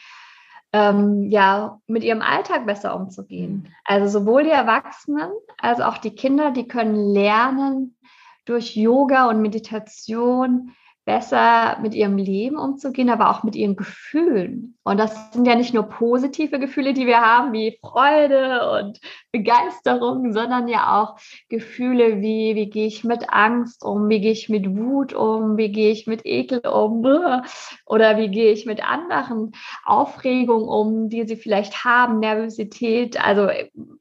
ähm, 0.73 1.25
ja, 1.31 1.81
mit 1.87 2.05
ihrem 2.05 2.23
Alltag 2.23 2.67
besser 2.67 2.95
umzugehen. 2.95 3.75
Also 3.85 4.21
sowohl 4.21 4.45
die 4.45 4.51
Erwachsenen 4.51 5.31
als 5.61 5.81
auch 5.81 5.99
die 5.99 6.15
Kinder, 6.15 6.51
die 6.51 6.69
können 6.69 6.95
lernen, 6.95 7.97
durch 8.45 8.77
Yoga 8.77 9.29
und 9.29 9.43
Meditation 9.43 10.73
besser 11.09 11.79
mit 11.81 11.95
ihrem 11.95 12.19
Leben 12.19 12.59
umzugehen, 12.59 13.09
aber 13.09 13.31
auch 13.31 13.43
mit 13.43 13.57
ihren 13.57 13.77
Gefühlen. 13.77 14.77
Und 14.85 14.99
das 14.99 15.33
sind 15.33 15.47
ja 15.47 15.55
nicht 15.55 15.73
nur 15.73 15.85
positive 15.85 16.59
Gefühle, 16.59 16.93
die 16.93 17.07
wir 17.07 17.23
haben, 17.23 17.55
wie 17.55 17.79
Freude 17.81 18.71
und 18.73 19.01
Begeisterung, 19.33 20.35
sondern 20.35 20.69
ja 20.69 21.01
auch 21.01 21.19
Gefühle 21.49 22.21
wie, 22.21 22.55
wie 22.57 22.69
gehe 22.69 22.87
ich 22.87 23.05
mit 23.05 23.31
Angst 23.31 23.83
um, 23.83 24.11
wie 24.11 24.21
gehe 24.21 24.33
ich 24.33 24.51
mit 24.51 24.77
Wut 24.77 25.15
um, 25.15 25.57
wie 25.57 25.73
gehe 25.73 25.93
ich 25.93 26.07
mit 26.07 26.27
Ekel 26.27 26.61
um 26.67 27.03
oder 27.87 28.19
wie 28.19 28.29
gehe 28.29 28.53
ich 28.53 28.67
mit 28.67 28.87
anderen 28.87 29.53
Aufregungen 29.87 30.69
um, 30.69 31.09
die 31.09 31.27
sie 31.27 31.37
vielleicht 31.37 31.85
haben, 31.85 32.19
Nervosität, 32.19 33.19
also 33.25 33.49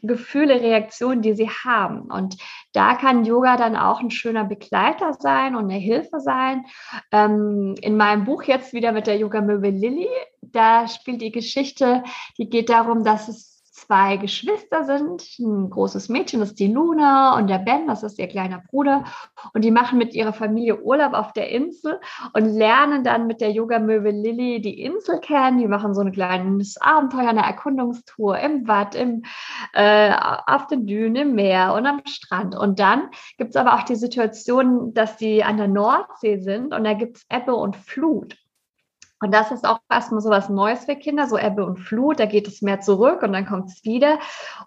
Gefühle, 0.01 0.59
Reaktionen, 0.59 1.21
die 1.21 1.35
sie 1.35 1.49
haben. 1.49 2.01
Und 2.01 2.35
da 2.73 2.95
kann 2.95 3.23
Yoga 3.23 3.55
dann 3.55 3.77
auch 3.77 4.01
ein 4.01 4.11
schöner 4.11 4.43
Begleiter 4.43 5.13
sein 5.13 5.55
und 5.55 5.71
eine 5.71 5.79
Hilfe 5.79 6.19
sein 6.19 6.65
ähm, 7.11 7.75
in 7.81 7.97
meinem 7.97 8.25
Buch 8.25 8.43
jetzt 8.43 8.73
wieder 8.73 8.91
mit 8.91 9.07
der 9.07 9.17
Yoga-Möbel 9.17 9.71
Lilly, 9.71 10.09
da 10.41 10.87
spielt 10.87 11.21
die 11.21 11.31
Geschichte, 11.31 12.03
die 12.37 12.49
geht 12.49 12.69
darum, 12.69 13.03
dass 13.03 13.27
es 13.27 13.56
zwei 13.77 14.17
Geschwister 14.17 14.83
sind. 14.83 15.23
Ein 15.39 15.69
großes 15.69 16.09
Mädchen, 16.09 16.39
das 16.39 16.49
ist 16.49 16.59
die 16.59 16.71
Luna 16.71 17.37
und 17.37 17.47
der 17.47 17.59
Ben, 17.59 17.87
das 17.87 18.03
ist 18.03 18.17
ihr 18.17 18.27
kleiner 18.27 18.63
Bruder. 18.69 19.03
Und 19.53 19.63
die 19.63 19.71
machen 19.71 19.97
mit 19.97 20.13
ihrer 20.13 20.33
Familie 20.33 20.81
Urlaub 20.81 21.13
auf 21.13 21.31
der 21.33 21.49
Insel 21.49 21.99
und 22.33 22.45
lernen 22.45 23.03
dann 23.03 23.27
mit 23.27 23.39
der 23.39 23.51
Yoga-Möwe 23.51 24.09
Lilly 24.09 24.61
die 24.61 24.81
Insel 24.81 25.19
kennen. 25.19 25.59
Die 25.59 25.67
machen 25.67 25.93
so 25.93 26.01
ein 26.01 26.11
kleines 26.11 26.77
Abenteuer, 26.81 27.29
eine 27.29 27.45
Erkundungstour 27.45 28.39
im 28.39 28.67
Watt, 28.67 28.95
im, 28.95 29.23
äh, 29.73 30.11
auf 30.47 30.67
den 30.67 30.87
Dünen, 30.87 31.15
im 31.15 31.35
Meer 31.35 31.73
und 31.75 31.85
am 31.85 32.01
Strand. 32.05 32.55
Und 32.55 32.79
dann 32.79 33.09
gibt 33.37 33.51
es 33.51 33.55
aber 33.55 33.75
auch 33.75 33.83
die 33.83 33.95
Situation, 33.95 34.93
dass 34.93 35.19
sie 35.19 35.43
an 35.43 35.57
der 35.57 35.67
Nordsee 35.67 36.39
sind 36.39 36.73
und 36.73 36.83
da 36.83 36.93
gibt 36.93 37.17
es 37.17 37.25
Ebbe 37.29 37.55
und 37.55 37.75
Flut. 37.75 38.35
Und 39.19 39.33
das 39.33 39.51
ist 39.51 39.65
auch 39.65 39.79
erstmal 39.89 40.21
so 40.21 40.29
was 40.29 40.47
Neues 40.49 40.85
für 40.85 40.95
Kinder, 40.95 41.27
so 41.27 41.39
Ebbe 41.39 41.65
und 41.65 41.77
Flut, 41.77 42.19
da 42.19 42.25
geht 42.25 42.47
es 42.47 42.61
mehr 42.61 42.81
zurück 42.81 43.23
und 43.23 43.33
dann 43.33 43.47
kommt 43.47 43.69
es 43.69 43.83
wieder. 43.83 44.19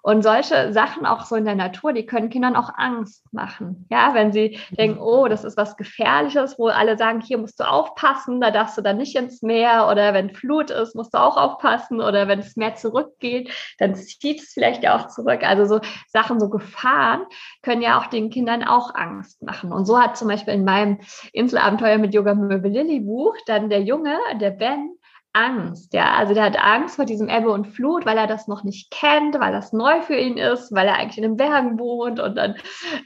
Und 0.03 0.23
solche 0.23 0.73
Sachen 0.73 1.07
auch 1.07 1.25
so 1.25 1.37
in 1.37 1.45
der 1.45 1.55
Natur, 1.55 1.93
die 1.93 2.05
können 2.05 2.31
Kindern 2.31 2.57
auch 2.57 2.71
Angst 2.77 3.25
machen. 3.33 3.87
Ja, 3.91 4.13
wenn 4.15 4.33
sie 4.33 4.59
mhm. 4.71 4.77
denken, 4.77 4.99
oh, 5.01 5.29
das 5.29 5.45
ist 5.45 5.57
was 5.57 5.77
Gefährliches, 5.77 6.59
wo 6.59 6.67
alle 6.67 6.99
sagen, 6.99 7.21
hier 7.21 7.39
musst 7.39 7.61
du 7.61 7.65
aufpassen, 7.65 8.41
da 8.41 8.51
darfst 8.51 8.77
du 8.77 8.83
dann 8.83 8.97
nicht 8.97 9.15
ins 9.15 9.43
Meer 9.43 9.89
oder 9.89 10.15
wenn 10.15 10.35
Flut 10.35 10.71
ist, 10.71 10.97
musst 10.97 11.15
du 11.15 11.19
auch 11.19 11.37
aufpassen 11.37 12.01
oder 12.01 12.27
wenn 12.27 12.41
es 12.41 12.57
mehr 12.57 12.75
zurückgeht, 12.75 13.51
dann 13.79 13.95
zieht 13.95 14.41
es 14.41 14.53
vielleicht 14.53 14.83
ja 14.83 14.97
auch 14.97 15.07
zurück. 15.09 15.45
Also 15.45 15.65
so 15.65 15.81
Sachen, 16.09 16.41
so 16.41 16.49
Gefahren 16.49 17.23
können 17.63 17.83
ja 17.83 18.01
auch 18.01 18.07
den 18.07 18.31
Kindern 18.31 18.65
auch 18.65 18.97
Angst 18.97 19.43
machen. 19.43 19.73
Und 19.73 19.85
so 19.85 20.01
hat 20.01 20.17
zum 20.17 20.27
Beispiel 20.27 20.55
in 20.55 20.65
meinem 20.65 20.99
Inselabenteuer 21.33 21.99
mit 21.99 22.15
Yoga 22.15 22.35
Möbel 22.35 22.73
Lilly 22.73 22.99
Buch 22.99 23.37
dann 23.47 23.71
der 23.71 23.83
Junge, 23.83 24.19
der 24.41 24.51
Ben 24.51 24.97
Angst, 25.33 25.95
ja. 25.95 26.15
Also 26.15 26.35
der 26.35 26.45
hat 26.45 26.59
Angst 26.59 26.97
vor 26.97 27.05
diesem 27.05 27.29
Ebbe 27.29 27.51
und 27.51 27.69
Flut, 27.69 28.05
weil 28.05 28.19
er 28.19 28.27
das 28.27 28.49
noch 28.49 28.65
nicht 28.65 28.91
kennt, 28.91 29.39
weil 29.39 29.53
das 29.53 29.73
neu 29.73 30.03
für 30.03 30.17
ihn 30.17 30.37
ist, 30.37 30.75
weil 30.75 30.89
er 30.89 30.97
eigentlich 30.97 31.19
in 31.19 31.23
den 31.23 31.37
Bergen 31.37 31.79
wohnt 31.79 32.19
und 32.19 32.35
dann, 32.37 32.57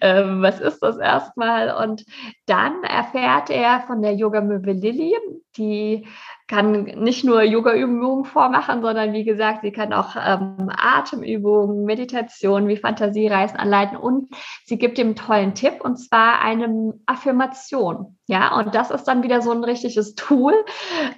ähm, 0.00 0.40
was 0.40 0.58
ist 0.60 0.78
das 0.80 0.96
erstmal? 0.96 1.74
Und 1.84 2.04
dann 2.46 2.82
erfährt 2.82 3.50
er 3.50 3.80
von 3.86 4.00
der 4.00 4.14
Yoga-Möwe 4.14 4.72
Lilly, 4.72 5.14
die 5.58 6.06
kann 6.46 6.82
nicht 6.82 7.24
nur 7.24 7.42
Yoga-Übungen 7.42 8.24
vormachen, 8.24 8.82
sondern 8.82 9.12
wie 9.14 9.24
gesagt, 9.24 9.62
sie 9.62 9.72
kann 9.72 9.92
auch 9.94 10.14
ähm, 10.16 10.70
Atemübungen, 10.76 11.84
Meditation 11.84 12.68
wie 12.68 12.76
Fantasiereisen 12.76 13.56
anleiten 13.56 13.96
und 13.96 14.28
sie 14.64 14.76
gibt 14.76 14.98
ihm 14.98 15.08
einen 15.08 15.16
tollen 15.16 15.54
Tipp 15.54 15.80
und 15.82 15.96
zwar 15.96 16.40
eine 16.42 16.94
Affirmation. 17.06 18.18
Ja, 18.26 18.56
und 18.58 18.74
das 18.74 18.90
ist 18.90 19.04
dann 19.04 19.22
wieder 19.22 19.42
so 19.42 19.52
ein 19.52 19.62
richtiges 19.64 20.14
Tool, 20.14 20.54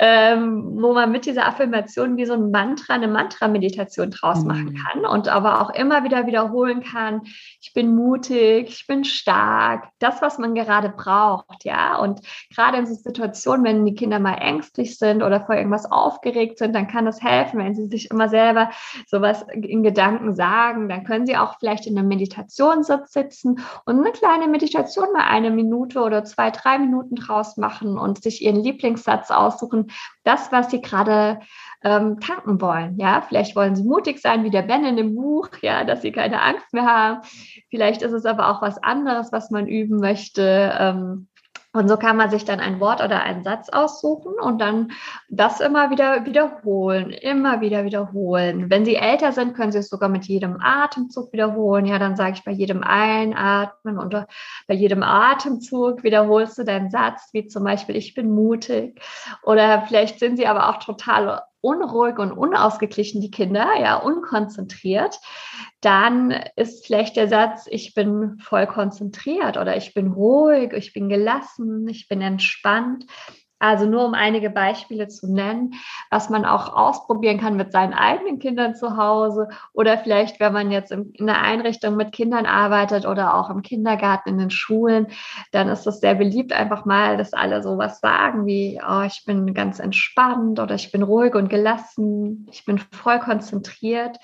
ähm, 0.01 0.77
wo 0.81 0.93
man 0.93 1.13
mit 1.13 1.25
dieser 1.25 1.47
Affirmation 1.47 2.17
wie 2.17 2.27
so 2.27 2.33
ein 2.33 2.51
Mantra, 2.51 2.95
eine 2.95 3.07
Mantra-Meditation 3.07 4.11
draus 4.11 4.41
mhm. 4.41 4.49
machen 4.49 4.75
kann 4.75 5.05
und 5.05 5.29
aber 5.29 5.61
auch 5.61 5.71
immer 5.71 6.03
wieder 6.03 6.27
wiederholen 6.27 6.83
kann, 6.83 7.23
ich 7.61 7.73
bin 7.75 7.95
mutig, 7.95 8.71
ich 8.71 8.87
bin 8.89 9.05
stark, 9.05 9.89
das, 10.01 10.21
was 10.21 10.39
man 10.39 10.57
gerade 10.57 10.89
braucht, 10.89 11.65
ja. 11.65 11.97
Und 11.99 12.21
gerade 12.55 12.79
in 12.79 12.87
so 12.87 12.95
Situationen, 12.95 13.65
wenn 13.65 13.87
die 13.87 13.95
Kinder 13.95 14.19
mal 14.19 14.39
ängstlich 14.41 14.99
sind 14.99 15.16
oder 15.23 15.41
vor 15.41 15.55
irgendwas 15.55 15.91
aufgeregt 15.91 16.59
sind, 16.59 16.75
dann 16.75 16.89
kann 16.89 17.07
es 17.07 17.23
helfen, 17.23 17.59
wenn 17.59 17.75
sie 17.75 17.87
sich 17.87 18.11
immer 18.11 18.29
selber 18.29 18.71
sowas 19.07 19.45
in 19.53 19.83
Gedanken 19.83 20.35
sagen. 20.35 20.89
Dann 20.89 21.05
können 21.05 21.27
sie 21.27 21.37
auch 21.37 21.59
vielleicht 21.59 21.87
in 21.87 21.99
einem 21.99 22.09
Meditationssitz 22.09 23.13
sitzen 23.13 23.61
und 23.85 24.01
eine 24.01 24.13
kleine 24.13 24.49
Meditation 24.49 25.13
mal 25.13 25.27
eine 25.29 25.51
Minute 25.51 26.01
oder 26.01 26.25
zwei, 26.25 26.51
drei 26.51 26.79
Minuten 26.79 27.15
draus 27.17 27.57
machen 27.57 27.99
und 27.99 28.23
sich 28.23 28.43
ihren 28.43 28.63
Lieblingssatz 28.63 29.31
aussuchen. 29.31 29.91
Das, 30.25 30.53
was 30.53 30.71
sie 30.71 30.81
gerade 30.81 31.41
ähm, 31.83 32.19
tanken 32.21 32.61
wollen. 32.61 32.99
Ja, 32.99 33.23
vielleicht 33.23 33.55
wollen 33.55 33.77
sie 33.77 33.85
mutig 33.85 34.21
sein, 34.21 34.45
wie 34.45 34.51
der 34.51 34.63
Ben 34.63 34.85
in 34.85 34.97
dem 34.97 35.15
Buch, 35.15 35.49
ja, 35.63 35.85
dass 35.85 36.03
sie 36.03 36.11
keine 36.11 36.43
Angst 36.43 36.73
mehr 36.73 36.87
haben. 36.87 37.21
Vielleicht 37.71 38.03
ist 38.03 38.13
es 38.13 38.25
aber 38.25 38.51
auch 38.51 38.63
was 38.63 38.83
anderes, 38.83 39.31
was 39.31 39.51
man 39.51 39.67
üben 39.69 40.01
möchte. 40.01 40.75
Ähm, 40.79 41.29
und 41.77 41.89
so 41.89 41.97
kann 41.97 42.17
man 42.17 42.31
sich 42.31 42.45
dann 42.45 42.61
ein 42.61 42.81
Wort 42.81 43.03
oder 43.03 43.23
einen 43.23 43.45
Satz 43.45 43.69
aussuchen 43.69 44.35
und 44.41 44.61
dann 44.61 44.93
das 45.29 45.61
immer 45.61 45.91
wieder 45.91 46.25
wiederholen, 46.25 47.11
immer 47.11 47.61
wieder 47.61 47.85
wiederholen. 47.85 48.71
Wenn 48.71 48.85
Sie 48.85 48.97
älter 48.97 49.33
sind, 49.33 49.55
können 49.55 49.73
Sie 49.73 49.79
es 49.79 49.89
sogar 49.89 50.09
mit 50.09 50.25
jedem 50.25 50.59
Atemzug 50.61 51.33
wiederholen. 51.33 51.87
Ja, 51.87 51.99
dann 51.99 52.17
sage 52.17 52.35
ich 52.35 52.45
bei 52.45 52.53
jedem 52.53 52.83
Einatmen 52.83 53.99
und 53.99 54.15
bei 54.67 54.75
jedem 54.75 55.03
Atemzug 55.03 56.03
wiederholst 56.03 56.59
du 56.59 56.65
deinen 56.65 56.91
Satz, 56.91 57.29
wie 57.33 57.47
zum 57.47 57.65
Beispiel, 57.65 57.97
ich 57.97 58.15
bin 58.15 58.35
mutig. 58.35 59.01
Oder 59.43 59.83
vielleicht 59.83 60.19
sind 60.19 60.37
Sie 60.37 60.47
aber 60.47 60.69
auch 60.69 60.79
total 60.79 61.43
unruhig 61.67 62.19
und 62.19 62.33
unausgeglichen, 62.33 63.21
die 63.21 63.31
Kinder, 63.31 63.69
ja, 63.81 63.97
unkonzentriert, 63.97 65.19
dann 65.81 66.31
ist 66.55 66.87
vielleicht 66.87 67.17
der 67.17 67.29
Satz, 67.29 67.67
ich 67.69 67.95
bin 67.95 68.39
voll 68.39 68.67
konzentriert 68.67 69.57
oder 69.57 69.77
ich 69.77 69.93
bin 69.93 70.13
ruhig, 70.13 70.73
ich 70.73 70.93
bin 70.93 71.09
gelassen, 71.09 71.89
ich 71.89 72.09
bin 72.09 72.23
entspannt. 72.23 73.07
Also 73.59 73.87
nur 73.87 74.05
um 74.05 74.13
einige 74.13 74.51
Beispiele 74.51 75.09
zu 75.09 75.33
nennen, 75.33 75.75
was 76.11 76.29
man 76.29 76.45
auch 76.45 76.75
ausprobieren 76.75 77.39
kann 77.41 77.57
mit 77.57 77.73
seinen 77.73 77.95
eigenen 77.95 78.39
Kindern 78.39 78.75
zu 78.75 78.99
Hause 78.99 79.49
oder 79.73 79.97
vielleicht, 79.97 80.41
wenn 80.41 80.53
man 80.53 80.71
jetzt 80.71 80.93
in 80.93 81.15
einer 81.19 81.41
Einrichtung 81.41 81.97
mit 81.97 82.13
Kindern 82.13 82.45
arbeitet 82.45 83.07
oder 83.07 83.35
auch 83.35 83.49
im 83.49 83.63
Kindergarten, 83.63 84.29
in 84.29 84.39
den 84.39 84.51
Schulen, 84.51 85.07
dann 85.53 85.69
ist 85.69 85.87
es 85.87 86.01
sehr 86.01 86.15
beliebt, 86.15 86.53
einfach 86.53 86.85
mal, 86.85 87.17
dass 87.17 87.33
alle 87.33 87.63
sowas 87.63 88.01
sagen 88.01 88.45
wie, 88.45 88.79
oh, 88.87 89.03
ich 89.07 89.25
bin 89.25 89.55
ganz 89.55 89.79
entspannt 89.79 90.61
oder 90.61 90.75
ich 90.75 90.93
bin 90.93 91.03
ruhig 91.03 91.35
und 91.35 91.49
gelassen, 91.49 92.47
ich 92.51 92.67
bin 92.67 92.79
voll 92.79 93.21
konzentriert. 93.21 94.19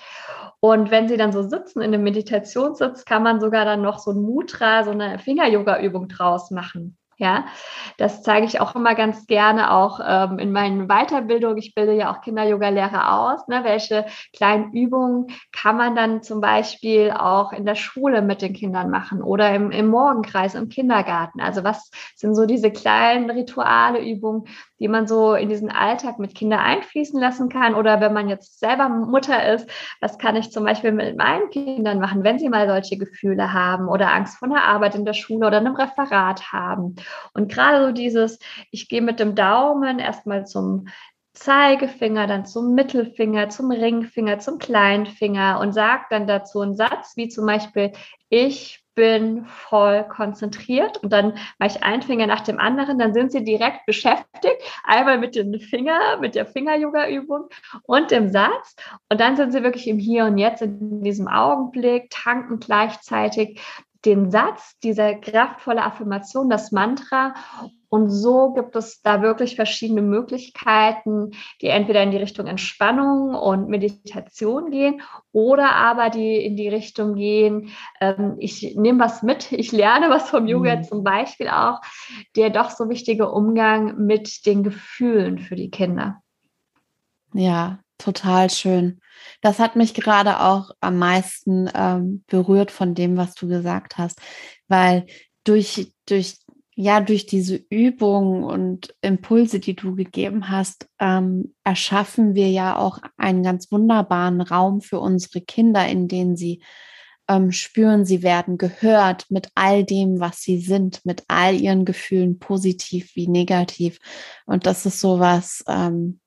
Und 0.59 0.91
wenn 0.91 1.07
sie 1.07 1.17
dann 1.17 1.31
so 1.31 1.41
sitzen 1.41 1.81
in 1.81 1.93
einem 1.93 2.03
Meditationssitz, 2.03 3.03
kann 3.03 3.23
man 3.23 3.41
sogar 3.41 3.65
dann 3.65 3.81
noch 3.81 3.97
so 3.97 4.11
ein 4.11 4.21
Mutra, 4.21 4.83
so 4.83 4.91
eine 4.91 5.17
Finger-Yoga-Übung 5.17 6.07
draus 6.07 6.51
machen. 6.51 6.97
Ja, 7.17 7.45
das 7.97 8.23
zeige 8.23 8.45
ich 8.47 8.59
auch 8.59 8.75
immer 8.75 8.95
ganz 8.95 9.27
gerne 9.27 9.71
auch 9.71 9.99
ähm, 10.03 10.39
in 10.39 10.51
meinen 10.51 10.87
Weiterbildungen. 10.87 11.57
Ich 11.57 11.75
bilde 11.75 11.93
ja 11.93 12.11
auch 12.11 12.21
Kinder-Yoga-Lehrer 12.21 13.19
aus. 13.19 13.47
Ne? 13.47 13.63
Welche 13.63 14.05
kleinen 14.35 14.73
Übungen 14.73 15.27
kann 15.51 15.77
man 15.77 15.95
dann 15.95 16.23
zum 16.23 16.41
Beispiel 16.41 17.11
auch 17.11 17.53
in 17.53 17.65
der 17.65 17.75
Schule 17.75 18.21
mit 18.23 18.41
den 18.41 18.53
Kindern 18.53 18.89
machen 18.89 19.21
oder 19.21 19.53
im, 19.53 19.69
im 19.69 19.87
Morgenkreis, 19.87 20.55
im 20.55 20.69
Kindergarten? 20.69 21.39
Also 21.39 21.63
was 21.63 21.91
sind 22.15 22.35
so 22.35 22.45
diese 22.47 22.71
kleinen 22.71 23.29
Rituale, 23.29 24.03
Übungen, 24.03 24.45
die 24.79 24.87
man 24.87 25.07
so 25.07 25.35
in 25.35 25.49
diesen 25.49 25.69
Alltag 25.71 26.17
mit 26.17 26.33
Kindern 26.33 26.59
einfließen 26.59 27.19
lassen 27.19 27.47
kann? 27.49 27.75
Oder 27.75 28.01
wenn 28.01 28.13
man 28.13 28.27
jetzt 28.27 28.59
selber 28.59 28.89
Mutter 28.89 29.53
ist, 29.53 29.69
was 30.01 30.17
kann 30.17 30.35
ich 30.35 30.51
zum 30.51 30.63
Beispiel 30.65 30.91
mit 30.91 31.15
meinen 31.17 31.49
Kindern 31.51 31.99
machen, 31.99 32.23
wenn 32.23 32.39
sie 32.39 32.49
mal 32.49 32.67
solche 32.67 32.97
Gefühle 32.97 33.53
haben 33.53 33.87
oder 33.87 34.11
Angst 34.11 34.37
vor 34.39 34.47
einer 34.49 34.63
Arbeit 34.63 34.95
in 34.95 35.05
der 35.05 35.13
Schule 35.13 35.47
oder 35.47 35.57
einem 35.57 35.75
Referat 35.75 36.51
haben? 36.51 36.95
Und 37.33 37.51
gerade 37.51 37.85
so 37.85 37.91
dieses, 37.91 38.39
ich 38.71 38.89
gehe 38.89 39.01
mit 39.01 39.19
dem 39.19 39.35
Daumen 39.35 39.99
erstmal 39.99 40.45
zum 40.45 40.87
Zeigefinger, 41.33 42.27
dann 42.27 42.45
zum 42.45 42.75
Mittelfinger, 42.75 43.49
zum 43.49 43.71
Ringfinger, 43.71 44.39
zum 44.39 44.59
Kleinfinger 44.59 45.59
und 45.59 45.73
sage 45.73 46.03
dann 46.09 46.27
dazu 46.27 46.61
einen 46.61 46.75
Satz, 46.75 47.13
wie 47.17 47.27
zum 47.27 47.47
Beispiel, 47.47 47.91
ich 48.29 48.83
bin 48.95 49.45
voll 49.45 50.03
konzentriert. 50.07 51.01
Und 51.03 51.11
dann 51.11 51.33
mache 51.57 51.71
ich 51.71 51.83
einen 51.83 52.03
Finger 52.03 52.27
nach 52.27 52.41
dem 52.41 52.59
anderen, 52.59 52.99
dann 52.99 53.13
sind 53.13 53.31
sie 53.31 53.43
direkt 53.43 53.85
beschäftigt, 53.85 54.61
einmal 54.83 55.17
mit 55.17 55.35
dem 55.35 55.59
Finger, 55.59 56.17
mit 56.19 56.35
der 56.35 56.45
Finger-Yoga-Übung 56.45 57.47
und 57.83 58.11
dem 58.11 58.29
Satz. 58.29 58.75
Und 59.09 59.19
dann 59.19 59.35
sind 59.35 59.51
sie 59.51 59.63
wirklich 59.63 59.87
im 59.87 59.97
Hier 59.97 60.25
und 60.25 60.37
Jetzt 60.37 60.61
in 60.61 61.01
diesem 61.03 61.27
Augenblick, 61.27 62.09
tanken 62.11 62.59
gleichzeitig 62.59 63.59
den 64.05 64.31
Satz, 64.31 64.77
diese 64.83 65.15
kraftvolle 65.19 65.83
Affirmation, 65.83 66.49
das 66.49 66.71
Mantra. 66.71 67.33
Und 67.89 68.09
so 68.09 68.53
gibt 68.53 68.75
es 68.75 69.01
da 69.01 69.21
wirklich 69.21 69.55
verschiedene 69.55 70.01
Möglichkeiten, 70.01 71.31
die 71.61 71.67
entweder 71.67 72.01
in 72.01 72.09
die 72.09 72.17
Richtung 72.17 72.47
Entspannung 72.47 73.35
und 73.35 73.69
Meditation 73.69 74.71
gehen 74.71 75.01
oder 75.31 75.75
aber 75.75 76.09
die 76.09 76.43
in 76.43 76.55
die 76.55 76.69
Richtung 76.69 77.13
gehen, 77.13 77.69
ähm, 78.01 78.35
ich 78.39 78.75
nehme 78.75 79.03
was 79.03 79.21
mit, 79.21 79.51
ich 79.51 79.71
lerne 79.71 80.09
was 80.09 80.29
vom 80.29 80.47
Yoga 80.47 80.77
mhm. 80.77 80.83
zum 80.85 81.03
Beispiel 81.03 81.49
auch, 81.49 81.81
der 82.35 82.49
doch 82.49 82.71
so 82.71 82.89
wichtige 82.89 83.29
Umgang 83.29 83.97
mit 84.05 84.45
den 84.47 84.63
Gefühlen 84.63 85.37
für 85.37 85.55
die 85.55 85.69
Kinder. 85.69 86.19
Ja, 87.33 87.82
total 87.97 88.49
schön. 88.49 88.99
Das 89.41 89.59
hat 89.59 89.75
mich 89.75 89.93
gerade 89.93 90.41
auch 90.41 90.71
am 90.81 90.97
meisten 90.97 91.69
ähm, 91.73 92.23
berührt 92.27 92.71
von 92.71 92.95
dem, 92.95 93.17
was 93.17 93.33
du 93.35 93.47
gesagt 93.47 93.97
hast, 93.97 94.19
weil 94.67 95.05
durch, 95.43 95.93
durch, 96.05 96.37
ja, 96.75 97.01
durch 97.01 97.25
diese 97.25 97.55
Übungen 97.69 98.43
und 98.43 98.95
Impulse, 99.01 99.59
die 99.59 99.75
du 99.75 99.95
gegeben 99.95 100.49
hast, 100.49 100.87
ähm, 100.99 101.53
erschaffen 101.63 102.35
wir 102.35 102.49
ja 102.49 102.77
auch 102.77 102.99
einen 103.17 103.43
ganz 103.43 103.71
wunderbaren 103.71 104.41
Raum 104.41 104.81
für 104.81 104.99
unsere 104.99 105.41
Kinder, 105.41 105.87
in 105.87 106.07
dem 106.07 106.35
sie 106.35 106.61
ähm, 107.27 107.51
spüren, 107.51 108.05
sie 108.05 108.21
werden 108.21 108.57
gehört 108.57 109.25
mit 109.29 109.49
all 109.55 109.83
dem, 109.83 110.19
was 110.19 110.41
sie 110.41 110.59
sind, 110.59 111.05
mit 111.05 111.23
all 111.27 111.55
ihren 111.55 111.85
Gefühlen, 111.85 112.39
positiv 112.39 113.15
wie 113.15 113.27
negativ. 113.27 113.99
Und 114.45 114.65
das 114.65 114.85
ist 114.85 114.99
so 114.99 115.19
was, 115.19 115.63
ähm, 115.67 116.19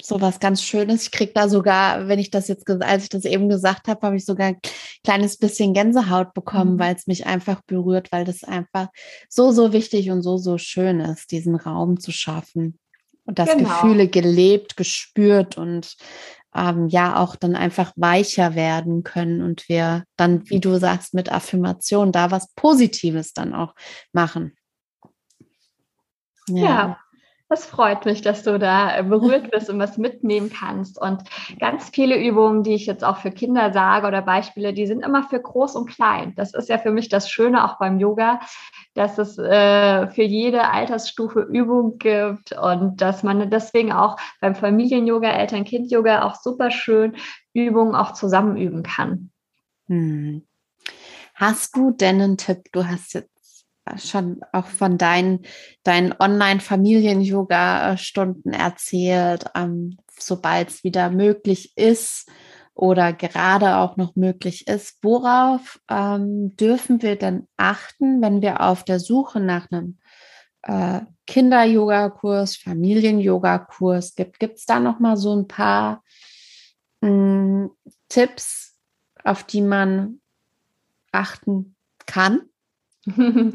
so 0.00 0.20
was 0.20 0.40
ganz 0.40 0.62
Schönes. 0.62 1.02
Ich 1.02 1.10
kriege 1.10 1.32
da 1.34 1.48
sogar, 1.48 2.08
wenn 2.08 2.18
ich 2.18 2.30
das 2.30 2.48
jetzt, 2.48 2.68
als 2.68 3.04
ich 3.04 3.08
das 3.08 3.24
eben 3.24 3.48
gesagt 3.48 3.88
habe, 3.88 4.06
habe 4.06 4.16
ich 4.16 4.24
sogar 4.24 4.48
ein 4.48 4.60
kleines 5.04 5.36
bisschen 5.36 5.74
Gänsehaut 5.74 6.34
bekommen, 6.34 6.74
mhm. 6.74 6.78
weil 6.78 6.94
es 6.94 7.06
mich 7.06 7.26
einfach 7.26 7.62
berührt, 7.62 8.12
weil 8.12 8.24
das 8.24 8.44
einfach 8.44 8.88
so, 9.28 9.50
so 9.50 9.72
wichtig 9.72 10.10
und 10.10 10.22
so, 10.22 10.36
so 10.36 10.58
schön 10.58 11.00
ist, 11.00 11.30
diesen 11.32 11.56
Raum 11.56 11.98
zu 11.98 12.12
schaffen. 12.12 12.78
Und 13.24 13.38
dass 13.38 13.50
genau. 13.50 13.68
Gefühle 13.68 14.08
gelebt, 14.08 14.76
gespürt 14.76 15.58
und 15.58 15.96
ähm, 16.54 16.88
ja 16.88 17.16
auch 17.16 17.36
dann 17.36 17.54
einfach 17.56 17.92
weicher 17.96 18.54
werden 18.54 19.02
können 19.02 19.42
und 19.42 19.68
wir 19.68 20.04
dann, 20.16 20.48
wie 20.48 20.60
du 20.60 20.78
sagst, 20.78 21.12
mit 21.12 21.30
Affirmation 21.30 22.10
da 22.12 22.30
was 22.30 22.52
Positives 22.54 23.32
dann 23.32 23.54
auch 23.54 23.74
machen. 24.12 24.56
ja. 26.48 26.64
ja. 26.64 26.98
Das 27.50 27.64
freut 27.64 28.04
mich, 28.04 28.20
dass 28.20 28.42
du 28.42 28.58
da 28.58 29.00
berührt 29.00 29.50
bist 29.50 29.70
und 29.70 29.78
was 29.78 29.96
mitnehmen 29.96 30.50
kannst. 30.50 31.00
Und 31.00 31.22
ganz 31.58 31.88
viele 31.88 32.22
Übungen, 32.22 32.62
die 32.62 32.74
ich 32.74 32.84
jetzt 32.84 33.02
auch 33.02 33.16
für 33.16 33.30
Kinder 33.30 33.72
sage 33.72 34.06
oder 34.06 34.20
Beispiele, 34.20 34.74
die 34.74 34.86
sind 34.86 35.02
immer 35.02 35.22
für 35.22 35.40
groß 35.40 35.74
und 35.74 35.86
klein. 35.88 36.34
Das 36.36 36.52
ist 36.52 36.68
ja 36.68 36.76
für 36.76 36.90
mich 36.90 37.08
das 37.08 37.30
Schöne 37.30 37.64
auch 37.64 37.78
beim 37.78 37.98
Yoga, 37.98 38.40
dass 38.92 39.16
es 39.16 39.38
äh, 39.38 40.08
für 40.08 40.24
jede 40.24 40.68
Altersstufe 40.68 41.40
Übung 41.40 41.96
gibt 41.96 42.52
und 42.52 43.00
dass 43.00 43.22
man 43.22 43.48
deswegen 43.48 43.92
auch 43.92 44.16
beim 44.42 44.54
Familien-Yoga, 44.54 45.30
Eltern-Kind-Yoga 45.30 46.24
auch 46.24 46.34
super 46.34 46.70
schön 46.70 47.16
Übungen 47.54 47.94
auch 47.94 48.12
zusammen 48.12 48.58
üben 48.58 48.82
kann. 48.82 49.30
Hm. 49.86 50.46
Hast 51.34 51.76
du 51.76 51.92
denn 51.92 52.20
einen 52.20 52.36
Tipp? 52.36 52.64
Du 52.72 52.86
hast 52.86 53.14
jetzt 53.14 53.37
schon 53.96 54.42
auch 54.52 54.66
von 54.66 54.98
deinen, 54.98 55.46
deinen 55.82 56.14
Online-Familien-Yoga-Stunden 56.18 58.52
erzählt, 58.52 59.46
ähm, 59.54 59.96
sobald 60.18 60.68
es 60.70 60.84
wieder 60.84 61.10
möglich 61.10 61.76
ist 61.76 62.30
oder 62.74 63.12
gerade 63.12 63.76
auch 63.76 63.96
noch 63.96 64.14
möglich 64.14 64.68
ist. 64.68 64.98
Worauf 65.02 65.80
ähm, 65.90 66.54
dürfen 66.56 67.02
wir 67.02 67.16
denn 67.16 67.48
achten, 67.56 68.22
wenn 68.22 68.40
wir 68.42 68.60
auf 68.60 68.84
der 68.84 69.00
Suche 69.00 69.40
nach 69.40 69.68
einem 69.70 69.98
äh, 70.62 71.00
Kinder-Yoga-Kurs, 71.26 72.56
Familien-Yoga-Kurs 72.56 74.14
gibt? 74.14 74.38
Gibt 74.38 74.58
es 74.58 74.66
da 74.66 74.78
noch 74.78 75.00
mal 75.00 75.16
so 75.16 75.34
ein 75.34 75.48
paar 75.48 76.04
mh, 77.00 77.08
hm, 77.08 77.70
Tipps, 78.08 78.76
auf 79.24 79.42
die 79.44 79.62
man 79.62 80.20
achten 81.10 81.74
kann? 82.06 82.42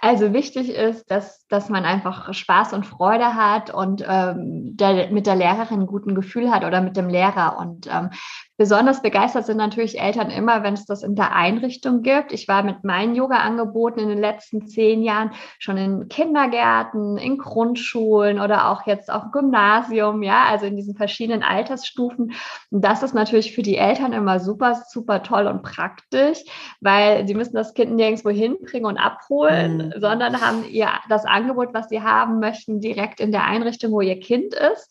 Also 0.00 0.32
wichtig 0.32 0.68
ist, 0.68 1.10
dass, 1.10 1.46
dass 1.48 1.68
man 1.68 1.84
einfach 1.84 2.32
Spaß 2.32 2.74
und 2.74 2.86
Freude 2.86 3.34
hat 3.34 3.74
und 3.74 4.04
ähm, 4.06 4.76
der, 4.76 5.10
mit 5.10 5.26
der 5.26 5.34
Lehrerin 5.34 5.80
ein 5.80 5.86
guten 5.86 6.14
Gefühl 6.14 6.50
hat 6.50 6.64
oder 6.64 6.80
mit 6.80 6.96
dem 6.96 7.08
Lehrer. 7.08 7.58
Und 7.58 7.88
ähm, 7.88 8.10
Besonders 8.58 9.02
begeistert 9.02 9.44
sind 9.44 9.58
natürlich 9.58 10.00
Eltern 10.00 10.30
immer, 10.30 10.62
wenn 10.62 10.72
es 10.72 10.86
das 10.86 11.02
in 11.02 11.14
der 11.14 11.34
Einrichtung 11.34 12.00
gibt. 12.00 12.32
Ich 12.32 12.48
war 12.48 12.62
mit 12.62 12.84
meinen 12.84 13.14
Yoga-Angeboten 13.14 14.00
in 14.00 14.08
den 14.08 14.20
letzten 14.20 14.66
zehn 14.66 15.02
Jahren 15.02 15.32
schon 15.58 15.76
in 15.76 16.08
Kindergärten, 16.08 17.18
in 17.18 17.36
Grundschulen 17.36 18.40
oder 18.40 18.70
auch 18.70 18.86
jetzt 18.86 19.10
auf 19.10 19.24
Gymnasium, 19.30 20.22
ja, 20.22 20.44
also 20.46 20.64
in 20.64 20.76
diesen 20.76 20.96
verschiedenen 20.96 21.42
Altersstufen. 21.42 22.32
Und 22.70 22.82
das 22.82 23.02
ist 23.02 23.14
natürlich 23.14 23.54
für 23.54 23.62
die 23.62 23.76
Eltern 23.76 24.14
immer 24.14 24.40
super, 24.40 24.82
super 24.88 25.22
toll 25.22 25.46
und 25.46 25.62
praktisch, 25.62 26.42
weil 26.80 27.26
sie 27.28 27.34
müssen 27.34 27.56
das 27.56 27.74
Kind 27.74 27.94
nirgendwo 27.94 28.30
hinbringen 28.30 28.86
und 28.86 28.96
abholen, 28.96 29.92
mhm. 29.94 30.00
sondern 30.00 30.40
haben 30.40 30.64
ihr 30.70 30.88
das 31.10 31.26
Angebot, 31.26 31.74
was 31.74 31.90
sie 31.90 32.00
haben 32.00 32.40
möchten, 32.40 32.80
direkt 32.80 33.20
in 33.20 33.32
der 33.32 33.44
Einrichtung, 33.44 33.92
wo 33.92 34.00
ihr 34.00 34.18
Kind 34.18 34.54
ist. 34.54 34.90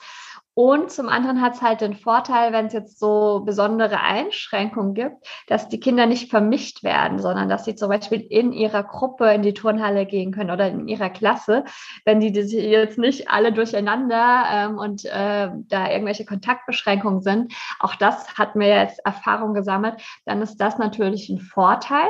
Und 0.56 0.90
zum 0.90 1.10
anderen 1.10 1.42
hat 1.42 1.56
es 1.56 1.62
halt 1.62 1.82
den 1.82 1.96
Vorteil, 1.96 2.54
wenn 2.54 2.68
es 2.68 2.74
jetzt 2.74 2.98
so 2.98 3.42
besondere 3.46 4.00
Einschränkungen 4.00 4.94
gibt, 4.94 5.18
dass 5.48 5.68
die 5.68 5.82
Kinder 5.82 6.06
nicht 6.06 6.30
vermischt 6.30 6.82
werden, 6.82 7.20
sondern 7.20 7.50
dass 7.50 7.66
sie 7.66 7.76
zum 7.76 7.90
Beispiel 7.90 8.22
in 8.22 8.54
ihrer 8.54 8.84
Gruppe 8.84 9.34
in 9.34 9.42
die 9.42 9.54
Turnhalle 9.54 10.06
gehen 10.06 10.32
können 10.32 10.52
oder 10.52 10.70
in 10.70 10.88
ihrer 10.88 11.10
Klasse, 11.10 11.66
wenn 12.06 12.22
die 12.22 12.30
jetzt 12.30 12.98
nicht 12.98 13.30
alle 13.30 13.52
durcheinander 13.52 14.46
ähm, 14.50 14.78
und 14.78 15.04
äh, 15.04 15.50
da 15.68 15.92
irgendwelche 15.92 16.24
Kontaktbeschränkungen 16.24 17.22
sind. 17.22 17.54
Auch 17.82 17.96
das 17.96 18.38
hat 18.38 18.56
mir 18.56 18.70
jetzt 18.70 19.06
Erfahrung 19.06 19.54
gesammelt. 19.54 19.96
Dann 20.24 20.42
ist 20.42 20.56
das 20.62 20.78
natürlich 20.78 21.28
ein 21.28 21.40
Vorteil. 21.40 22.08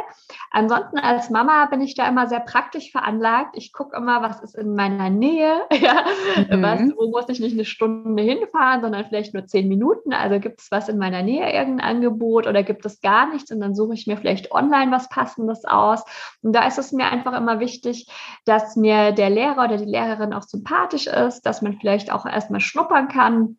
Ansonsten 0.51 0.99
als 0.99 1.31
Mama 1.31 1.65
bin 1.65 1.81
ich 1.81 1.95
da 1.95 2.07
immer 2.07 2.27
sehr 2.27 2.41
praktisch 2.41 2.91
veranlagt. 2.91 3.57
Ich 3.57 3.73
gucke 3.73 3.97
immer, 3.97 4.21
was 4.21 4.43
ist 4.43 4.55
in 4.55 4.75
meiner 4.75 5.09
Nähe, 5.09 5.61
ja, 5.71 6.05
mhm. 6.47 6.61
was, 6.61 6.81
wo 6.95 7.09
muss 7.09 7.27
ich 7.29 7.39
nicht 7.39 7.53
eine 7.53 7.65
Stunde 7.65 8.21
hin 8.21 8.34
hinfahren, 8.37 8.81
sondern 8.81 9.05
vielleicht 9.05 9.33
nur 9.33 9.45
zehn 9.45 9.67
Minuten. 9.67 10.13
Also 10.13 10.39
gibt 10.39 10.61
es 10.61 10.71
was 10.71 10.89
in 10.89 10.97
meiner 10.97 11.23
Nähe, 11.23 11.51
irgendein 11.53 11.95
Angebot 11.95 12.47
oder 12.47 12.63
gibt 12.63 12.85
es 12.85 13.01
gar 13.01 13.31
nichts 13.31 13.51
und 13.51 13.59
dann 13.59 13.75
suche 13.75 13.93
ich 13.93 14.07
mir 14.07 14.17
vielleicht 14.17 14.51
online 14.51 14.91
was 14.91 15.09
Passendes 15.09 15.65
aus. 15.65 16.03
Und 16.41 16.53
da 16.53 16.67
ist 16.67 16.77
es 16.77 16.91
mir 16.91 17.07
einfach 17.07 17.33
immer 17.33 17.59
wichtig, 17.59 18.07
dass 18.45 18.75
mir 18.75 19.11
der 19.11 19.29
Lehrer 19.29 19.65
oder 19.65 19.77
die 19.77 19.85
Lehrerin 19.85 20.33
auch 20.33 20.43
sympathisch 20.43 21.07
ist, 21.07 21.45
dass 21.45 21.61
man 21.61 21.73
vielleicht 21.73 22.11
auch 22.11 22.25
erstmal 22.25 22.61
schnuppern 22.61 23.07
kann 23.07 23.57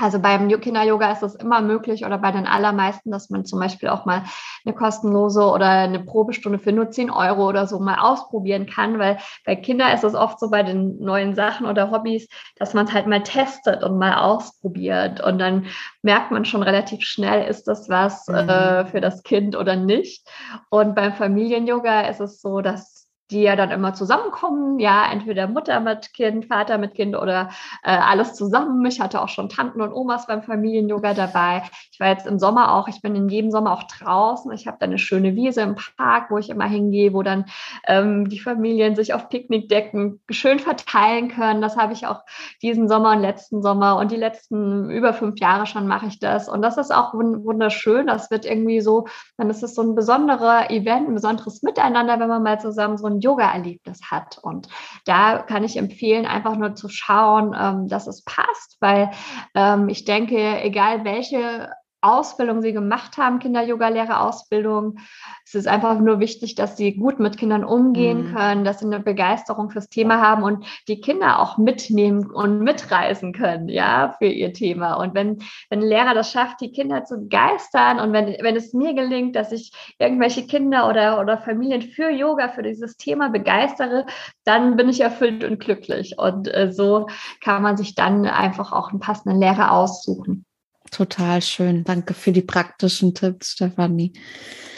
also 0.00 0.18
beim 0.18 0.48
Kinder-Yoga 0.48 1.12
ist 1.12 1.22
es 1.22 1.34
immer 1.34 1.60
möglich 1.60 2.04
oder 2.04 2.18
bei 2.18 2.32
den 2.32 2.46
allermeisten, 2.46 3.10
dass 3.10 3.30
man 3.30 3.44
zum 3.44 3.60
Beispiel 3.60 3.88
auch 3.88 4.06
mal 4.06 4.24
eine 4.64 4.74
kostenlose 4.74 5.44
oder 5.44 5.68
eine 5.68 6.00
Probestunde 6.00 6.58
für 6.58 6.72
nur 6.72 6.90
10 6.90 7.10
Euro 7.10 7.48
oder 7.48 7.66
so 7.66 7.78
mal 7.78 7.98
ausprobieren 7.98 8.66
kann, 8.66 8.98
weil 8.98 9.18
bei 9.44 9.56
Kindern 9.56 9.92
ist 9.92 10.04
es 10.04 10.14
oft 10.14 10.40
so 10.40 10.50
bei 10.50 10.62
den 10.62 10.98
neuen 11.00 11.34
Sachen 11.34 11.66
oder 11.66 11.90
Hobbys, 11.90 12.28
dass 12.56 12.74
man 12.74 12.86
es 12.86 12.92
halt 12.92 13.06
mal 13.06 13.22
testet 13.22 13.82
und 13.82 13.98
mal 13.98 14.14
ausprobiert 14.14 15.20
und 15.20 15.38
dann 15.38 15.66
merkt 16.02 16.30
man 16.30 16.44
schon 16.44 16.62
relativ 16.62 17.02
schnell, 17.02 17.48
ist 17.48 17.68
das 17.68 17.88
was 17.88 18.26
mhm. 18.28 18.34
äh, 18.34 18.86
für 18.86 19.00
das 19.00 19.22
Kind 19.22 19.56
oder 19.56 19.76
nicht. 19.76 20.26
Und 20.70 20.94
beim 20.94 21.12
Familien-Yoga 21.12 22.02
ist 22.02 22.20
es 22.20 22.40
so, 22.40 22.60
dass 22.60 22.99
die 23.30 23.42
ja 23.42 23.56
dann 23.56 23.70
immer 23.70 23.94
zusammenkommen, 23.94 24.78
ja, 24.78 25.10
entweder 25.10 25.46
Mutter 25.46 25.80
mit 25.80 26.12
Kind, 26.14 26.46
Vater 26.46 26.78
mit 26.78 26.94
Kind 26.94 27.16
oder 27.16 27.50
äh, 27.82 27.90
alles 27.90 28.34
zusammen. 28.34 28.84
Ich 28.86 29.00
hatte 29.00 29.22
auch 29.22 29.28
schon 29.28 29.48
Tanten 29.48 29.80
und 29.80 29.92
Omas 29.92 30.26
beim 30.26 30.42
Familien-Yoga 30.42 31.14
dabei. 31.14 31.62
Ich 31.92 32.00
war 32.00 32.08
jetzt 32.08 32.26
im 32.26 32.38
Sommer 32.38 32.74
auch, 32.74 32.88
ich 32.88 33.02
bin 33.02 33.14
in 33.14 33.28
jedem 33.28 33.50
Sommer 33.50 33.72
auch 33.72 33.84
draußen. 33.84 34.50
Ich 34.52 34.66
habe 34.66 34.76
da 34.80 34.86
eine 34.86 34.98
schöne 34.98 35.36
Wiese 35.36 35.62
im 35.62 35.76
Park, 35.96 36.30
wo 36.30 36.38
ich 36.38 36.50
immer 36.50 36.66
hingehe, 36.66 37.12
wo 37.12 37.22
dann 37.22 37.44
ähm, 37.86 38.28
die 38.28 38.40
Familien 38.40 38.96
sich 38.96 39.14
auf 39.14 39.28
Picknickdecken 39.28 40.20
schön 40.30 40.58
verteilen 40.58 41.28
können. 41.28 41.60
Das 41.60 41.76
habe 41.76 41.92
ich 41.92 42.06
auch 42.06 42.22
diesen 42.62 42.88
Sommer 42.88 43.12
und 43.12 43.20
letzten 43.20 43.62
Sommer 43.62 43.96
und 43.96 44.10
die 44.10 44.16
letzten 44.16 44.90
über 44.90 45.12
fünf 45.12 45.38
Jahre 45.38 45.66
schon 45.66 45.86
mache 45.86 46.06
ich 46.06 46.18
das. 46.18 46.48
Und 46.48 46.62
das 46.62 46.76
ist 46.76 46.92
auch 46.92 47.14
wunderschön. 47.14 48.06
Das 48.06 48.30
wird 48.30 48.44
irgendwie 48.44 48.80
so, 48.80 49.06
dann 49.36 49.50
ist 49.50 49.62
es 49.62 49.74
so 49.74 49.82
ein 49.82 49.94
besonderer 49.94 50.70
Event, 50.70 51.08
ein 51.08 51.14
besonderes 51.14 51.62
Miteinander, 51.62 52.18
wenn 52.18 52.28
man 52.28 52.42
mal 52.42 52.60
zusammen 52.60 52.98
so 52.98 53.06
ein 53.06 53.19
Yoga-Erlebnis 53.20 54.10
hat. 54.10 54.38
Und 54.38 54.68
da 55.04 55.38
kann 55.38 55.64
ich 55.64 55.76
empfehlen, 55.76 56.26
einfach 56.26 56.56
nur 56.56 56.74
zu 56.74 56.88
schauen, 56.88 57.54
ähm, 57.58 57.88
dass 57.88 58.06
es 58.06 58.22
passt, 58.24 58.76
weil 58.80 59.10
ähm, 59.54 59.88
ich 59.88 60.04
denke, 60.04 60.62
egal 60.62 61.04
welche 61.04 61.70
Ausbildung 62.02 62.62
sie 62.62 62.72
gemacht 62.72 63.18
haben, 63.18 63.38
Kinder-Yoga-Lehrer-Ausbildung. 63.38 64.98
Es 65.44 65.54
ist 65.54 65.68
einfach 65.68 65.98
nur 65.98 66.18
wichtig, 66.18 66.54
dass 66.54 66.76
sie 66.76 66.94
gut 66.94 67.20
mit 67.20 67.36
Kindern 67.36 67.64
umgehen 67.64 68.30
mhm. 68.30 68.34
können, 68.34 68.64
dass 68.64 68.78
sie 68.78 68.86
eine 68.86 69.00
Begeisterung 69.00 69.70
fürs 69.70 69.88
Thema 69.88 70.20
haben 70.20 70.42
und 70.42 70.64
die 70.88 71.00
Kinder 71.00 71.40
auch 71.40 71.58
mitnehmen 71.58 72.30
und 72.30 72.60
mitreisen 72.60 73.32
können, 73.32 73.68
ja, 73.68 74.14
für 74.18 74.26
ihr 74.26 74.52
Thema. 74.52 74.94
Und 74.94 75.14
wenn, 75.14 75.38
wenn 75.68 75.80
ein 75.80 75.88
Lehrer 75.88 76.14
das 76.14 76.32
schafft, 76.32 76.60
die 76.60 76.72
Kinder 76.72 77.04
zu 77.04 77.18
begeistern 77.18 78.00
und 78.00 78.12
wenn, 78.12 78.36
wenn 78.40 78.56
es 78.56 78.72
mir 78.72 78.94
gelingt, 78.94 79.36
dass 79.36 79.52
ich 79.52 79.72
irgendwelche 79.98 80.46
Kinder 80.46 80.88
oder, 80.88 81.20
oder 81.20 81.38
Familien 81.38 81.82
für 81.82 82.10
Yoga, 82.10 82.48
für 82.48 82.62
dieses 82.62 82.96
Thema 82.96 83.28
begeistere, 83.28 84.06
dann 84.44 84.76
bin 84.76 84.88
ich 84.88 85.00
erfüllt 85.00 85.44
und 85.44 85.60
glücklich. 85.60 86.18
Und 86.18 86.52
äh, 86.52 86.72
so 86.72 87.08
kann 87.42 87.62
man 87.62 87.76
sich 87.76 87.94
dann 87.94 88.24
einfach 88.26 88.72
auch 88.72 88.90
einen 88.90 89.00
passenden 89.00 89.38
Lehrer 89.38 89.72
aussuchen. 89.72 90.46
Total 90.90 91.40
schön. 91.40 91.84
Danke 91.84 92.14
für 92.14 92.32
die 92.32 92.42
praktischen 92.42 93.14
Tipps, 93.14 93.52
Stefanie. 93.52 94.12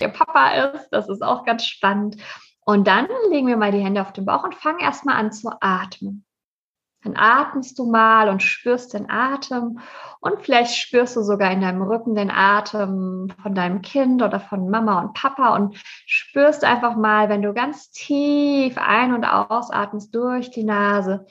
Der 0.00 0.08
Papa 0.08 0.72
ist, 0.74 0.88
das 0.90 1.08
ist 1.08 1.22
auch 1.22 1.44
ganz 1.44 1.64
spannend. 1.64 2.16
Und 2.64 2.86
dann 2.86 3.08
legen 3.30 3.48
wir 3.48 3.56
mal 3.56 3.72
die 3.72 3.82
Hände 3.82 4.02
auf 4.02 4.12
den 4.12 4.24
Bauch 4.24 4.44
und 4.44 4.54
fangen 4.54 4.80
erstmal 4.80 5.16
an 5.16 5.32
zu 5.32 5.50
atmen. 5.60 6.24
Dann 7.02 7.16
atmest 7.16 7.78
du 7.78 7.90
mal 7.90 8.28
und 8.28 8.42
spürst 8.42 8.94
den 8.94 9.10
Atem 9.10 9.80
und 10.20 10.40
vielleicht 10.40 10.76
spürst 10.76 11.16
du 11.16 11.22
sogar 11.22 11.50
in 11.50 11.60
deinem 11.60 11.82
Rücken 11.82 12.14
den 12.14 12.30
Atem 12.30 13.32
von 13.42 13.54
deinem 13.56 13.82
Kind 13.82 14.22
oder 14.22 14.38
von 14.38 14.70
Mama 14.70 15.00
und 15.00 15.14
Papa 15.14 15.56
und 15.56 15.76
spürst 16.06 16.62
einfach 16.62 16.94
mal, 16.94 17.28
wenn 17.28 17.42
du 17.42 17.52
ganz 17.54 17.90
tief 17.90 18.78
ein- 18.78 19.14
und 19.14 19.24
ausatmest 19.24 20.14
durch 20.14 20.50
die 20.50 20.62
Nase, 20.62 21.26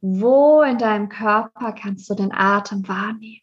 wo 0.00 0.62
in 0.62 0.78
deinem 0.78 1.08
Körper 1.08 1.72
kannst 1.72 2.10
du 2.10 2.14
den 2.14 2.32
Atem 2.32 2.88
wahrnehmen. 2.88 3.42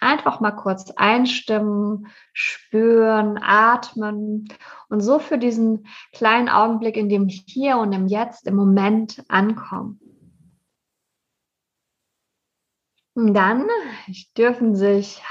Einfach 0.00 0.40
mal 0.40 0.52
kurz 0.52 0.90
einstimmen, 0.96 2.06
spüren, 2.32 3.38
atmen 3.42 4.48
und 4.88 5.00
so 5.00 5.18
für 5.18 5.38
diesen 5.38 5.86
kleinen 6.12 6.48
Augenblick 6.48 6.96
in 6.96 7.08
dem 7.08 7.28
Hier 7.28 7.76
und 7.78 7.92
im 7.92 8.06
Jetzt, 8.06 8.46
im 8.46 8.56
Moment 8.56 9.22
ankommen. 9.28 10.00
Und 13.14 13.34
dann 13.34 13.66
dürfen 14.36 14.74
sich 14.74 15.22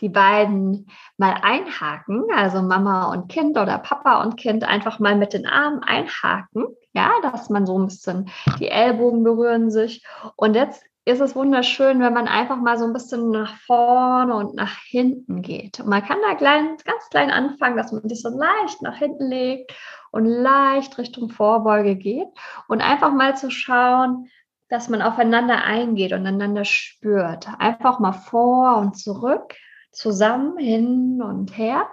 die 0.00 0.08
beiden 0.08 0.90
mal 1.16 1.38
einhaken, 1.40 2.24
also 2.34 2.60
Mama 2.60 3.12
und 3.12 3.28
Kind 3.28 3.56
oder 3.56 3.78
Papa 3.78 4.22
und 4.22 4.36
Kind 4.36 4.64
einfach 4.64 4.98
mal 4.98 5.16
mit 5.16 5.32
den 5.32 5.46
Armen 5.46 5.82
einhaken, 5.82 6.66
ja, 6.92 7.12
dass 7.22 7.48
man 7.48 7.64
so 7.64 7.78
ein 7.78 7.86
bisschen 7.86 8.30
die 8.58 8.68
Ellbogen 8.68 9.22
berühren 9.22 9.70
sich. 9.70 10.04
Und 10.36 10.56
jetzt 10.56 10.84
ist 11.06 11.20
es 11.20 11.36
wunderschön, 11.36 12.00
wenn 12.00 12.14
man 12.14 12.28
einfach 12.28 12.56
mal 12.56 12.78
so 12.78 12.86
ein 12.86 12.94
bisschen 12.94 13.30
nach 13.30 13.56
vorne 13.56 14.34
und 14.34 14.54
nach 14.54 14.78
hinten 14.84 15.42
geht. 15.42 15.80
Und 15.80 15.88
man 15.88 16.02
kann 16.02 16.18
da 16.26 16.34
klein, 16.34 16.76
ganz 16.84 17.08
klein 17.10 17.30
anfangen, 17.30 17.76
dass 17.76 17.92
man 17.92 18.08
sich 18.08 18.22
so 18.22 18.30
leicht 18.30 18.80
nach 18.80 18.96
hinten 18.96 19.28
legt 19.28 19.74
und 20.12 20.24
leicht 20.24 20.96
Richtung 20.96 21.28
Vorbeuge 21.28 21.96
geht 21.96 22.28
und 22.68 22.80
einfach 22.80 23.12
mal 23.12 23.36
zu 23.36 23.50
schauen, 23.50 24.30
dass 24.68 24.88
man 24.88 25.02
aufeinander 25.02 25.62
eingeht 25.62 26.12
und 26.12 26.26
einander 26.26 26.64
spürt. 26.64 27.48
Einfach 27.58 27.98
mal 27.98 28.12
vor 28.12 28.78
und 28.78 28.96
zurück, 28.96 29.54
zusammen, 29.92 30.56
hin 30.56 31.20
und 31.22 31.56
her. 31.58 31.86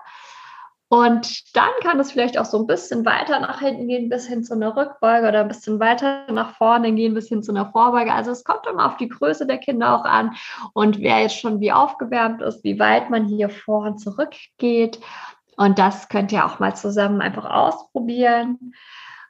Und 0.91 1.56
dann 1.56 1.69
kann 1.84 2.01
es 2.01 2.12
vielleicht 2.12 2.38
auch 2.38 2.43
so 2.43 2.60
ein 2.60 2.67
bisschen 2.67 3.06
weiter 3.06 3.39
nach 3.39 3.62
hinten 3.62 3.88
gehen, 3.88 4.10
bis 4.10 4.27
hin 4.27 4.43
zu 4.43 4.56
einer 4.56 4.75
Rückbeuge 4.75 5.25
oder 5.25 5.39
ein 5.39 5.47
bisschen 5.47 5.80
weiter 5.80 6.30
nach 6.30 6.58
vorne 6.58 6.91
gehen, 6.91 7.13
bis 7.13 7.30
hin 7.30 7.41
zu 7.41 7.54
einer 7.54 7.71
Vorbeuge. 7.71 8.12
Also 8.12 8.32
es 8.32 8.43
kommt 8.43 8.67
immer 8.67 8.88
auf 8.88 8.97
die 8.97 9.08
Größe 9.08 9.47
der 9.47 9.58
Kinder 9.58 9.95
auch 9.95 10.04
an 10.04 10.36
und 10.73 10.99
wer 10.99 11.21
jetzt 11.21 11.39
schon 11.39 11.62
wie 11.62 11.71
aufgewärmt 11.71 12.41
ist, 12.41 12.65
wie 12.65 12.77
weit 12.77 13.10
man 13.10 13.25
hier 13.25 13.49
vor 13.49 13.86
und 13.86 13.99
zurück 13.99 14.36
geht. 14.58 14.99
Und 15.56 15.80
das 15.80 16.10
könnt 16.10 16.34
ihr 16.34 16.45
auch 16.45 16.60
mal 16.60 16.75
zusammen 16.75 17.21
einfach 17.21 17.45
ausprobieren. 17.45 18.73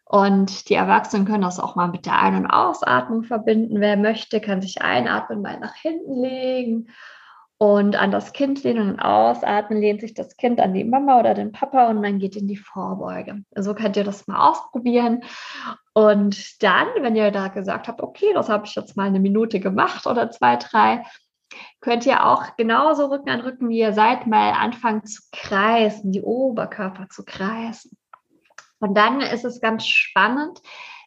Und 0.05 0.67
die 0.67 0.73
Erwachsenen 0.73 1.27
können 1.27 1.43
das 1.43 1.59
auch 1.59 1.75
mal 1.75 1.89
mit 1.89 2.07
der 2.07 2.19
Ein- 2.19 2.37
und 2.37 2.47
Ausatmung 2.47 3.23
verbinden. 3.23 3.79
Wer 3.79 3.97
möchte, 3.97 4.41
kann 4.41 4.63
sich 4.63 4.81
einatmen, 4.81 5.43
mal 5.43 5.59
nach 5.59 5.75
hinten 5.75 6.23
legen 6.23 6.87
und 7.61 7.95
an 7.95 8.09
das 8.09 8.33
Kind 8.33 8.63
lehnen 8.63 8.89
und 8.89 8.99
ausatmen, 8.99 9.79
lehnt 9.79 10.01
sich 10.01 10.15
das 10.15 10.35
Kind 10.35 10.59
an 10.59 10.73
die 10.73 10.83
Mama 10.83 11.19
oder 11.19 11.35
den 11.35 11.51
Papa 11.51 11.89
und 11.89 12.01
man 12.01 12.17
geht 12.17 12.35
in 12.35 12.47
die 12.47 12.57
Vorbeuge. 12.57 13.43
So 13.55 13.75
könnt 13.75 13.95
ihr 13.95 14.03
das 14.03 14.25
mal 14.25 14.49
ausprobieren. 14.49 15.23
Und 15.93 16.63
dann, 16.63 16.87
wenn 17.01 17.15
ihr 17.15 17.29
da 17.29 17.49
gesagt 17.49 17.87
habt, 17.87 18.01
okay, 18.01 18.33
das 18.33 18.49
habe 18.49 18.65
ich 18.65 18.73
jetzt 18.73 18.97
mal 18.97 19.05
eine 19.05 19.19
Minute 19.19 19.59
gemacht 19.59 20.07
oder 20.07 20.31
zwei, 20.31 20.55
drei, 20.55 21.03
könnt 21.81 22.07
ihr 22.07 22.25
auch 22.25 22.55
genauso 22.57 23.05
Rücken 23.05 23.29
an 23.29 23.41
Rücken, 23.41 23.69
wie 23.69 23.77
ihr 23.77 23.93
seid, 23.93 24.25
mal 24.25 24.53
anfangen 24.53 25.05
zu 25.05 25.21
kreisen, 25.31 26.11
die 26.11 26.23
Oberkörper 26.23 27.09
zu 27.09 27.23
kreisen. 27.23 27.95
Und 28.79 28.97
dann 28.97 29.21
ist 29.21 29.45
es 29.45 29.61
ganz 29.61 29.85
spannend, 29.85 30.59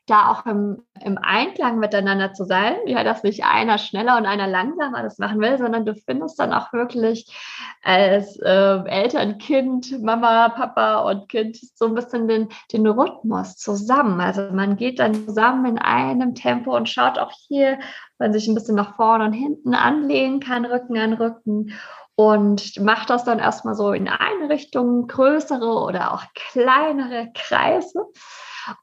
da 0.07 0.31
auch 0.31 0.45
im, 0.45 0.83
im 1.03 1.17
Einklang 1.17 1.79
miteinander 1.79 2.35
zu 2.35 2.45
sein, 2.45 2.77
ja, 2.87 3.05
dass 3.05 3.23
nicht 3.23 3.45
einer 3.45 3.79
schneller 3.79 4.19
und 4.19 4.27
einer 4.27 4.47
langsamer 4.47 5.03
das 5.03 5.19
machen 5.19 5.41
will, 5.41 5.57
sondern 5.57 5.87
du 5.87 5.95
findest 5.95 6.39
dann 6.39 6.53
auch 6.53 6.73
wirklich 6.75 7.35
als 7.83 8.39
äh, 8.41 8.85
Eltern, 8.85 9.39
Kind, 9.39 10.03
Mama, 10.03 10.51
Papa 10.51 11.11
und 11.11 11.29
Kind 11.29 11.59
so 11.75 11.87
ein 11.87 11.95
bisschen 11.95 12.29
den, 12.29 12.49
den 12.73 12.87
Rhythmus 12.87 13.57
zusammen. 13.57 14.21
Also 14.21 14.43
man 14.53 14.77
geht 14.77 14.99
dann 14.99 15.15
zusammen 15.27 15.65
in 15.65 15.79
einem 15.79 16.35
Tempo 16.35 16.77
und 16.77 16.89
schaut 16.89 17.19
auch 17.19 17.33
hier, 17.49 17.79
man 18.19 18.33
sich 18.33 18.47
ein 18.47 18.55
bisschen 18.55 18.77
nach 18.77 18.97
vorne 18.97 19.25
und 19.25 19.33
hinten 19.33 19.75
anlehnen 19.75 20.41
kann, 20.41 20.67
Rücken 20.67 20.99
an 20.99 21.15
Rücken 21.15 21.73
und 22.15 22.79
macht 22.81 23.11
das 23.11 23.25
dann 23.25 23.39
erstmal 23.39 23.75
so 23.75 23.93
in 23.93 24.09
eine 24.09 24.49
Richtung, 24.49 25.07
größere 25.07 25.83
oder 25.83 26.13
auch 26.13 26.25
kleinere 26.35 27.31
Kreise. 27.35 28.05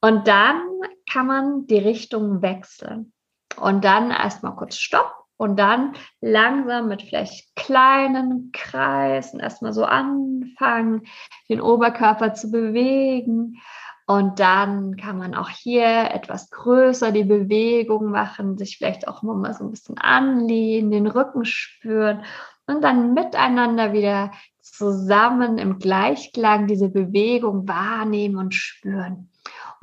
Und 0.02 0.28
dann 0.28 0.62
kann 1.12 1.28
man 1.28 1.68
die 1.68 1.80
Richtung 1.80 2.42
wechseln. 2.42 3.14
Und 3.60 3.84
dann 3.84 4.12
erstmal 4.12 4.56
kurz 4.56 4.78
Stopp 4.78 5.14
und 5.42 5.58
dann 5.58 5.94
langsam 6.22 6.88
mit 6.88 7.02
vielleicht 7.02 7.56
kleinen 7.56 8.52
Kreisen 8.54 9.40
erstmal 9.40 9.74
so 9.74 9.84
anfangen, 9.86 11.08
den 11.50 11.60
Oberkörper 11.62 12.36
zu 12.36 12.52
bewegen. 12.52 13.60
Und 14.06 14.40
dann 14.40 14.98
kann 14.98 15.18
man 15.18 15.34
auch 15.34 15.50
hier 15.50 16.12
etwas 16.12 16.52
größer 16.52 17.12
die 17.12 17.24
Bewegung 17.24 18.12
machen, 18.12 18.58
sich 18.58 18.78
vielleicht 18.78 19.08
auch 19.08 19.24
mal 19.24 19.54
so 19.54 19.64
ein 19.64 19.72
bisschen 19.72 19.98
anlehnen, 19.98 20.92
den 20.92 21.08
Rücken 21.08 21.46
spüren 21.46 22.24
und 22.68 22.84
dann 22.84 23.14
miteinander 23.14 23.94
wieder 23.94 24.32
zusammen 24.60 25.58
im 25.58 25.80
Gleichklang 25.80 26.68
diese 26.68 26.90
Bewegung 26.90 27.68
wahrnehmen 27.68 28.36
und 28.36 28.54
spüren. 28.54 29.31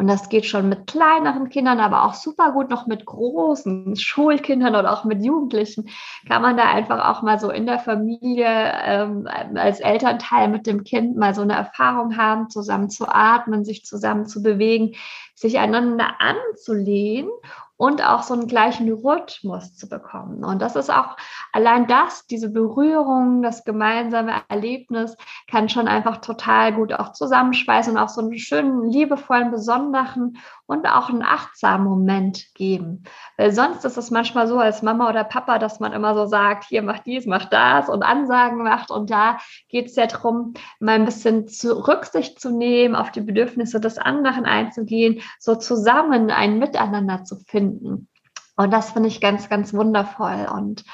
Und 0.00 0.06
das 0.06 0.28
geht 0.28 0.46
schon 0.46 0.68
mit 0.68 0.86
kleineren 0.86 1.48
Kindern, 1.48 1.80
aber 1.80 2.04
auch 2.04 2.14
super 2.14 2.52
gut 2.52 2.70
noch 2.70 2.86
mit 2.86 3.04
großen 3.04 3.96
Schulkindern 3.96 4.76
oder 4.76 4.92
auch 4.92 5.04
mit 5.04 5.24
Jugendlichen. 5.24 5.88
Kann 6.28 6.40
man 6.40 6.56
da 6.56 6.70
einfach 6.70 7.04
auch 7.08 7.22
mal 7.22 7.40
so 7.40 7.50
in 7.50 7.66
der 7.66 7.80
Familie 7.80 8.46
ähm, 8.46 9.28
als 9.56 9.80
Elternteil 9.80 10.48
mit 10.48 10.68
dem 10.68 10.84
Kind 10.84 11.16
mal 11.16 11.34
so 11.34 11.42
eine 11.42 11.54
Erfahrung 11.54 12.16
haben, 12.16 12.48
zusammen 12.48 12.90
zu 12.90 13.08
atmen, 13.08 13.64
sich 13.64 13.84
zusammen 13.84 14.26
zu 14.26 14.40
bewegen, 14.40 14.94
sich 15.34 15.58
einander 15.58 16.14
anzulehnen 16.20 17.30
und 17.78 18.04
auch 18.04 18.24
so 18.24 18.34
einen 18.34 18.48
gleichen 18.48 18.92
Rhythmus 18.92 19.76
zu 19.76 19.88
bekommen. 19.88 20.44
Und 20.44 20.60
das 20.60 20.74
ist 20.74 20.90
auch 20.90 21.16
allein 21.52 21.86
das, 21.86 22.26
diese 22.26 22.50
Berührung, 22.50 23.40
das 23.40 23.64
gemeinsame 23.64 24.32
Erlebnis 24.48 25.16
kann 25.48 25.68
schon 25.68 25.86
einfach 25.86 26.18
total 26.18 26.72
gut 26.74 26.92
auch 26.92 27.12
zusammenschweißen 27.12 27.92
und 27.92 27.98
auch 27.98 28.08
so 28.08 28.20
einen 28.20 28.36
schönen, 28.36 28.90
liebevollen, 28.90 29.52
besonderen 29.52 30.38
und 30.66 30.86
auch 30.86 31.08
einen 31.08 31.22
achtsamen 31.22 31.86
Moment 31.86 32.52
geben. 32.54 33.04
Weil 33.36 33.52
sonst 33.52 33.84
ist 33.84 33.96
es 33.96 34.10
manchmal 34.10 34.48
so 34.48 34.58
als 34.58 34.82
Mama 34.82 35.08
oder 35.08 35.22
Papa, 35.22 35.60
dass 35.60 35.78
man 35.78 35.92
immer 35.92 36.14
so 36.14 36.26
sagt, 36.26 36.64
hier 36.64 36.82
mach 36.82 36.98
dies, 36.98 37.26
mach 37.26 37.44
das 37.44 37.88
und 37.88 38.02
Ansagen 38.02 38.58
macht. 38.58 38.90
Und 38.90 39.08
da 39.10 39.38
geht 39.68 39.86
es 39.86 39.94
ja 39.94 40.08
darum, 40.08 40.54
mal 40.80 40.96
ein 40.96 41.04
bisschen 41.04 41.46
zu 41.46 41.86
Rücksicht 41.86 42.40
zu 42.40 42.50
nehmen, 42.50 42.96
auf 42.96 43.12
die 43.12 43.20
Bedürfnisse 43.20 43.78
des 43.80 43.98
anderen 43.98 44.46
einzugehen, 44.46 45.20
so 45.38 45.54
zusammen 45.54 46.32
ein 46.32 46.58
Miteinander 46.58 47.22
zu 47.22 47.36
finden 47.36 47.67
finden. 47.68 48.08
Und 48.56 48.72
das 48.72 48.92
finde 48.92 49.08
ich 49.08 49.20
ganz, 49.20 49.48
ganz 49.48 49.72
wundervoll. 49.72 50.48
Und 50.52 50.84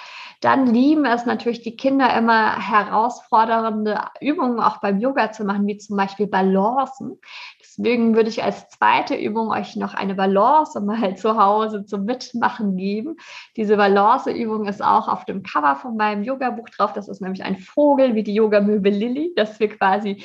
dann 0.45 0.67
lieben 0.67 1.07
es 1.07 1.25
natürlich 1.25 1.63
die 1.63 1.75
Kinder 1.75 2.15
immer 2.15 2.59
herausfordernde 2.59 3.99
Übungen 4.21 4.61
auch 4.61 4.79
beim 4.79 4.99
Yoga 4.99 5.33
zu 5.33 5.43
machen, 5.43 5.67
wie 5.67 5.79
zum 5.79 5.97
Beispiel 5.97 6.27
Balancen. 6.27 7.19
Deswegen 7.61 8.15
würde 8.15 8.29
ich 8.29 8.45
als 8.45 8.69
zweite 8.69 9.15
Übung 9.15 9.49
euch 9.49 9.75
noch 9.75 9.95
eine 9.95 10.15
Balance 10.15 10.79
mal 10.83 11.17
zu 11.17 11.39
Hause 11.43 11.87
zum 11.87 12.05
Mitmachen 12.05 12.77
geben. 12.77 13.17
Diese 13.57 13.79
Balanceübung 13.79 14.67
ist 14.67 14.85
auch 14.85 15.09
auf 15.09 15.25
dem 15.25 15.43
Cover 15.43 15.77
von 15.77 15.97
meinem 15.97 16.23
Yoga-Buch 16.23 16.69
drauf. 16.69 16.93
Das 16.93 17.09
ist 17.09 17.23
nämlich 17.23 17.43
ein 17.43 17.57
Vogel 17.57 18.15
wie 18.15 18.23
die 18.23 18.35
Yoga-Möbel 18.35 18.93
Lilly, 18.93 19.33
dass 19.35 19.59
wir 19.61 19.71
quasi 19.71 20.23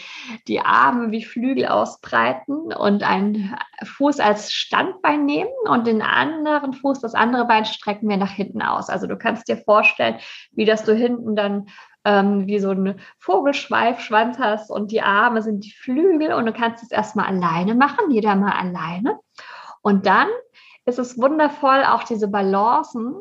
die 0.49 0.60
Arme 0.60 1.12
wie 1.12 1.23
Flügel 1.23 1.67
ausbreiten 1.67 2.73
und 2.73 3.03
einen 3.03 3.55
Fuß 3.86 4.19
als 4.19 4.51
Standbein 4.51 5.25
nehmen 5.25 5.49
und 5.67 5.88
den 5.88 6.01
anderen 6.01 6.73
Fuß, 6.73 6.99
das 6.99 7.15
andere 7.15 7.45
Bein 7.45 7.63
strecken 7.63 8.10
wir 8.10 8.17
nach 8.17 8.34
hinten 8.34 8.62
aus. 8.62 8.89
Also 8.89 9.08
du 9.08 9.17
kannst 9.17 9.47
dir 9.47 9.58
vorstellen, 9.58 10.09
wie 10.52 10.65
das 10.65 10.84
du 10.84 10.93
hinten 10.93 11.36
dann 11.36 11.67
ähm, 12.06 12.48
wie 12.48 12.60
so 12.60 12.72
ein 12.72 13.00
Vogelschweifschwanz 13.17 14.39
hast 14.39 14.72
und 14.72 14.91
die 14.91 15.02
Arme 15.02 15.41
sind 15.41 15.65
die 15.65 15.74
Flügel 15.74 16.34
und 16.34 16.45
du 16.45 16.54
kannst 16.54 16.84
es 16.84 16.91
erstmal 16.91 17.26
alleine 17.26 17.76
machen, 17.76 18.10
jeder 18.10 18.36
mal 18.36 18.54
alleine. 18.54 19.19
Und 19.82 20.06
dann 20.06 20.28
ist 20.86 21.00
es 21.00 21.17
wundervoll, 21.17 21.84
auch 21.84 22.04
diese 22.04 22.28
Balancen 22.28 23.15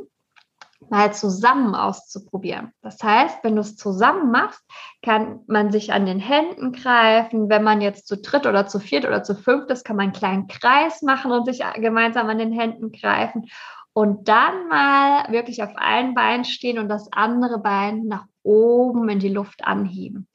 mal 0.90 1.12
zusammen 1.12 1.74
auszuprobieren. 1.74 2.72
Das 2.82 3.02
heißt, 3.02 3.42
wenn 3.42 3.56
du 3.56 3.60
es 3.60 3.76
zusammen 3.76 4.30
machst, 4.30 4.62
kann 5.02 5.40
man 5.46 5.72
sich 5.72 5.92
an 5.92 6.06
den 6.06 6.20
Händen 6.20 6.72
greifen. 6.72 7.48
Wenn 7.48 7.64
man 7.64 7.80
jetzt 7.80 8.06
zu 8.06 8.16
dritt 8.16 8.46
oder 8.46 8.66
zu 8.66 8.78
viert 8.78 9.04
oder 9.04 9.24
zu 9.24 9.34
fünft 9.34 9.70
ist, 9.70 9.84
kann 9.84 9.96
man 9.96 10.04
einen 10.04 10.12
kleinen 10.12 10.46
Kreis 10.46 11.02
machen 11.02 11.32
und 11.32 11.44
sich 11.46 11.62
gemeinsam 11.74 12.28
an 12.30 12.38
den 12.38 12.52
Händen 12.52 12.92
greifen. 12.92 13.48
Und 13.92 14.28
dann 14.28 14.68
mal 14.68 15.30
wirklich 15.32 15.62
auf 15.62 15.72
ein 15.76 16.14
Bein 16.14 16.44
stehen 16.44 16.78
und 16.78 16.88
das 16.88 17.12
andere 17.12 17.58
Bein 17.58 18.04
nach 18.04 18.26
oben 18.42 19.08
in 19.08 19.18
die 19.18 19.28
Luft 19.28 19.64
anheben. 19.64 20.28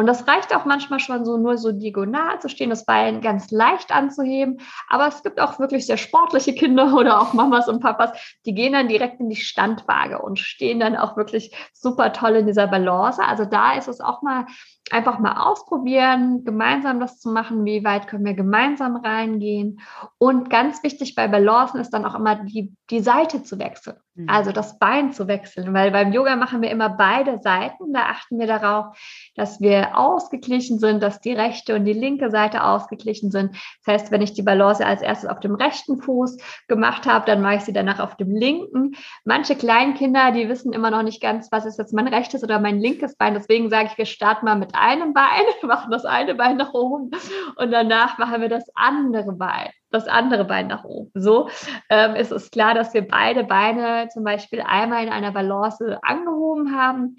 Und 0.00 0.06
das 0.06 0.26
reicht 0.26 0.56
auch 0.56 0.64
manchmal 0.64 0.98
schon 0.98 1.26
so 1.26 1.36
nur 1.36 1.58
so 1.58 1.72
diagonal 1.72 2.40
zu 2.40 2.48
stehen, 2.48 2.70
das 2.70 2.86
Bein 2.86 3.20
ganz 3.20 3.50
leicht 3.50 3.94
anzuheben. 3.94 4.60
Aber 4.88 5.06
es 5.06 5.22
gibt 5.22 5.38
auch 5.38 5.58
wirklich 5.58 5.84
sehr 5.84 5.98
sportliche 5.98 6.54
Kinder 6.54 6.94
oder 6.96 7.20
auch 7.20 7.34
Mamas 7.34 7.68
und 7.68 7.80
Papas, 7.80 8.12
die 8.46 8.54
gehen 8.54 8.72
dann 8.72 8.88
direkt 8.88 9.20
in 9.20 9.28
die 9.28 9.36
Standwaage 9.36 10.22
und 10.22 10.38
stehen 10.38 10.80
dann 10.80 10.96
auch 10.96 11.18
wirklich 11.18 11.54
super 11.74 12.14
toll 12.14 12.36
in 12.36 12.46
dieser 12.46 12.66
Balance. 12.66 13.22
Also 13.22 13.44
da 13.44 13.74
ist 13.74 13.88
es 13.88 14.00
auch 14.00 14.22
mal 14.22 14.46
einfach 14.90 15.18
mal 15.18 15.36
ausprobieren, 15.36 16.44
gemeinsam 16.44 17.00
das 17.00 17.18
zu 17.18 17.30
machen. 17.30 17.64
Wie 17.64 17.84
weit 17.84 18.08
können 18.08 18.24
wir 18.24 18.34
gemeinsam 18.34 18.96
reingehen? 18.96 19.80
Und 20.18 20.50
ganz 20.50 20.82
wichtig 20.82 21.14
bei 21.14 21.28
Balancen 21.28 21.80
ist 21.80 21.90
dann 21.90 22.04
auch 22.04 22.14
immer 22.14 22.36
die, 22.36 22.74
die 22.90 23.00
Seite 23.00 23.42
zu 23.42 23.58
wechseln. 23.58 23.96
Mhm. 24.14 24.28
Also 24.28 24.52
das 24.52 24.78
Bein 24.78 25.12
zu 25.12 25.28
wechseln, 25.28 25.72
weil 25.72 25.90
beim 25.90 26.12
Yoga 26.12 26.36
machen 26.36 26.62
wir 26.62 26.70
immer 26.70 26.88
beide 26.88 27.40
Seiten. 27.40 27.92
Da 27.92 28.06
achten 28.06 28.38
wir 28.38 28.46
darauf, 28.46 28.96
dass 29.36 29.60
wir 29.60 29.96
ausgeglichen 29.96 30.78
sind, 30.78 31.02
dass 31.02 31.20
die 31.20 31.32
rechte 31.32 31.74
und 31.74 31.84
die 31.84 31.92
linke 31.92 32.30
Seite 32.30 32.64
ausgeglichen 32.64 33.30
sind. 33.30 33.56
Das 33.84 33.94
heißt, 33.94 34.10
wenn 34.10 34.22
ich 34.22 34.32
die 34.32 34.42
Balance 34.42 34.84
als 34.84 35.02
erstes 35.02 35.30
auf 35.30 35.40
dem 35.40 35.54
rechten 35.54 36.00
Fuß 36.02 36.38
gemacht 36.68 37.06
habe, 37.06 37.26
dann 37.26 37.40
mache 37.40 37.56
ich 37.56 37.62
sie 37.62 37.72
danach 37.72 38.00
auf 38.00 38.16
dem 38.16 38.34
linken. 38.34 38.92
Manche 39.24 39.54
Kleinkinder, 39.54 40.32
die 40.32 40.48
wissen 40.48 40.72
immer 40.72 40.90
noch 40.90 41.02
nicht 41.02 41.22
ganz, 41.22 41.50
was 41.52 41.64
ist 41.64 41.78
jetzt 41.78 41.94
mein 41.94 42.08
rechtes 42.08 42.42
oder 42.42 42.58
mein 42.58 42.80
linkes 42.80 43.16
Bein. 43.16 43.34
Deswegen 43.34 43.70
sage 43.70 43.88
ich, 43.92 43.98
wir 43.98 44.06
starten 44.06 44.46
mal 44.46 44.56
mit 44.56 44.74
einem 44.80 45.14
Bein, 45.14 45.44
machen 45.62 45.90
das 45.90 46.04
eine 46.04 46.34
Bein 46.34 46.56
nach 46.56 46.72
oben 46.72 47.10
und 47.56 47.70
danach 47.70 48.18
machen 48.18 48.40
wir 48.40 48.48
das 48.48 48.64
andere 48.74 49.32
Bein 49.32 49.70
das 49.92 50.06
andere 50.06 50.44
Bein 50.44 50.68
nach 50.68 50.84
oben. 50.84 51.10
So 51.14 51.48
ähm, 51.88 52.14
ist 52.14 52.30
es 52.30 52.52
klar, 52.52 52.74
dass 52.74 52.94
wir 52.94 53.06
beide 53.06 53.42
Beine 53.42 54.08
zum 54.12 54.22
Beispiel 54.22 54.60
einmal 54.60 55.04
in 55.04 55.10
einer 55.10 55.32
Balance 55.32 55.98
angehoben 56.02 56.76
haben 56.76 57.16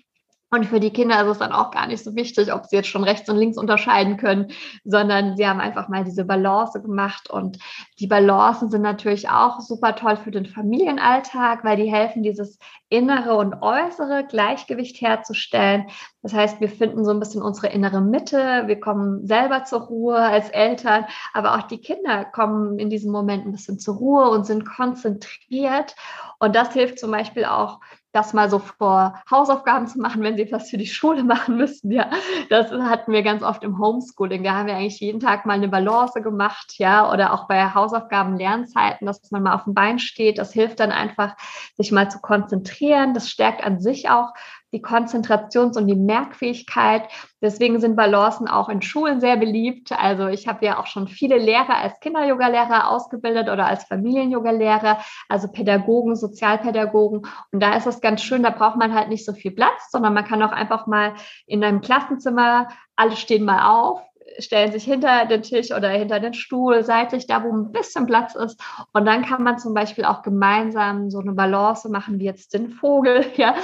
Und 0.54 0.66
für 0.66 0.82
die 0.82 0.92
Kinder 0.92 1.22
ist 1.22 1.30
es 1.30 1.38
dann 1.38 1.54
auch 1.54 1.72
gar 1.72 1.88
nicht 1.88 2.04
so 2.04 2.14
wichtig, 2.14 2.54
ob 2.54 2.66
sie 2.66 2.76
jetzt 2.76 2.90
schon 2.90 3.06
rechts 3.06 3.30
und 3.30 3.38
links 3.38 3.58
unterscheiden 3.58 4.18
können, 4.18 4.52
sondern 4.84 5.38
sie 5.38 5.48
haben 5.48 5.62
einfach 5.62 5.88
mal 5.88 6.04
diese 6.04 6.26
Balance 6.26 6.82
gemacht. 6.82 7.30
Und 7.30 7.58
die 8.00 8.08
Balancen 8.08 8.70
sind 8.70 8.82
natürlich 8.82 9.30
auch 9.30 9.62
super 9.62 9.96
toll 9.96 10.18
für 10.18 10.32
den 10.32 10.46
Familienalltag, 10.46 11.64
weil 11.64 11.78
die 11.78 11.90
helfen, 11.90 12.22
dieses 12.22 12.60
innere 12.90 13.38
und 13.38 13.62
äußere 13.62 14.26
Gleichgewicht 14.28 15.00
herzustellen. 15.00 15.86
Das 16.22 16.34
heißt, 16.34 16.60
wir 16.60 16.68
finden 16.68 17.06
so 17.06 17.12
ein 17.12 17.22
bisschen 17.22 17.42
unsere 17.42 17.68
innere 17.68 18.02
Mitte, 18.02 18.64
wir 18.66 18.80
kommen 18.82 19.26
selber 19.26 19.64
zur 19.64 19.84
Ruhe 19.84 20.18
als 20.18 20.50
Eltern, 20.50 21.06
aber 21.34 21.56
auch 21.56 21.64
die 21.64 21.80
Kinder 21.80 22.26
kommen 22.26 22.78
in 22.78 22.90
diesem 22.90 23.14
Moment 23.14 23.46
ein 23.46 23.54
bisschen 23.54 23.80
zur 23.80 23.96
Ruhe 23.96 24.30
und 24.30 24.46
sind 24.46 24.66
konzentriert. 24.66 25.96
Und 26.40 26.58
das 26.58 26.74
hilft 26.74 27.00
zum 27.00 27.12
Beispiel 27.12 27.46
auch, 27.46 27.80
das 28.12 28.34
mal 28.34 28.50
so 28.50 28.60
vor 28.60 29.22
Hausaufgaben 29.30 29.88
zu 29.88 30.00
machen, 30.00 30.22
wenn 30.24 30.38
sie 30.38 30.52
was 30.52 30.70
für 30.70 30.78
die 30.78 30.88
Schule 30.88 31.24
machen 31.26 31.58
müssen. 31.58 31.92
Ja, 31.92 32.10
das 32.50 32.72
hatten 32.72 33.12
wir 33.12 33.24
ganz 33.24 33.44
oft 33.44 33.64
im 33.64 33.78
Homeschooling. 33.78 34.44
Da 34.44 34.54
haben 34.54 34.68
wir 34.68 34.76
eigentlich 34.76 35.00
jeden 35.00 35.20
Tag 35.20 35.46
mal 35.46 35.54
eine 35.54 35.70
Balance 35.70 36.22
gemacht, 36.22 36.74
ja, 36.78 37.12
oder 37.12 37.34
auch 37.34 37.48
bei 37.48 37.74
Hausaufgaben, 37.74 38.38
Lernzeiten, 38.38 39.06
dass 39.06 39.32
man 39.32 39.44
mal 39.44 39.54
auf 39.54 39.64
dem 39.66 39.74
Bein 39.74 40.00
steht. 40.00 40.38
Das 40.38 40.54
hilft 40.54 40.80
dann 40.80 40.92
einfach, 40.92 41.36
sich 41.78 41.92
mal 41.92 42.10
zu 42.10 42.20
konzentrieren. 42.20 43.14
Das 43.14 43.30
stärkt 43.30 43.64
an 43.64 43.80
sich 43.80 44.10
auch 44.10 44.34
die 44.72 44.82
Konzentrations- 44.82 45.78
und 45.78 45.88
die 45.88 45.96
Merkfähigkeit. 45.96 47.04
Deswegen 47.42 47.80
sind 47.80 47.96
Balancen 47.96 48.48
auch 48.48 48.70
in 48.70 48.82
Schulen 48.82 49.20
sehr 49.20 49.38
beliebt. 49.38 49.92
Also 49.92 50.28
ich 50.28 50.48
habe 50.48 50.66
ja 50.66 50.80
auch 50.80 50.88
schon 50.88 51.08
viele 51.08 51.38
Lehrer 51.38 51.76
als 51.76 52.00
Kinder-Yoga-Lehrer 52.00 52.90
ausgebildet 52.90 53.50
oder 53.50 53.66
als 53.66 53.84
Familien-Yoga-Lehrer, 53.86 55.00
also 55.28 55.48
Pädagogen, 55.52 56.16
Sozialpädagogen. 56.16 57.28
Und 57.52 57.62
da 57.62 57.76
ist 57.76 57.88
es 57.88 58.02
ganz 58.02 58.22
schön, 58.22 58.44
da 58.44 58.50
braucht 58.50 58.78
man 58.78 58.94
halt 58.94 59.10
nicht 59.10 59.26
so 59.26 59.34
viel 59.34 59.52
Platz, 59.52 59.92
sondern 59.92 60.14
man 60.14 60.26
kann 60.26 60.42
auch 60.44 60.52
einfach 60.52 60.88
mal 60.88 61.14
in 61.46 61.64
einem 61.64 61.82
Klassenzimmer, 61.82 62.68
alle 62.96 63.16
stehen 63.16 63.46
mal 63.46 63.68
auf, 63.70 64.02
stellen 64.40 64.72
sich 64.72 64.84
hinter 64.84 65.26
den 65.26 65.42
Tisch 65.42 65.72
oder 65.72 65.90
hinter 65.90 66.20
den 66.20 66.34
Stuhl, 66.34 66.84
seitlich 66.84 67.28
da, 67.28 67.44
wo 67.44 67.52
ein 67.52 67.72
bisschen 67.72 68.06
Platz 68.06 68.36
ist. 68.36 68.62
Und 68.94 69.06
dann 69.06 69.24
kann 69.24 69.44
man 69.44 69.60
zum 69.60 69.74
Beispiel 69.74 70.06
auch 70.06 70.22
gemeinsam 70.22 71.10
so 71.10 71.20
eine 71.20 71.34
Balance 71.34 71.90
machen, 71.90 72.20
wie 72.20 72.26
jetzt 72.26 72.54
den 72.54 72.70
Vogel, 72.70 73.26
ja, 73.36 73.56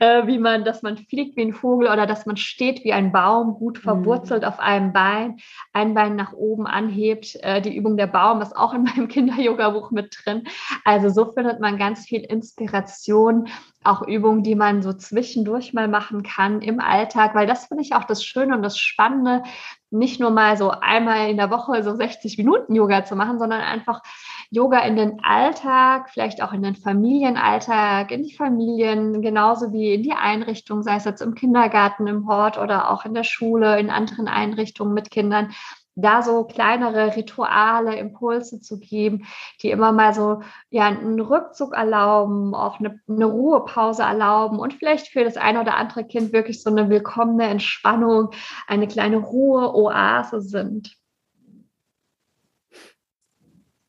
äh, 0.00 0.26
wie 0.26 0.38
man, 0.38 0.64
dass 0.64 0.82
man 0.82 0.96
fliegt 0.96 1.36
wie 1.36 1.42
ein 1.42 1.52
Vogel 1.52 1.88
oder 1.88 2.06
dass 2.06 2.26
man 2.26 2.36
steht 2.36 2.84
wie 2.84 2.92
ein 2.92 3.12
Baum, 3.12 3.54
gut 3.54 3.78
verwurzelt 3.78 4.42
mhm. 4.42 4.48
auf 4.48 4.58
einem 4.60 4.92
Bein, 4.92 5.36
ein 5.72 5.94
Bein 5.94 6.16
nach 6.16 6.32
oben 6.32 6.66
anhebt. 6.66 7.36
Äh, 7.42 7.60
die 7.60 7.74
Übung 7.74 7.96
der 7.96 8.06
Baum 8.06 8.40
ist 8.40 8.56
auch 8.56 8.74
in 8.74 8.84
meinem 8.84 9.08
Kinder-Yoga-Buch 9.08 9.90
mit 9.90 10.16
drin. 10.24 10.44
Also 10.84 11.08
so 11.08 11.32
findet 11.32 11.60
man 11.60 11.78
ganz 11.78 12.06
viel 12.06 12.20
Inspiration 12.22 13.48
auch 13.86 14.06
Übungen, 14.06 14.42
die 14.42 14.54
man 14.54 14.82
so 14.82 14.92
zwischendurch 14.92 15.72
mal 15.72 15.88
machen 15.88 16.22
kann 16.22 16.60
im 16.60 16.80
Alltag, 16.80 17.34
weil 17.34 17.46
das 17.46 17.66
finde 17.66 17.82
ich 17.82 17.94
auch 17.94 18.04
das 18.04 18.24
Schöne 18.24 18.54
und 18.54 18.62
das 18.62 18.78
Spannende, 18.78 19.42
nicht 19.90 20.20
nur 20.20 20.30
mal 20.30 20.56
so 20.56 20.70
einmal 20.70 21.30
in 21.30 21.36
der 21.36 21.50
Woche 21.50 21.82
so 21.82 21.94
60 21.94 22.38
Minuten 22.38 22.74
Yoga 22.74 23.04
zu 23.04 23.16
machen, 23.16 23.38
sondern 23.38 23.60
einfach 23.60 24.02
Yoga 24.50 24.80
in 24.80 24.96
den 24.96 25.22
Alltag, 25.22 26.10
vielleicht 26.10 26.42
auch 26.42 26.52
in 26.52 26.62
den 26.62 26.76
Familienalltag, 26.76 28.10
in 28.10 28.22
die 28.22 28.34
Familien, 28.34 29.22
genauso 29.22 29.72
wie 29.72 29.94
in 29.94 30.02
die 30.02 30.12
Einrichtung, 30.12 30.82
sei 30.82 30.96
es 30.96 31.04
jetzt 31.04 31.22
im 31.22 31.34
Kindergarten, 31.34 32.06
im 32.06 32.28
Hort 32.28 32.58
oder 32.58 32.90
auch 32.90 33.04
in 33.04 33.14
der 33.14 33.24
Schule, 33.24 33.78
in 33.78 33.90
anderen 33.90 34.28
Einrichtungen 34.28 34.94
mit 34.94 35.10
Kindern, 35.10 35.52
da 35.96 36.22
so 36.22 36.44
kleinere 36.44 37.16
Rituale, 37.16 37.96
Impulse 37.96 38.60
zu 38.60 38.78
geben, 38.78 39.26
die 39.62 39.70
immer 39.70 39.92
mal 39.92 40.14
so 40.14 40.42
ja 40.68 40.84
einen 40.84 41.18
Rückzug 41.18 41.74
erlauben, 41.74 42.54
auch 42.54 42.78
eine, 42.78 43.00
eine 43.08 43.24
Ruhepause 43.24 44.02
erlauben 44.02 44.58
und 44.58 44.74
vielleicht 44.74 45.08
für 45.08 45.24
das 45.24 45.38
eine 45.38 45.60
oder 45.60 45.76
andere 45.76 46.04
Kind 46.04 46.32
wirklich 46.32 46.62
so 46.62 46.70
eine 46.70 46.90
willkommene 46.90 47.48
Entspannung, 47.48 48.30
eine 48.66 48.86
kleine 48.86 49.16
Ruhe-Oase 49.16 50.42
sind. 50.42 50.94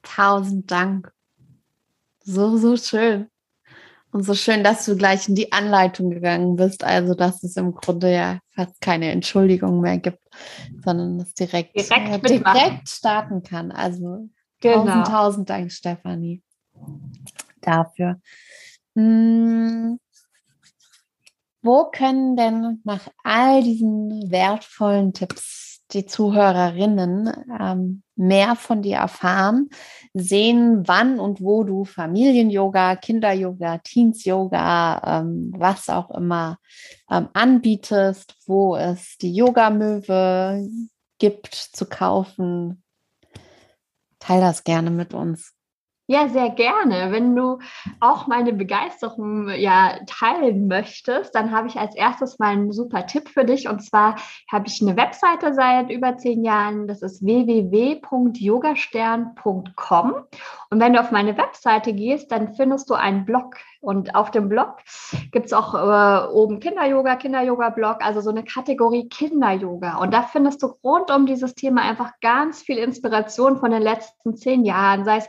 Tausend 0.02 0.72
Dank. 0.72 1.12
So, 2.24 2.58
so 2.58 2.78
schön. 2.78 3.30
Und 4.12 4.24
so 4.24 4.34
schön, 4.34 4.64
dass 4.64 4.86
du 4.86 4.96
gleich 4.96 5.28
in 5.28 5.36
die 5.36 5.52
Anleitung 5.52 6.10
gegangen 6.10 6.56
bist, 6.56 6.84
also 6.84 7.14
dass 7.14 7.44
es 7.44 7.58
im 7.58 7.76
Grunde 7.76 8.12
ja 8.12 8.40
fast 8.56 8.80
keine 8.80 9.12
Entschuldigung 9.12 9.82
mehr 9.82 9.98
gibt, 9.98 10.20
sondern 10.84 11.20
es 11.20 11.34
direkt, 11.34 11.76
direkt, 11.76 12.26
äh, 12.26 12.40
direkt 12.40 12.90
starten 12.90 13.44
kann. 13.44 13.72
Also 13.72 14.30
genau. 14.62 14.86
tausend, 14.86 15.08
tausend 15.08 15.50
Dank, 15.50 15.72
Stefanie, 15.72 16.42
dafür. 17.62 18.20
Hm, 18.96 20.00
wo 21.62 21.90
können 21.92 22.38
denn 22.38 22.82
nach 22.84 23.08
all 23.24 23.62
diesen 23.64 24.32
wertvollen 24.32 25.14
Tipps 25.14 25.77
die 25.92 26.06
Zuhörerinnen 26.06 27.32
ähm, 27.60 28.04
mehr 28.16 28.56
von 28.56 28.82
dir 28.82 28.98
erfahren, 28.98 29.70
sehen, 30.14 30.88
wann 30.88 31.20
und 31.20 31.42
wo 31.42 31.64
du 31.64 31.86
Familien-Yoga, 31.86 32.96
Kinder-Yoga, 32.96 33.78
Teens-Yoga, 33.80 35.22
ähm, 35.22 35.54
was 35.56 35.90
auch 35.90 36.12
immer 36.12 36.58
ähm, 37.10 37.30
anbietest, 37.34 38.36
wo 38.46 38.76
es 38.76 39.18
die 39.18 39.34
Yoga-Möwe 39.34 40.68
gibt 41.20 41.54
zu 41.54 41.86
kaufen. 41.86 42.84
Teil 44.20 44.42
das 44.42 44.64
gerne 44.64 44.90
mit 44.90 45.14
uns. 45.14 45.57
Ja, 46.10 46.30
sehr 46.30 46.52
gerne. 46.52 47.12
Wenn 47.12 47.36
du 47.36 47.60
auch 48.00 48.28
meine 48.28 48.54
Begeisterung 48.54 49.50
ja 49.50 50.00
teilen 50.08 50.70
möchtest, 50.70 51.36
dann 51.36 51.52
habe 51.52 51.68
ich 51.68 51.76
als 51.76 51.98
erstes 51.98 52.40
mal 52.40 52.54
einen 52.54 52.72
super 52.72 53.06
Tipp 53.06 53.28
für 53.28 53.44
dich. 53.44 53.68
Und 53.68 53.84
zwar 53.84 54.16
habe 54.50 54.68
ich 54.68 54.82
eine 54.82 54.96
Webseite 54.96 55.54
seit 55.54 55.90
über 55.90 56.16
zehn 56.16 56.46
Jahren. 56.46 56.88
Das 56.88 57.02
ist 57.02 57.26
www.yogastern.com. 57.26 60.14
Und 60.70 60.80
wenn 60.80 60.94
du 60.94 61.02
auf 61.02 61.12
meine 61.12 61.38
Webseite 61.38 61.92
gehst, 61.92 62.32
dann 62.32 62.54
findest 62.54 62.90
du 62.90 62.94
einen 62.94 63.26
Blog. 63.26 63.58
Und 63.82 64.16
auf 64.16 64.32
dem 64.32 64.48
Blog 64.48 64.78
gibt 65.34 65.48
es 65.48 65.54
auch 65.54 65.74
äh, 65.74 66.28
oben 66.32 66.62
Kinder-Yoga, 66.62 67.18
Kinder-Yoga-Blog, 67.18 67.98
also 68.00 68.22
so 68.22 68.30
eine 68.30 68.46
Kategorie 68.46 69.10
Kinder-Yoga. 69.10 69.98
Und 69.98 70.14
da 70.14 70.22
findest 70.22 70.64
du 70.64 70.68
rund 70.84 71.12
um 71.12 71.26
dieses 71.26 71.54
Thema 71.54 71.82
einfach 71.82 72.14
ganz 72.22 72.62
viel 72.62 72.78
Inspiration 72.78 73.58
von 73.58 73.72
den 73.72 73.82
letzten 73.82 74.38
zehn 74.38 74.64
Jahren, 74.64 75.04
sei 75.04 75.18
es 75.18 75.28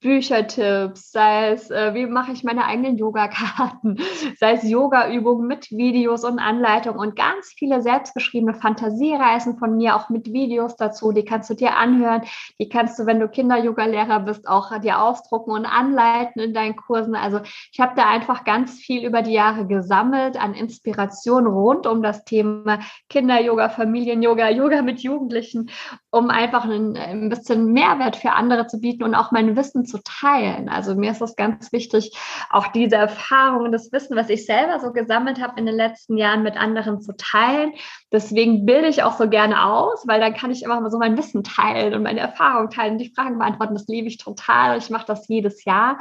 Büchertipps, 0.00 1.10
sei 1.10 1.50
es, 1.50 1.72
äh, 1.72 1.92
wie 1.92 2.06
mache 2.06 2.30
ich 2.30 2.44
meine 2.44 2.64
eigenen 2.64 2.98
Yogakarten, 2.98 3.98
sei 4.38 4.52
es 4.52 4.62
Yogaübungen 4.62 5.48
mit 5.48 5.72
Videos 5.72 6.22
und 6.22 6.38
Anleitungen 6.38 7.00
und 7.00 7.16
ganz 7.16 7.52
viele 7.56 7.82
selbstgeschriebene 7.82 8.54
Fantasiereisen 8.54 9.58
von 9.58 9.76
mir, 9.76 9.96
auch 9.96 10.08
mit 10.08 10.32
Videos 10.32 10.76
dazu. 10.76 11.10
Die 11.10 11.24
kannst 11.24 11.50
du 11.50 11.54
dir 11.54 11.76
anhören. 11.76 12.22
Die 12.60 12.68
kannst 12.68 12.98
du, 12.98 13.06
wenn 13.06 13.18
du 13.18 13.28
Kinder-Yoga-Lehrer 13.28 14.20
bist, 14.20 14.46
auch 14.46 14.78
dir 14.78 15.02
ausdrucken 15.02 15.50
und 15.50 15.66
anleiten 15.66 16.40
in 16.40 16.54
deinen 16.54 16.76
Kursen. 16.76 17.16
Also 17.16 17.40
ich 17.72 17.80
habe 17.80 17.94
da 17.96 18.08
einfach 18.08 18.44
ganz 18.44 18.78
viel 18.78 19.04
über 19.04 19.22
die 19.22 19.32
Jahre 19.32 19.66
gesammelt 19.66 20.40
an 20.40 20.54
Inspiration 20.54 21.46
rund 21.48 21.88
um 21.88 22.02
das 22.02 22.24
Thema 22.24 22.78
Kinder-Yoga, 23.08 23.68
Familien-Yoga, 23.68 24.48
Yoga 24.50 24.82
mit 24.82 25.00
Jugendlichen, 25.00 25.70
um 26.10 26.30
einfach 26.30 26.64
ein, 26.64 26.96
ein 26.96 27.28
bisschen 27.28 27.72
Mehrwert 27.72 28.16
für 28.16 28.32
andere 28.32 28.66
zu 28.66 28.80
bieten 28.80 29.04
und 29.04 29.14
auch 29.14 29.30
mein 29.30 29.56
Wissen 29.56 29.84
zu 29.84 29.98
teilen. 30.02 30.68
Also 30.70 30.94
mir 30.94 31.10
ist 31.10 31.20
es 31.20 31.36
ganz 31.36 31.70
wichtig, 31.70 32.16
auch 32.50 32.68
diese 32.68 32.96
Erfahrungen, 32.96 33.72
das 33.72 33.92
Wissen, 33.92 34.16
was 34.16 34.30
ich 34.30 34.46
selber 34.46 34.80
so 34.80 34.92
gesammelt 34.92 35.40
habe 35.42 35.60
in 35.60 35.66
den 35.66 35.74
letzten 35.74 36.16
Jahren 36.16 36.42
mit 36.42 36.56
anderen 36.56 37.02
zu 37.02 37.14
teilen. 37.16 37.72
Deswegen 38.10 38.64
bilde 38.64 38.88
ich 38.88 39.02
auch 39.02 39.18
so 39.18 39.28
gerne 39.28 39.66
aus, 39.66 40.06
weil 40.06 40.18
dann 40.18 40.32
kann 40.32 40.50
ich 40.50 40.62
immer 40.62 40.80
mal 40.80 40.90
so 40.90 40.98
mein 40.98 41.18
Wissen 41.18 41.44
teilen 41.44 41.92
und 41.92 42.02
meine 42.02 42.20
Erfahrungen 42.20 42.70
teilen 42.70 42.92
und 42.92 42.98
die 42.98 43.12
Fragen 43.14 43.38
beantworten. 43.38 43.74
Das 43.74 43.86
liebe 43.86 44.08
ich 44.08 44.16
total. 44.16 44.78
Ich 44.78 44.88
mache 44.88 45.06
das 45.06 45.28
jedes 45.28 45.64
Jahr 45.64 45.98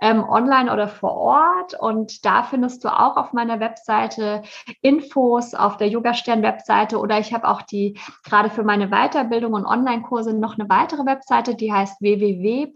ähm, 0.00 0.22
online 0.22 0.70
oder 0.70 0.86
vor 0.86 1.14
Ort. 1.14 1.72
Und 1.78 2.26
da 2.26 2.42
findest 2.42 2.84
du 2.84 2.88
auch 2.88 3.16
auf 3.16 3.32
meiner 3.32 3.58
Webseite 3.58 4.42
Infos 4.82 5.54
auf 5.54 5.78
der 5.78 5.88
Yoga-Stern-Webseite 5.88 6.98
oder 6.98 7.18
ich 7.20 7.32
habe 7.32 7.48
auch 7.48 7.62
die 7.62 7.98
gerade 8.22 8.50
für 8.50 8.62
meine 8.62 8.88
Weiterbildung 8.88 9.54
und 9.54 9.64
Online-Kurse 9.64 10.34
noch 10.34 10.58
eine 10.58 10.68
weitere 10.68 11.06
Webseite, 11.06 11.54
die 11.54 11.72
heißt 11.72 12.02
www 12.02 12.66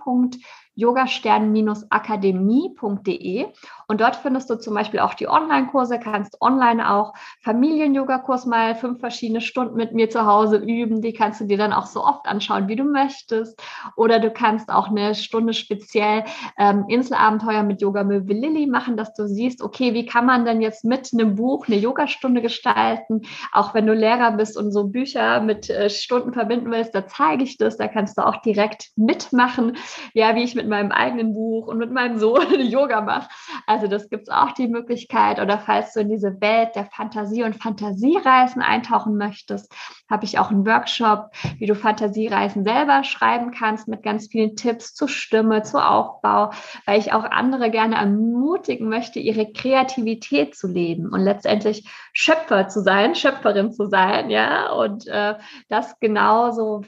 yogastern-akademie.de 0.81 3.47
und 3.91 4.01
dort 4.01 4.14
findest 4.14 4.49
du 4.49 4.55
zum 4.55 4.74
Beispiel 4.74 5.01
auch 5.01 5.14
die 5.14 5.28
Online-Kurse, 5.28 5.99
kannst 5.99 6.41
online 6.41 6.93
auch 6.93 7.12
Familien-Yoga-Kurs 7.41 8.47
mal 8.47 8.76
fünf 8.76 9.01
verschiedene 9.01 9.41
Stunden 9.41 9.76
mit 9.76 9.95
mir 9.95 10.09
zu 10.09 10.26
Hause 10.26 10.59
üben. 10.59 11.03
Die 11.03 11.12
kannst 11.12 11.41
du 11.41 11.47
dir 11.47 11.59
dann 11.59 11.72
auch 11.72 11.86
so 11.86 12.05
oft 12.05 12.28
anschauen, 12.28 12.68
wie 12.68 12.76
du 12.76 12.84
möchtest. 12.84 13.61
Oder 13.97 14.20
du 14.20 14.30
kannst 14.30 14.70
auch 14.70 14.91
eine 14.91 15.16
Stunde 15.16 15.55
speziell 15.55 16.22
ähm, 16.57 16.84
Inselabenteuer 16.86 17.64
mit 17.64 17.82
Yoga-Möbel 17.82 18.36
Lilly 18.36 18.68
machen, 18.68 18.97
dass 18.97 19.12
du 19.14 19.26
siehst, 19.26 19.61
okay, 19.61 19.93
wie 19.93 20.07
kann 20.07 20.24
man 20.24 20.45
denn 20.45 20.61
jetzt 20.61 20.84
mit 20.84 21.11
einem 21.12 21.34
Buch 21.34 21.66
eine 21.66 21.76
Yogastunde 21.76 22.43
gestalten? 22.43 23.22
Auch 23.51 23.74
wenn 23.74 23.88
du 23.88 23.93
Lehrer 23.93 24.30
bist 24.30 24.57
und 24.57 24.70
so 24.70 24.84
Bücher 24.84 25.41
mit 25.41 25.68
äh, 25.68 25.91
Stunden 25.91 26.32
verbinden 26.32 26.70
willst, 26.70 26.95
da 26.95 27.09
zeige 27.09 27.43
ich 27.43 27.59
das. 27.59 27.76
Da 27.76 27.88
kannst 27.88 28.18
du 28.18 28.24
auch 28.24 28.41
direkt 28.43 28.91
mitmachen, 28.95 29.76
ja, 30.14 30.36
wie 30.36 30.45
ich 30.45 30.55
mit 30.55 30.68
meinem 30.68 30.93
eigenen 30.93 31.34
Buch 31.34 31.66
und 31.66 31.78
mit 31.78 31.91
meinem 31.91 32.18
Sohn 32.18 32.47
Yoga 32.61 33.01
mache. 33.01 33.28
Also 33.66 33.80
Also 33.81 33.91
das 33.91 34.11
gibt 34.11 34.24
es 34.24 34.28
auch 34.28 34.53
die 34.53 34.68
Möglichkeit. 34.68 35.41
Oder 35.41 35.59
falls 35.59 35.95
du 35.95 36.01
in 36.01 36.11
diese 36.11 36.39
Welt 36.43 36.76
der 36.76 36.85
Fantasie 36.85 37.45
und 37.45 37.57
Fantasiereisen 37.57 38.61
eintauchen 38.61 39.16
möchtest, 39.16 39.72
habe 40.11 40.26
ich 40.26 40.39
auch 40.39 40.51
einen 40.51 40.66
Workshop, 40.66 41.31
wie 41.57 41.64
du 41.64 41.74
Fantasiereisen 41.74 42.62
selber 42.62 43.05
schreiben 43.05 43.53
kannst 43.53 43.89
mit 43.89 44.03
ganz 44.03 44.26
vielen 44.26 44.55
Tipps 44.55 44.93
zur 44.93 45.09
Stimme, 45.09 45.62
zu 45.62 45.83
Aufbau, 45.83 46.51
weil 46.85 47.01
ich 47.01 47.14
auch 47.14 47.24
andere 47.24 47.70
gerne 47.70 47.97
ermutigen 47.97 48.91
möchte, 48.91 49.18
ihre 49.18 49.51
Kreativität 49.51 50.55
zu 50.55 50.68
leben 50.68 51.09
und 51.09 51.20
letztendlich 51.20 51.89
Schöpfer 52.12 52.68
zu 52.68 52.83
sein, 52.83 53.14
Schöpferin 53.14 53.72
zu 53.72 53.89
sein, 53.89 54.28
ja, 54.28 54.72
und 54.72 55.07
äh, 55.07 55.37
das 55.70 55.99
genauso 56.01 56.83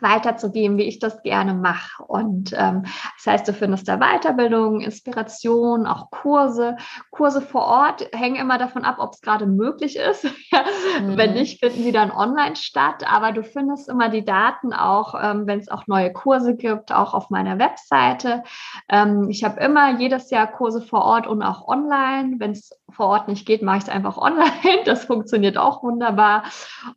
weiterzugeben, 0.00 0.78
wie 0.78 0.84
ich 0.84 0.98
das 0.98 1.22
gerne 1.22 1.54
mache. 1.54 2.02
Und 2.04 2.52
ähm, 2.56 2.84
das 3.16 3.26
heißt, 3.26 3.48
du 3.48 3.52
findest 3.52 3.88
da 3.88 3.98
Weiterbildung, 3.98 4.80
Inspiration, 4.80 5.86
auch 5.86 6.10
Kurse. 6.10 6.76
Kurse 7.10 7.40
vor 7.40 7.62
Ort 7.62 8.08
hängen 8.12 8.36
immer 8.36 8.58
davon 8.58 8.84
ab, 8.84 8.96
ob 8.98 9.12
es 9.14 9.20
gerade 9.20 9.46
möglich 9.46 9.96
ist. 9.96 10.24
mhm. 11.02 11.16
Wenn 11.16 11.34
nicht, 11.34 11.60
finden 11.60 11.82
sie 11.82 11.92
dann 11.92 12.10
online 12.10 12.56
statt. 12.56 13.04
Aber 13.10 13.32
du 13.32 13.42
findest 13.42 13.88
immer 13.88 14.08
die 14.08 14.24
Daten 14.24 14.72
auch, 14.72 15.14
ähm, 15.20 15.46
wenn 15.46 15.58
es 15.58 15.68
auch 15.68 15.86
neue 15.86 16.12
Kurse 16.12 16.56
gibt, 16.56 16.92
auch 16.92 17.14
auf 17.14 17.30
meiner 17.30 17.58
Webseite. 17.58 18.42
Ähm, 18.88 19.28
ich 19.28 19.44
habe 19.44 19.60
immer 19.60 19.98
jedes 19.98 20.30
Jahr 20.30 20.46
Kurse 20.46 20.80
vor 20.80 21.02
Ort 21.02 21.26
und 21.26 21.42
auch 21.42 21.66
online. 21.66 22.36
Wenn 22.38 22.52
es 22.52 22.70
vor 22.90 23.06
Ort 23.06 23.28
nicht 23.28 23.46
geht, 23.46 23.62
mache 23.62 23.78
ich 23.78 23.82
es 23.84 23.88
einfach 23.88 24.16
online. 24.18 24.84
Das 24.84 25.04
funktioniert 25.04 25.56
auch 25.58 25.82
wunderbar. 25.82 26.44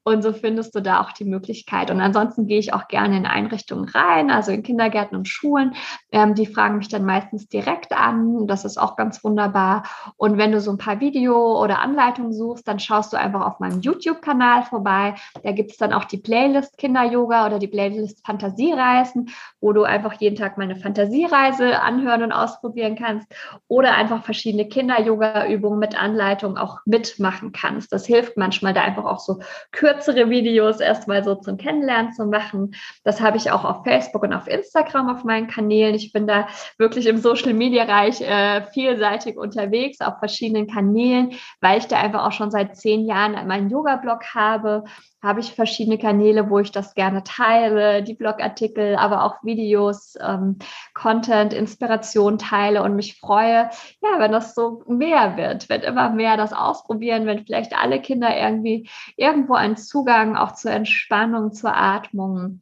Und 0.04 0.22
so 0.22 0.34
findest 0.34 0.76
du 0.76 0.82
da 0.82 1.02
auch 1.02 1.12
die 1.12 1.26
Möglichkeit. 1.26 1.92
Und 1.92 2.02
ansonsten 2.02 2.48
gehe 2.48 2.60
ich 2.60 2.74
auch 2.74 2.88
gerne 2.92 3.18
in 3.18 3.26
Einrichtungen 3.26 3.90
rein, 3.90 4.30
also 4.30 4.52
in 4.52 4.64
Kindergärten 4.64 5.18
und 5.18 5.28
Schulen. 5.28 5.74
Ähm, 6.12 6.36
die 6.36 6.46
fragen 6.46 6.78
mich 6.78 6.90
dann 6.90 7.06
meistens 7.06 7.48
direkt 7.48 7.94
an. 7.94 8.46
Das 8.46 8.66
ist 8.66 8.78
auch 8.78 8.96
ganz 8.96 9.24
wunderbar. 9.24 9.84
Und 10.18 10.38
wenn 10.38 10.52
du 10.52 10.62
so 10.62 10.72
ein 10.72 10.78
paar 10.78 11.00
Video- 11.00 11.60
oder 11.60 11.80
Anleitungen 11.80 12.34
suchst, 12.34 12.68
dann 12.68 12.80
schaust 12.80 13.14
du 13.14 13.18
einfach 13.18 13.46
auf 13.46 13.60
meinem 13.60 13.82
YouTube-Kanal 13.82 14.64
vorbei. 14.64 15.16
Da 15.44 15.52
gibt 15.52 15.72
es 15.72 15.78
dann 15.78 15.94
auch 15.94 16.06
die 16.06 16.18
Playlist 16.18 16.78
Kinder-Yoga 16.78 17.48
oder 17.48 17.58
die 17.58 17.68
Playlist 17.68 18.26
Fantasiereisen, 18.26 19.30
wo 19.60 19.74
du 19.74 19.84
einfach 19.84 20.14
jeden 20.14 20.36
Tag 20.36 20.58
meine 20.58 20.76
Fantasiereise 20.76 21.82
anhören 21.82 22.24
und 22.24 22.32
ausprobieren 22.32 22.96
kannst 22.96 23.28
oder 23.68 23.96
einfach 23.96 24.24
verschiedene 24.24 24.68
Kinder-Yoga-Übungen 24.68 25.80
mit 25.80 26.00
Anleitung 26.00 26.58
auch 26.58 26.80
mitmachen 26.86 27.52
kannst. 27.52 27.92
Das 27.94 28.06
hilft 28.06 28.38
manchmal, 28.38 28.74
da 28.74 28.82
einfach 28.82 29.06
auch 29.06 29.20
so 29.20 29.40
kürzere 29.72 30.30
Videos 30.30 30.80
erstmal 30.80 31.24
so 31.24 31.36
zum 31.36 31.58
Kennenlernen 31.58 32.14
zu 32.14 32.26
machen. 32.26 32.76
Das 33.04 33.22
habe 33.22 33.38
ich 33.38 33.52
auch 33.52 33.64
auf 33.64 33.84
Facebook 33.84 34.24
und 34.24 34.34
auf 34.34 34.48
Instagram 34.48 35.10
auf 35.10 35.24
meinen 35.24 35.48
Kanälen. 35.48 35.94
Ich 35.94 36.12
bin 36.12 36.26
da 36.26 36.48
wirklich 36.80 37.06
im 37.06 37.18
Social 37.18 37.54
Media 37.54 37.86
Bereich 37.92 38.22
äh, 38.22 38.62
vielseitig 38.72 39.38
unterwegs 39.38 40.00
auf 40.00 40.20
verschiedenen 40.20 40.68
Kanälen, 40.68 41.34
weil 41.60 41.80
ich 41.80 41.88
da 41.88 41.98
einfach 41.98 42.26
auch 42.26 42.32
schon 42.32 42.52
seit 42.52 42.78
zehn 42.78 43.06
Jahren 43.06 43.34
meinen 43.48 43.70
Yoga-Blog 43.70 44.34
habe 44.34 44.84
habe 45.24 45.40
ich 45.40 45.54
verschiedene 45.54 46.00
Kanäle, 46.00 46.50
wo 46.50 46.58
ich 46.58 46.72
das 46.72 46.96
gerne 46.96 47.24
teile, 47.24 48.02
die 48.02 48.16
Blogartikel, 48.16 48.96
aber 48.96 49.24
auch 49.24 49.44
Videos, 49.44 50.16
ähm, 50.20 50.58
Content, 50.96 51.54
Inspiration 51.54 52.40
teile 52.40 52.82
und 52.82 52.96
mich 52.96 53.20
freue, 53.20 53.70
ja, 54.02 54.18
wenn 54.18 54.32
das 54.32 54.56
so 54.56 54.84
mehr 54.88 55.38
wird, 55.38 55.70
wenn 55.70 55.82
immer 55.82 56.10
mehr 56.10 56.38
das 56.38 56.54
ausprobieren, 56.54 57.28
wenn 57.28 57.46
vielleicht 57.46 57.78
alle 57.78 58.02
Kinder 58.02 58.36
irgendwie 58.36 58.90
irgendwo 59.16 59.54
einen 59.54 59.78
Zugang 59.78 60.36
auch 60.36 60.54
zur 60.54 60.72
Entspannung, 60.72 61.54
zur 61.54 61.76
Atmung 61.76 62.62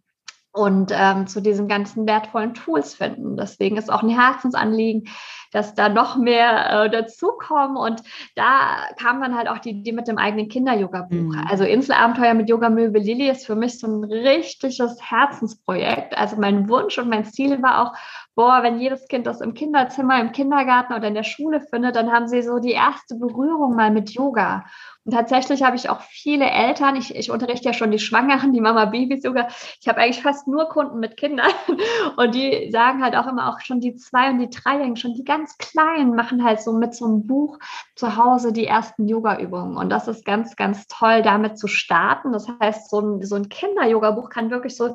und 0.52 0.92
ähm, 0.94 1.28
zu 1.28 1.42
diesen 1.42 1.68
ganzen 1.68 2.08
wertvollen 2.08 2.54
Tools 2.54 2.96
finden. 2.96 3.38
Deswegen 3.38 3.78
ist 3.78 3.92
auch 3.92 4.02
ein 4.02 4.10
Herzensanliegen, 4.10 5.08
dass 5.52 5.76
da 5.76 5.90
noch 5.90 6.18
mehr 6.18 6.86
äh, 6.86 6.90
dazukommen. 6.90 7.78
Und 7.78 8.02
da 8.36 8.88
kam 9.00 9.22
dann 9.22 9.36
halt 9.36 9.48
auch 9.48 9.60
die 9.60 9.72
Idee 9.72 9.92
mit 9.92 10.08
dem 10.08 10.18
eigenen 10.18 10.48
Kinder-Yoga-Buch. 10.48 11.36
Mhm. 11.36 11.46
Also 11.50 11.64
Inselabenteuer 11.64 12.34
mit 12.34 12.50
Yoga-Möbel 12.50 13.02
Lilly 13.02 13.30
ist 13.30 13.46
für 13.46 13.56
mich 13.56 13.80
so 13.80 13.88
ein 13.88 14.04
richtiges 14.04 15.00
Herzensprojekt. 15.02 16.18
Also 16.18 16.36
mein 16.38 16.68
Wunsch 16.68 16.98
und 16.98 17.10
mein 17.10 17.26
Ziel 17.26 17.62
war 17.62 17.84
auch, 17.84 17.94
boah, 18.36 18.64
wenn 18.64 18.80
jedes 18.80 19.08
Kind 19.08 19.28
das 19.28 19.42
im 19.42 19.54
Kinderzimmer, 19.54 20.20
im 20.20 20.32
Kindergarten 20.32 20.94
oder 20.94 21.08
in 21.08 21.14
der 21.14 21.24
Schule 21.24 21.62
findet, 21.62 21.96
dann 21.96 22.12
haben 22.12 22.28
sie 22.28 22.42
so 22.42 22.60
die 22.60 22.72
erste 22.72 23.16
Berührung 23.16 23.76
mal 23.76 23.92
mit 23.92 24.12
Yoga. 24.12 24.66
Und 25.06 25.14
tatsächlich 25.14 25.64
habe 25.64 25.76
ich 25.76 25.90
auch 25.90 26.02
viele 26.02 26.50
Eltern, 26.50 26.96
ich, 26.96 27.16
ich 27.16 27.32
unterrichte 27.32 27.66
ja 27.66 27.74
schon 27.74 27.92
die 27.92 28.00
Schwangeren, 28.00 28.54
die 28.54 28.62
Mama-Babys 28.62 29.24
sogar, 29.24 29.48
ich 29.80 29.88
habe 29.88 30.00
eigentlich 30.02 30.22
fast 30.22 30.48
nur 30.48 30.68
Kunden 30.70 31.00
mit 31.00 31.18
Kindern. 31.18 31.52
Und 32.18 32.36
die 32.36 32.70
sagen 32.72 33.02
halt 33.02 33.16
auch 33.16 33.28
immer 33.28 33.50
auch 33.50 33.60
schon 33.62 33.80
die 33.80 33.96
zwei 33.96 34.30
und 34.30 34.40
die 34.40 34.50
dreijährigen, 34.50 34.98
schon 34.98 35.14
die 35.14 35.24
ganz 35.24 35.58
kleinen 35.58 36.16
machen 36.16 36.44
halt 36.44 36.62
so 36.62 36.74
mit 36.74 36.94
so 36.94 37.06
einem 37.06 37.26
Buch 37.28 37.58
zu 37.96 38.18
Hause 38.18 38.52
die 38.52 38.66
ersten 38.66 39.08
Yoga-Übungen. 39.08 39.78
Und 39.78 39.90
das 39.90 40.08
ist 40.08 40.26
ganz, 40.26 40.56
ganz 40.56 40.86
toll, 40.88 41.22
damit 41.22 41.58
zu 41.58 41.68
starten. 41.68 42.32
Das 42.32 42.48
heißt, 42.60 42.90
so 42.90 43.00
ein, 43.00 43.24
so 43.24 43.36
ein 43.36 43.50
Kinder-Yoga-Buch 43.50 44.30
kann 44.30 44.52
wirklich 44.52 44.76
so 44.76 44.94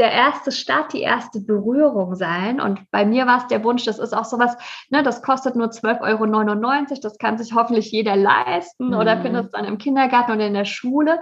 der 0.00 0.10
erste 0.10 0.50
Start, 0.50 0.94
die 0.94 1.02
erste 1.02 1.40
Berührung 1.40 2.14
sein. 2.14 2.60
Und 2.60 2.90
bei 2.90 3.04
mir 3.04 3.26
war 3.26 3.38
es 3.38 3.46
der 3.48 3.62
Wunsch, 3.62 3.84
das 3.84 3.98
ist 3.98 4.16
auch 4.16 4.24
sowas, 4.24 4.56
ne, 4.88 5.02
das 5.02 5.22
kostet 5.22 5.56
nur 5.56 5.68
12,99 5.68 6.90
Euro, 6.90 7.00
das 7.02 7.18
kann 7.18 7.36
sich 7.36 7.54
hoffentlich 7.54 7.92
jeder 7.92 8.16
leisten 8.16 8.88
mhm. 8.88 8.94
oder 8.94 9.20
findet 9.20 9.46
es 9.46 9.50
dann 9.52 9.66
im 9.66 9.76
Kindergarten 9.76 10.32
oder 10.32 10.46
in 10.46 10.54
der 10.54 10.64
Schule 10.64 11.20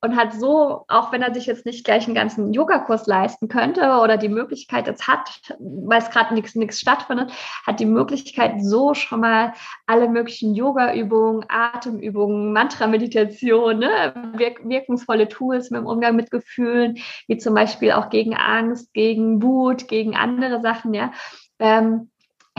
und 0.00 0.16
hat 0.16 0.32
so, 0.32 0.84
auch 0.86 1.10
wenn 1.10 1.22
er 1.22 1.34
sich 1.34 1.46
jetzt 1.46 1.66
nicht 1.66 1.84
gleich 1.84 2.06
einen 2.06 2.14
ganzen 2.14 2.52
Yogakurs 2.52 3.08
leisten 3.08 3.48
könnte 3.48 3.98
oder 4.00 4.16
die 4.16 4.28
Möglichkeit 4.28 4.86
jetzt 4.86 5.08
hat, 5.08 5.28
weil 5.58 5.98
es 5.98 6.10
gerade 6.10 6.32
nichts 6.34 6.54
nichts 6.54 6.78
stattfindet, 6.78 7.32
hat 7.66 7.80
die 7.80 7.86
Möglichkeit 7.86 8.62
so 8.62 8.94
schon 8.94 9.20
mal 9.20 9.54
alle 9.86 10.08
möglichen 10.08 10.54
Yoga-Übungen, 10.54 11.44
Atemübungen, 11.48 12.52
Mantra-Meditation, 12.52 13.80
ne, 13.80 14.14
wirk 14.36 14.60
wirkungsvolle 14.62 15.28
Tools 15.28 15.70
mit 15.70 15.80
dem 15.80 15.86
Umgang 15.86 16.14
mit 16.14 16.30
Gefühlen, 16.30 16.98
wie 17.26 17.38
zum 17.38 17.54
Beispiel 17.54 17.90
auch 17.90 18.08
gegen 18.20 18.36
Angst, 18.36 18.92
gegen 18.92 19.42
Wut, 19.42 19.88
gegen 19.88 20.14
andere 20.14 20.60
Sachen, 20.60 20.92
ja. 20.92 21.12
Ähm, 21.58 22.10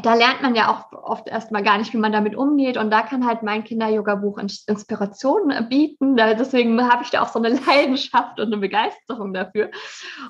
da 0.01 0.15
lernt 0.15 0.41
man 0.41 0.55
ja 0.55 0.71
auch 0.71 0.91
oft 0.93 1.27
erstmal 1.27 1.61
gar 1.61 1.77
nicht, 1.77 1.93
wie 1.93 1.97
man 1.97 2.11
damit 2.11 2.35
umgeht. 2.35 2.77
Und 2.77 2.89
da 2.89 3.03
kann 3.03 3.27
halt 3.27 3.43
mein 3.43 3.63
Kinder-Yoga-Buch 3.63 4.39
Inspiration 4.39 5.53
bieten. 5.69 6.15
Deswegen 6.15 6.81
habe 6.89 7.03
ich 7.03 7.11
da 7.11 7.21
auch 7.21 7.27
so 7.27 7.37
eine 7.37 7.49
Leidenschaft 7.67 8.39
und 8.39 8.47
eine 8.47 8.57
Begeisterung 8.57 9.33
dafür. 9.33 9.69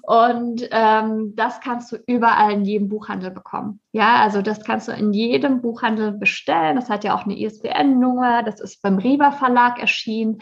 Und 0.01 0.67
ähm, 0.71 1.33
das 1.35 1.61
kannst 1.61 1.91
du 1.91 1.97
überall 2.05 2.51
in 2.51 2.65
jedem 2.65 2.89
Buchhandel 2.89 3.31
bekommen. 3.31 3.79
Ja, 3.93 4.15
also 4.15 4.41
das 4.41 4.61
kannst 4.65 4.89
du 4.89 4.91
in 4.91 5.13
jedem 5.13 5.61
Buchhandel 5.61 6.11
bestellen. 6.11 6.75
Das 6.75 6.89
hat 6.89 7.05
ja 7.05 7.15
auch 7.15 7.23
eine 7.23 7.39
ISBN-Nummer. 7.39 8.43
Das 8.43 8.59
ist 8.59 8.81
beim 8.81 8.97
Riva 8.97 9.31
Verlag 9.31 9.79
erschienen. 9.79 10.41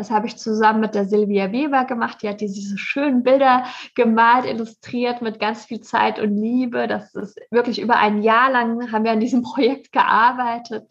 Das 0.00 0.10
habe 0.10 0.26
ich 0.26 0.38
zusammen 0.38 0.80
mit 0.80 0.94
der 0.94 1.04
Silvia 1.04 1.52
Weber 1.52 1.84
gemacht. 1.84 2.22
Die 2.22 2.28
hat 2.30 2.40
diese 2.40 2.78
schönen 2.78 3.22
Bilder 3.22 3.64
gemalt, 3.94 4.46
illustriert 4.46 5.20
mit 5.20 5.38
ganz 5.38 5.66
viel 5.66 5.82
Zeit 5.82 6.18
und 6.18 6.34
Liebe. 6.34 6.88
Das 6.88 7.14
ist 7.14 7.38
wirklich 7.50 7.78
über 7.78 7.96
ein 7.96 8.22
Jahr 8.22 8.50
lang 8.50 8.92
haben 8.92 9.04
wir 9.04 9.10
an 9.10 9.20
diesem 9.20 9.42
Projekt 9.42 9.92
gearbeitet. 9.92 10.90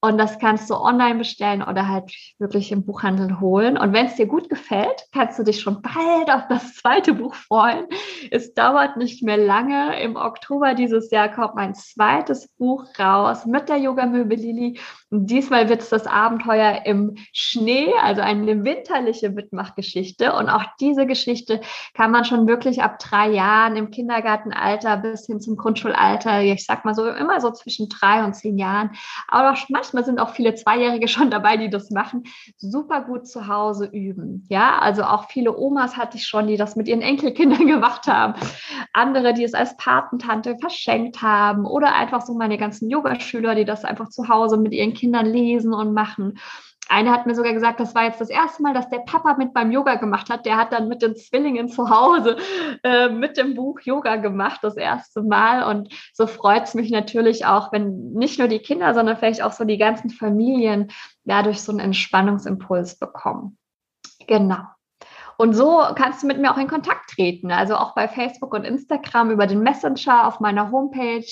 Und 0.00 0.18
das 0.18 0.38
kannst 0.38 0.68
du 0.70 0.74
online 0.74 1.18
bestellen 1.18 1.62
oder 1.62 1.88
halt 1.88 2.12
wirklich 2.38 2.72
im 2.72 2.84
Buchhandel 2.84 3.40
holen. 3.40 3.78
Und 3.78 3.92
wenn 3.92 4.06
es 4.06 4.16
dir 4.16 4.26
gut 4.26 4.48
gefällt, 4.48 5.06
kannst 5.12 5.38
du 5.38 5.44
dich 5.44 5.60
schon 5.60 5.80
bald 5.82 6.30
auf 6.30 6.48
das 6.48 6.74
zweite 6.74 7.14
Buch 7.14 7.34
freuen. 7.34 7.86
Es 8.30 8.52
dauert 8.54 8.96
nicht 8.96 9.22
mehr 9.22 9.36
lange. 9.36 10.00
Im 10.02 10.16
Oktober 10.16 10.74
dieses 10.74 11.10
Jahr 11.10 11.28
kommt 11.28 11.54
mein 11.54 11.74
zweites 11.74 12.48
Buch 12.58 12.84
raus 12.98 13.46
mit 13.46 13.68
der 13.68 13.76
Yoga-Möbel 13.76 14.38
Lili. 14.38 14.80
Diesmal 15.10 15.68
wird 15.68 15.82
es 15.82 15.88
das 15.88 16.06
Abenteuer 16.06 16.82
im 16.84 17.16
Schnee, 17.32 17.92
also 18.00 18.22
ein 18.22 18.40
eine 18.40 18.64
winterliche 18.64 19.30
Mitmachgeschichte. 19.30 20.32
Und 20.34 20.48
auch 20.48 20.64
diese 20.80 21.06
Geschichte 21.06 21.60
kann 21.94 22.10
man 22.10 22.24
schon 22.24 22.46
wirklich 22.46 22.82
ab 22.82 22.98
drei 22.98 23.30
Jahren 23.30 23.76
im 23.76 23.90
Kindergartenalter 23.90 24.96
bis 24.98 25.26
hin 25.26 25.40
zum 25.40 25.56
Grundschulalter, 25.56 26.42
ich 26.42 26.64
sag 26.64 26.84
mal 26.84 26.94
so 26.94 27.08
immer 27.08 27.40
so 27.40 27.50
zwischen 27.50 27.88
drei 27.88 28.24
und 28.24 28.34
zehn 28.34 28.58
Jahren. 28.58 28.90
Aber 29.28 29.56
manchmal 29.70 30.04
sind 30.04 30.18
auch 30.18 30.30
viele 30.30 30.54
Zweijährige 30.54 31.08
schon 31.08 31.30
dabei, 31.30 31.56
die 31.56 31.70
das 31.70 31.90
machen, 31.90 32.24
super 32.56 33.02
gut 33.02 33.26
zu 33.26 33.48
Hause 33.48 33.86
üben. 33.86 34.44
Ja, 34.48 34.78
also 34.78 35.04
auch 35.04 35.28
viele 35.28 35.56
Omas 35.56 35.96
hatte 35.96 36.16
ich 36.16 36.26
schon, 36.26 36.46
die 36.46 36.56
das 36.56 36.76
mit 36.76 36.88
ihren 36.88 37.02
Enkelkindern 37.02 37.66
gemacht 37.66 38.06
haben. 38.06 38.34
Andere, 38.92 39.34
die 39.34 39.44
es 39.44 39.54
als 39.54 39.76
Patentante 39.76 40.56
verschenkt 40.58 41.22
haben 41.22 41.66
oder 41.66 41.94
einfach 41.94 42.22
so 42.22 42.34
meine 42.34 42.58
ganzen 42.58 42.90
Yogaschüler, 42.90 43.54
die 43.54 43.64
das 43.64 43.84
einfach 43.84 44.08
zu 44.08 44.28
Hause 44.28 44.56
mit 44.56 44.72
ihren 44.72 44.94
Kindern 44.94 45.26
lesen 45.26 45.72
und 45.72 45.92
machen. 45.92 46.38
Eine 46.92 47.12
hat 47.12 47.24
mir 47.24 47.36
sogar 47.36 47.52
gesagt, 47.52 47.78
das 47.78 47.94
war 47.94 48.04
jetzt 48.04 48.20
das 48.20 48.30
erste 48.30 48.62
Mal, 48.62 48.74
dass 48.74 48.88
der 48.88 48.98
Papa 48.98 49.36
mit 49.36 49.54
beim 49.54 49.70
Yoga 49.70 49.94
gemacht 49.94 50.28
hat. 50.28 50.44
Der 50.44 50.56
hat 50.56 50.72
dann 50.72 50.88
mit 50.88 51.02
den 51.02 51.14
Zwillingen 51.14 51.68
zu 51.68 51.88
Hause 51.88 52.36
äh, 52.82 53.08
mit 53.08 53.36
dem 53.36 53.54
Buch 53.54 53.78
Yoga 53.80 54.16
gemacht, 54.16 54.58
das 54.62 54.76
erste 54.76 55.22
Mal. 55.22 55.62
Und 55.62 55.94
so 56.12 56.26
freut 56.26 56.64
es 56.64 56.74
mich 56.74 56.90
natürlich 56.90 57.46
auch, 57.46 57.70
wenn 57.70 58.10
nicht 58.14 58.40
nur 58.40 58.48
die 58.48 58.58
Kinder, 58.58 58.92
sondern 58.92 59.16
vielleicht 59.16 59.40
auch 59.40 59.52
so 59.52 59.64
die 59.64 59.78
ganzen 59.78 60.10
Familien 60.10 60.90
dadurch 61.22 61.62
so 61.62 61.70
einen 61.70 61.78
Entspannungsimpuls 61.78 62.98
bekommen. 62.98 63.56
Genau. 64.26 64.64
Und 65.40 65.54
so 65.54 65.82
kannst 65.94 66.22
du 66.22 66.26
mit 66.26 66.38
mir 66.38 66.52
auch 66.52 66.58
in 66.58 66.68
Kontakt 66.68 67.12
treten. 67.14 67.50
Also 67.50 67.74
auch 67.74 67.94
bei 67.94 68.08
Facebook 68.08 68.52
und 68.52 68.64
Instagram 68.64 69.30
über 69.30 69.46
den 69.46 69.62
Messenger 69.62 70.26
auf 70.26 70.38
meiner 70.38 70.70
Homepage 70.70 71.24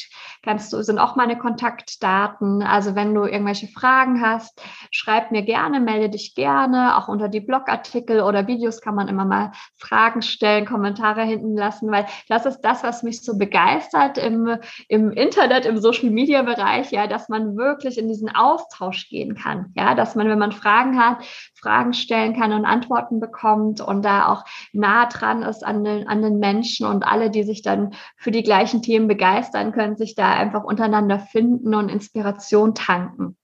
kannst 0.42 0.72
du, 0.72 0.80
sind 0.80 0.98
auch 0.98 1.14
meine 1.14 1.36
Kontaktdaten. 1.36 2.62
Also 2.62 2.94
wenn 2.94 3.14
du 3.14 3.24
irgendwelche 3.24 3.68
Fragen 3.68 4.22
hast, 4.22 4.62
schreib 4.90 5.30
mir 5.30 5.42
gerne, 5.42 5.78
melde 5.78 6.08
dich 6.08 6.34
gerne. 6.34 6.96
Auch 6.96 7.08
unter 7.08 7.28
die 7.28 7.40
Blogartikel 7.40 8.22
oder 8.22 8.46
Videos 8.46 8.80
kann 8.80 8.94
man 8.94 9.08
immer 9.08 9.26
mal 9.26 9.52
Fragen 9.76 10.22
stellen, 10.22 10.64
Kommentare 10.64 11.24
hinten 11.24 11.54
lassen, 11.54 11.90
weil 11.90 12.06
das 12.30 12.46
ist 12.46 12.62
das, 12.62 12.82
was 12.82 13.02
mich 13.02 13.22
so 13.22 13.36
begeistert 13.36 14.16
im, 14.16 14.56
im 14.88 15.10
Internet, 15.10 15.66
im 15.66 15.82
Social 15.82 16.08
Media 16.08 16.40
Bereich, 16.40 16.92
ja, 16.92 17.08
dass 17.08 17.28
man 17.28 17.58
wirklich 17.58 17.98
in 17.98 18.08
diesen 18.08 18.34
Austausch 18.34 19.10
gehen 19.10 19.34
kann. 19.34 19.74
Ja, 19.76 19.94
dass 19.94 20.14
man, 20.14 20.30
wenn 20.30 20.38
man 20.38 20.52
Fragen 20.52 20.98
hat, 20.98 21.18
Fragen 21.58 21.92
stellen 21.92 22.34
kann 22.34 22.52
und 22.52 22.64
Antworten 22.64 23.20
bekommt 23.20 23.80
und 23.80 24.04
da 24.04 24.28
auch 24.28 24.44
nah 24.72 25.06
dran 25.06 25.42
ist 25.42 25.64
an 25.64 25.84
den, 25.84 26.06
an 26.06 26.22
den 26.22 26.38
Menschen 26.38 26.86
und 26.86 27.02
alle, 27.02 27.30
die 27.30 27.42
sich 27.42 27.62
dann 27.62 27.94
für 28.16 28.30
die 28.30 28.42
gleichen 28.42 28.82
Themen 28.82 29.08
begeistern, 29.08 29.72
können 29.72 29.96
sich 29.96 30.14
da 30.14 30.32
einfach 30.32 30.64
untereinander 30.64 31.18
finden 31.18 31.74
und 31.74 31.88
Inspiration 31.88 32.74
tanken. 32.74 33.36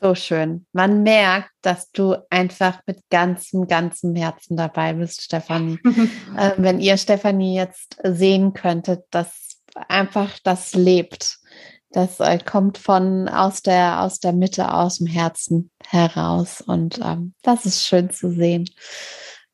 So 0.00 0.14
schön. 0.14 0.66
Man 0.72 1.02
merkt, 1.02 1.50
dass 1.62 1.90
du 1.90 2.16
einfach 2.28 2.80
mit 2.86 3.00
ganzem, 3.08 3.66
ganzem 3.66 4.14
Herzen 4.14 4.54
dabei 4.54 4.92
bist, 4.92 5.22
Stefanie. 5.22 5.78
äh, 6.36 6.52
wenn 6.58 6.78
ihr 6.78 6.98
Stefanie 6.98 7.56
jetzt 7.56 7.96
sehen 8.02 8.52
könntet, 8.52 9.06
dass 9.10 9.62
einfach 9.88 10.38
das 10.44 10.74
lebt. 10.74 11.38
Das 11.94 12.18
äh, 12.18 12.38
kommt 12.38 12.76
von 12.76 13.28
aus 13.28 13.62
der, 13.62 14.02
aus 14.02 14.18
der 14.18 14.32
Mitte, 14.32 14.72
aus 14.74 14.98
dem 14.98 15.06
Herzen 15.06 15.70
heraus. 15.86 16.60
Und 16.60 16.98
ähm, 17.02 17.34
das 17.42 17.66
ist 17.66 17.86
schön 17.86 18.10
zu 18.10 18.32
sehen. 18.32 18.68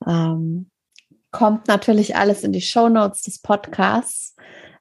Ähm, 0.06 0.70
kommt 1.30 1.68
natürlich 1.68 2.16
alles 2.16 2.42
in 2.42 2.52
die 2.52 2.62
Show 2.62 2.88
Notes 2.88 3.22
des 3.22 3.40
Podcasts 3.40 4.34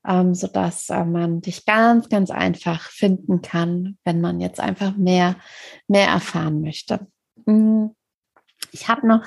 ähm, 0.07 0.33
sodass 0.33 0.89
äh, 0.89 1.03
man 1.03 1.41
dich 1.41 1.65
ganz, 1.65 2.09
ganz 2.09 2.31
einfach 2.31 2.89
finden 2.89 3.41
kann, 3.41 3.97
wenn 4.03 4.21
man 4.21 4.39
jetzt 4.39 4.59
einfach 4.59 4.95
mehr, 4.95 5.35
mehr 5.87 6.07
erfahren 6.07 6.61
möchte. 6.61 7.07
Hm, 7.45 7.95
ich 8.71 8.87
habe 8.87 9.07
noch, 9.07 9.25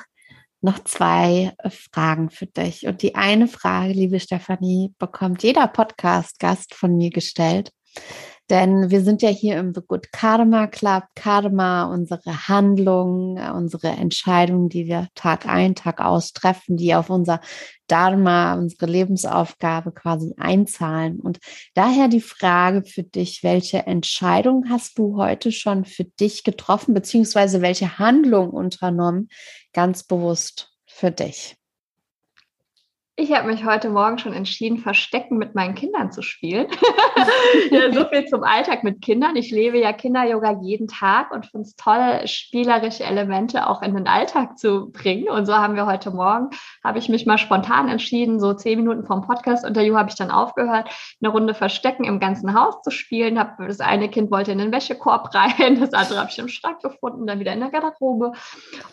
noch 0.61 0.83
zwei 0.85 1.55
äh, 1.59 1.70
Fragen 1.70 2.30
für 2.30 2.47
dich. 2.47 2.87
Und 2.87 3.03
die 3.03 3.14
eine 3.14 3.49
Frage, 3.49 3.93
liebe 3.93 4.20
Stefanie, 4.20 4.95
bekommt 4.99 5.43
jeder 5.43 5.68
Podcast-Gast 5.68 6.74
von 6.74 6.97
mir 6.97 7.11
gestellt. 7.11 7.70
Denn 8.51 8.90
wir 8.90 9.03
sind 9.03 9.22
ja 9.22 9.30
hier 9.30 9.57
im 9.57 9.72
The 9.72 9.80
Good 9.86 10.12
Karma 10.12 10.66
Club. 10.66 11.05
Karma, 11.14 11.84
unsere 11.84 12.49
Handlungen, 12.49 13.38
unsere 13.38 13.88
Entscheidungen, 13.88 14.68
die 14.68 14.86
wir 14.86 15.09
Tag 15.14 15.47
ein, 15.47 15.74
Tag 15.74 16.01
aus 16.01 16.32
treffen, 16.32 16.76
die 16.76 16.95
auf 16.95 17.09
unser 17.09 17.40
Dharma, 17.86 18.55
unsere 18.55 18.86
Lebensaufgabe 18.86 19.93
quasi 19.93 20.34
einzahlen. 20.36 21.20
Und 21.20 21.38
daher 21.74 22.09
die 22.09 22.20
Frage 22.20 22.84
für 22.84 23.05
dich, 23.05 23.43
welche 23.43 23.86
Entscheidung 23.86 24.66
hast 24.68 24.99
du 24.99 25.16
heute 25.16 25.53
schon 25.53 25.84
für 25.84 26.05
dich 26.05 26.45
getroffen, 26.45 26.95
beziehungsweise 26.95 27.62
welche 27.62 27.99
Handlung 27.99 28.51
unternommen, 28.51 29.28
ganz 29.72 30.03
bewusst 30.03 30.74
für 30.86 31.11
dich? 31.11 31.57
Ich 33.14 33.30
habe 33.36 33.46
mich 33.46 33.66
heute 33.66 33.90
Morgen 33.90 34.16
schon 34.16 34.32
entschieden, 34.32 34.78
Verstecken 34.78 35.36
mit 35.36 35.54
meinen 35.54 35.74
Kindern 35.74 36.10
zu 36.12 36.22
spielen. 36.22 36.66
ja, 37.70 37.92
so 37.92 38.08
viel 38.08 38.24
zum 38.24 38.42
Alltag 38.42 38.84
mit 38.84 39.02
Kindern. 39.02 39.36
Ich 39.36 39.50
lebe 39.50 39.78
ja 39.78 39.92
Kinder-Yoga 39.92 40.62
jeden 40.62 40.88
Tag 40.88 41.30
und 41.30 41.44
finde 41.44 41.66
es 41.66 41.76
toll, 41.76 42.22
spielerische 42.24 43.04
Elemente 43.04 43.68
auch 43.68 43.82
in 43.82 43.94
den 43.94 44.08
Alltag 44.08 44.56
zu 44.56 44.90
bringen. 44.92 45.28
Und 45.28 45.44
so 45.44 45.54
haben 45.54 45.76
wir 45.76 45.84
heute 45.84 46.10
Morgen, 46.10 46.48
habe 46.82 46.98
ich 46.98 47.10
mich 47.10 47.26
mal 47.26 47.36
spontan 47.36 47.90
entschieden, 47.90 48.40
so 48.40 48.54
zehn 48.54 48.78
Minuten 48.78 49.04
vom 49.04 49.20
Podcast-Interview 49.20 49.94
habe 49.94 50.08
ich 50.08 50.16
dann 50.16 50.30
aufgehört, 50.30 50.88
eine 51.20 51.30
Runde 51.30 51.52
Verstecken 51.52 52.04
im 52.04 52.18
ganzen 52.18 52.58
Haus 52.58 52.80
zu 52.80 52.90
spielen. 52.90 53.38
Hab, 53.38 53.58
das 53.58 53.80
eine 53.80 54.08
Kind 54.08 54.30
wollte 54.30 54.52
in 54.52 54.58
den 54.58 54.72
Wäschekorb 54.72 55.28
rein, 55.34 55.78
das 55.78 55.92
andere 55.92 56.18
habe 56.18 56.30
ich 56.30 56.38
im 56.38 56.48
Schrank 56.48 56.80
gefunden, 56.80 57.26
dann 57.26 57.40
wieder 57.40 57.52
in 57.52 57.60
der 57.60 57.68
Garderobe. 57.68 58.32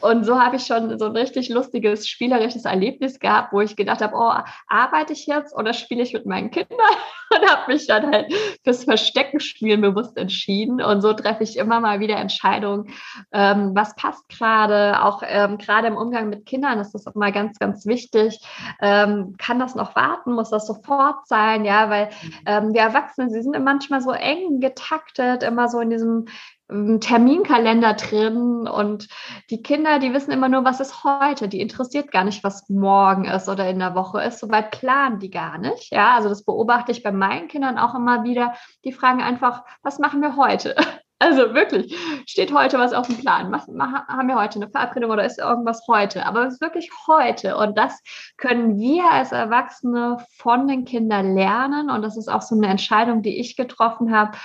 Und 0.01 0.26
so 0.26 0.41
habe 0.41 0.57
ich 0.57 0.65
schon 0.65 0.99
so 0.99 1.05
ein 1.05 1.15
richtig 1.15 1.47
lustiges, 1.47 2.09
spielerisches 2.09 2.65
Erlebnis 2.65 3.22
gehabt, 3.22 3.53
wo 3.53 3.61
ich 3.61 3.78
gedacht 3.78 4.01
habe, 4.01 4.09
habe, 4.12 4.16
oh, 4.18 4.51
arbeite 4.68 5.14
ich 5.14 5.26
jetzt 5.28 5.55
oder 5.55 5.74
spiele 5.74 6.03
ich 6.03 6.14
mit 6.14 6.26
meinen 6.26 6.51
Kindern? 6.51 6.78
Und 7.32 7.47
habe 7.47 7.72
mich 7.72 7.86
dann 7.86 8.12
halt 8.12 8.34
fürs 8.64 8.86
Versteckenspielen 8.86 9.82
bewusst 9.82 10.18
entschieden. 10.18 10.82
Und 10.82 11.01
so 11.01 11.14
treffe 11.14 11.43
ich 11.43 11.57
immer 11.57 11.80
mal 11.80 11.99
wieder 11.99 12.18
Entscheidungen, 12.18 12.91
ähm, 13.32 13.72
was 13.76 13.95
passt 13.95 14.28
gerade, 14.30 15.03
auch 15.03 15.22
ähm, 15.24 15.60
gerade 15.60 15.88
im 15.88 15.95
Umgang 15.95 16.30
mit 16.30 16.47
Kindern 16.47 16.80
ist 16.80 16.93
das 16.93 17.05
mal 17.14 17.32
ganz, 17.32 17.60
ganz 17.60 17.86
wichtig. 17.86 18.39
Ähm, 18.82 19.36
kann 19.38 19.60
das 19.60 19.76
noch 19.76 19.95
warten? 19.95 20.34
Muss 20.34 20.49
das 20.49 20.66
sofort 20.66 21.28
sein? 21.28 21.66
Ja, 21.66 21.89
weil 21.89 22.10
ähm, 22.47 22.74
die 22.74 22.80
Erwachsenen, 22.80 23.30
sie 23.30 23.43
sind 23.43 23.64
manchmal 23.64 24.01
so 24.01 24.12
eng 24.12 24.60
getaktet, 24.60 25.43
immer 25.43 25.70
so 25.70 25.80
in 25.80 25.91
diesem 25.91 26.26
Terminkalender 26.70 27.95
drin 27.95 28.67
und 28.67 29.07
die 29.49 29.63
Kinder, 29.63 29.97
die 29.97 30.13
wissen 30.13 30.32
immer 30.32 30.49
nur, 30.49 30.63
was 30.65 30.80
ist 30.80 31.03
heute. 31.03 31.47
Die 31.47 31.61
interessiert 31.61 32.11
gar 32.11 32.24
nicht, 32.24 32.43
was 32.43 32.70
morgen 32.70 33.26
ist 33.26 33.49
oder 33.49 33.67
in 33.67 33.80
der 33.80 33.95
Woche 33.95 34.22
ist. 34.22 34.39
Soweit 34.39 34.70
planen 34.70 35.17
die 35.17 35.32
gar 35.32 35.57
nicht. 35.57 35.91
Ja, 35.91 36.13
also 36.13 36.30
das 36.30 36.43
beobachte 36.43 36.91
ich 36.91 37.01
bei 37.01 37.11
meinen 37.11 37.47
Kindern 37.47 37.80
auch 37.80 37.95
immer 37.95 38.24
wieder. 38.24 38.53
Die 38.86 38.91
fragen 38.91 39.24
einfach, 39.24 39.63
was 39.82 39.97
machen 39.97 40.22
wir 40.22 40.36
heute? 40.36 40.76
Also 41.22 41.53
wirklich, 41.53 41.93
steht 42.28 42.53
heute 42.53 42.80
was 42.80 42.93
auf 42.93 43.07
dem 43.07 43.17
Plan? 43.17 43.51
Was, 43.51 43.67
haben 43.67 44.30
wir 44.30 44.38
heute 44.38 44.55
eine 44.55 44.70
Verabredung 44.70 45.11
oder 45.11 45.26
ist 45.26 45.38
irgendwas 45.38 45.86
heute? 45.86 46.26
Aber 46.26 46.45
es 46.45 46.53
ist 46.53 46.61
wirklich 46.61 46.89
heute. 47.07 47.57
Und 47.57 47.78
das 47.78 48.01
können 48.38 48.80
wir 48.80 49.03
als 49.11 49.34
Erwachsene 49.34 50.26
von 50.38 50.70
den 50.70 50.86
Kindern 50.86 51.36
lernen. 51.36 51.89
Und 51.89 52.03
das 52.03 52.15
ist 52.15 52.30
auch 52.30 52.41
so 52.41 52.55
eine 52.55 52.67
Entscheidung, 52.67 53.22
die 53.22 53.38
ich 53.38 53.57
getroffen 53.57 54.15
habe 54.15 54.38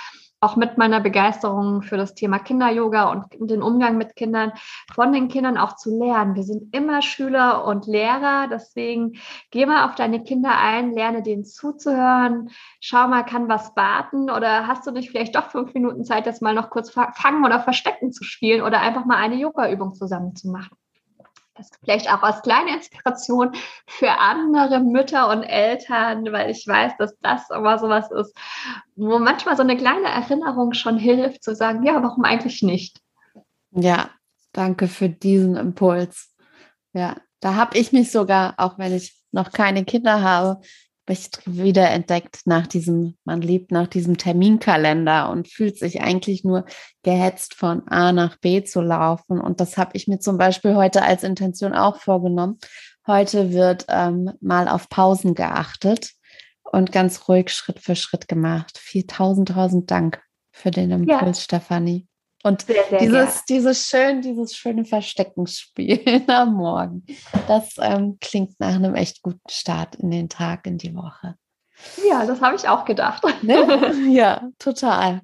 auch 0.45 0.55
mit 0.55 0.77
meiner 0.77 1.01
Begeisterung 1.01 1.81
für 1.81 1.97
das 1.97 2.13
Thema 2.13 2.37
Kinder-Yoga 2.37 3.09
und 3.11 3.25
den 3.49 3.63
Umgang 3.63 3.97
mit 3.97 4.15
Kindern, 4.15 4.51
von 4.93 5.11
den 5.11 5.27
Kindern 5.27 5.57
auch 5.57 5.75
zu 5.75 5.97
lernen. 5.97 6.35
Wir 6.35 6.43
sind 6.43 6.73
immer 6.75 7.01
Schüler 7.01 7.65
und 7.65 7.87
Lehrer, 7.87 8.47
deswegen 8.49 9.13
geh 9.49 9.65
mal 9.65 9.85
auf 9.85 9.95
deine 9.95 10.23
Kinder 10.23 10.55
ein, 10.55 10.93
lerne 10.93 11.23
denen 11.23 11.45
zuzuhören, 11.45 12.49
schau 12.79 13.07
mal, 13.07 13.23
kann 13.23 13.49
was 13.49 13.75
warten? 13.75 14.29
Oder 14.29 14.67
hast 14.67 14.85
du 14.85 14.91
nicht 14.91 15.09
vielleicht 15.09 15.35
doch 15.35 15.49
fünf 15.49 15.73
Minuten 15.73 16.03
Zeit, 16.03 16.27
jetzt 16.27 16.43
mal 16.43 16.53
noch 16.53 16.69
kurz 16.69 16.91
fangen 16.91 17.43
oder 17.43 17.59
verstecken 17.59 18.11
zu 18.11 18.23
spielen 18.23 18.61
oder 18.61 18.81
einfach 18.81 19.05
mal 19.05 19.17
eine 19.17 19.35
Yoga-Übung 19.35 19.95
zusammen 19.95 20.35
zu 20.35 20.49
machen 20.49 20.77
das 21.55 21.69
vielleicht 21.81 22.11
auch 22.11 22.21
als 22.21 22.41
kleine 22.41 22.75
Inspiration 22.75 23.55
für 23.87 24.11
andere 24.11 24.79
Mütter 24.79 25.29
und 25.29 25.43
Eltern, 25.43 26.31
weil 26.31 26.49
ich 26.49 26.67
weiß, 26.67 26.93
dass 26.97 27.17
das 27.21 27.49
immer 27.49 27.79
sowas 27.79 28.11
ist, 28.11 28.35
wo 28.95 29.19
manchmal 29.19 29.55
so 29.55 29.63
eine 29.63 29.77
kleine 29.77 30.07
Erinnerung 30.07 30.73
schon 30.73 30.97
hilft, 30.97 31.43
zu 31.43 31.55
sagen, 31.55 31.83
ja, 31.83 32.01
warum 32.03 32.23
eigentlich 32.25 32.61
nicht? 32.61 32.99
Ja, 33.71 34.09
danke 34.51 34.87
für 34.87 35.09
diesen 35.09 35.55
Impuls. 35.55 36.33
Ja, 36.93 37.15
da 37.39 37.55
habe 37.55 37.77
ich 37.77 37.91
mich 37.91 38.11
sogar, 38.11 38.55
auch 38.57 38.77
wenn 38.77 38.93
ich 38.93 39.15
noch 39.31 39.51
keine 39.51 39.85
Kinder 39.85 40.21
habe, 40.21 40.61
mich 41.07 41.29
wieder 41.45 41.89
entdeckt 41.91 42.41
nach 42.45 42.67
diesem, 42.67 43.17
man 43.25 43.41
lebt 43.41 43.71
nach 43.71 43.87
diesem 43.87 44.17
Terminkalender 44.17 45.29
und 45.29 45.47
fühlt 45.47 45.77
sich 45.77 46.01
eigentlich 46.01 46.43
nur 46.43 46.65
gehetzt 47.03 47.53
von 47.53 47.87
A 47.87 48.11
nach 48.11 48.37
B 48.37 48.63
zu 48.63 48.81
laufen. 48.81 49.39
Und 49.39 49.59
das 49.59 49.77
habe 49.77 49.91
ich 49.93 50.07
mir 50.07 50.19
zum 50.19 50.37
Beispiel 50.37 50.75
heute 50.75 51.03
als 51.03 51.23
Intention 51.23 51.73
auch 51.73 51.97
vorgenommen. 51.97 52.57
Heute 53.07 53.53
wird 53.53 53.85
ähm, 53.89 54.31
mal 54.41 54.67
auf 54.67 54.89
Pausen 54.89 55.35
geachtet 55.35 56.11
und 56.63 56.91
ganz 56.91 57.27
ruhig 57.27 57.49
Schritt 57.49 57.79
für 57.79 57.95
Schritt 57.95 58.27
gemacht. 58.27 58.77
Viel 58.77 59.05
tausend, 59.05 59.49
tausend 59.49 59.91
Dank 59.91 60.21
für 60.51 60.71
den 60.71 60.91
Impuls, 60.91 61.37
ja. 61.37 61.43
Stefanie. 61.43 62.07
Und 62.45 62.61
sehr, 62.61 62.83
sehr 62.91 62.99
dieses, 62.99 63.43
dieses 63.45 63.87
schön, 63.87 64.21
dieses 64.21 64.55
schöne 64.55 64.85
Versteckenspiel 64.85 66.21
am 66.27 66.53
Morgen, 66.53 67.03
das 67.47 67.73
ähm, 67.79 68.19
klingt 68.21 68.59
nach 68.59 68.75
einem 68.75 68.93
echt 68.93 69.23
guten 69.23 69.49
Start 69.49 69.95
in 69.95 70.11
den 70.11 70.29
Tag, 70.29 70.67
in 70.67 70.77
die 70.77 70.93
Woche. 70.93 71.37
Ja, 72.07 72.23
das 72.27 72.41
habe 72.41 72.55
ich 72.55 72.67
auch 72.67 72.85
gedacht. 72.85 73.23
Ne? 73.41 73.95
Ja, 74.11 74.47
total. 74.59 75.21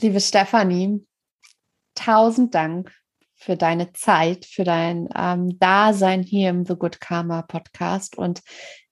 Liebe 0.00 0.18
Stefanie, 0.18 1.06
tausend 1.94 2.54
Dank 2.54 2.90
für 3.36 3.58
deine 3.58 3.92
Zeit, 3.92 4.46
für 4.46 4.64
dein 4.64 5.10
ähm, 5.14 5.58
Dasein 5.58 6.22
hier 6.22 6.48
im 6.48 6.64
The 6.64 6.74
Good 6.74 7.02
Karma 7.02 7.42
Podcast 7.42 8.16
und 8.16 8.40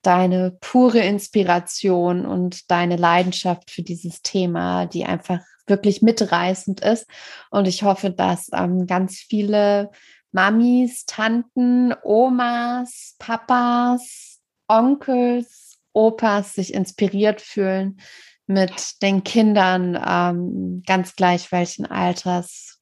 deine 0.02 0.58
pure 0.60 0.98
Inspiration 0.98 2.26
und 2.26 2.70
deine 2.70 2.96
Leidenschaft 2.96 3.70
für 3.70 3.82
dieses 3.82 4.20
Thema, 4.20 4.84
die 4.84 5.06
einfach 5.06 5.40
wirklich 5.68 6.02
mitreißend 6.02 6.80
ist. 6.80 7.06
Und 7.50 7.66
ich 7.68 7.82
hoffe, 7.82 8.10
dass 8.10 8.50
ähm, 8.52 8.86
ganz 8.86 9.16
viele 9.16 9.90
Mamis, 10.32 11.04
Tanten, 11.06 11.94
Omas, 12.02 13.16
Papas, 13.18 14.40
Onkels, 14.68 15.78
Opas 15.92 16.54
sich 16.54 16.74
inspiriert 16.74 17.40
fühlen 17.40 17.98
mit 18.46 19.02
den 19.02 19.24
Kindern, 19.24 19.98
ähm, 20.06 20.82
ganz 20.86 21.16
gleich 21.16 21.50
welchen 21.52 21.86
Alters, 21.86 22.80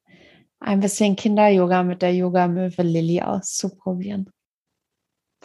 ein 0.59 0.79
bisschen 0.79 1.15
Kinder-Yoga 1.15 1.83
mit 1.83 2.01
der 2.01 2.13
Yoga-Möwe 2.13 2.81
Lilly 2.83 3.21
auszuprobieren. 3.21 4.29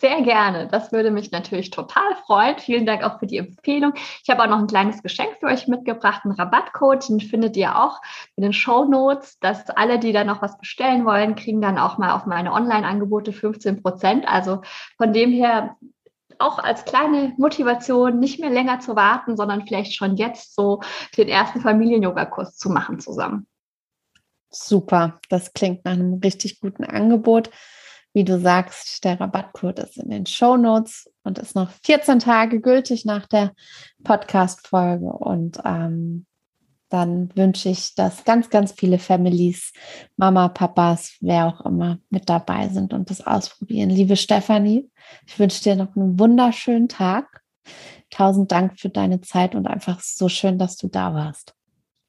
Sehr 0.03 0.21
gerne. 0.23 0.67
Das 0.67 0.91
würde 0.91 1.13
mich 1.13 1.31
natürlich 1.31 1.71
total 1.71 2.17
freuen. 2.27 2.59
Vielen 2.59 2.87
Dank 2.87 3.05
auch 3.05 3.21
für 3.21 3.29
die 3.29 3.39
Empfehlung. 3.39 3.93
Ich 4.25 4.31
habe 4.31 4.43
auch 4.43 4.49
noch 4.49 4.59
ein 4.59 4.67
kleines 4.67 5.01
Geschenk 5.01 5.37
für 5.39 5.47
euch 5.47 5.69
mitgebracht, 5.69 6.23
einen 6.25 6.35
Rabattcode. 6.35 7.09
Den 7.09 7.21
findet 7.21 7.57
ihr 7.57 7.79
auch 7.79 8.01
in 8.35 8.43
den 8.43 8.53
Show 8.53 8.85
Notes, 8.85 9.39
dass 9.39 9.71
alle, 9.71 10.01
die 10.01 10.11
da 10.11 10.25
noch 10.25 10.43
was 10.43 10.59
bestellen 10.59 11.05
wollen, 11.05 11.37
kriegen 11.37 11.61
dann 11.61 11.79
auch 11.79 11.99
mal 11.99 12.17
auf 12.17 12.27
meine 12.27 12.53
Online-Angebote 12.53 13.33
15 13.33 13.81
Prozent. 13.81 14.27
Also 14.27 14.63
von 14.97 15.13
dem 15.13 15.31
her 15.31 15.77
auch 16.41 16.59
als 16.59 16.85
kleine 16.85 17.33
Motivation, 17.37 18.19
nicht 18.19 18.41
mehr 18.41 18.51
länger 18.51 18.81
zu 18.81 18.97
warten, 18.97 19.37
sondern 19.37 19.69
vielleicht 19.69 19.95
schon 19.95 20.17
jetzt 20.17 20.57
so 20.57 20.81
den 21.17 21.29
ersten 21.29 21.61
Familien-Yoga-Kurs 21.61 22.57
zu 22.57 22.71
machen 22.71 22.99
zusammen. 22.99 23.47
Super, 24.51 25.21
das 25.29 25.53
klingt 25.53 25.85
nach 25.85 25.93
einem 25.93 26.15
richtig 26.15 26.59
guten 26.59 26.83
Angebot. 26.83 27.51
Wie 28.13 28.25
du 28.25 28.39
sagst, 28.39 29.05
der 29.05 29.21
Rabattcode 29.21 29.79
ist 29.81 29.97
in 29.97 30.11
den 30.11 30.27
Show 30.27 30.57
Notes 30.57 31.11
und 31.25 31.39
ist 31.39 31.55
noch 31.55 31.71
14 31.85 32.19
Tage 32.19 32.61
gültig 32.61 33.05
nach 33.05 33.27
der 33.27 33.53
Podcast-Folge. 34.05 35.07
Und 35.07 35.59
ähm, 35.65 36.27
dann 36.91 37.35
wünsche 37.35 37.71
ich, 37.71 37.95
dass 37.95 38.25
ganz, 38.25 38.51
ganz 38.51 38.73
viele 38.73 38.99
Families, 38.99 39.73
Mama, 40.17 40.49
Papas, 40.49 41.17
wer 41.21 41.47
auch 41.47 41.65
immer 41.65 42.01
mit 42.11 42.29
dabei 42.29 42.69
sind 42.69 42.93
und 42.93 43.09
das 43.09 43.27
ausprobieren. 43.27 43.89
Liebe 43.89 44.17
Stefanie, 44.17 44.91
ich 45.27 45.39
wünsche 45.39 45.63
dir 45.63 45.77
noch 45.77 45.97
einen 45.97 46.19
wunderschönen 46.19 46.89
Tag. 46.89 47.41
Tausend 48.11 48.53
Dank 48.53 48.79
für 48.79 48.91
deine 48.91 49.23
Zeit 49.23 49.55
und 49.55 49.67
einfach 49.67 50.01
so 50.01 50.29
schön, 50.29 50.59
dass 50.59 50.77
du 50.77 50.89
da 50.89 51.15
warst. 51.15 51.55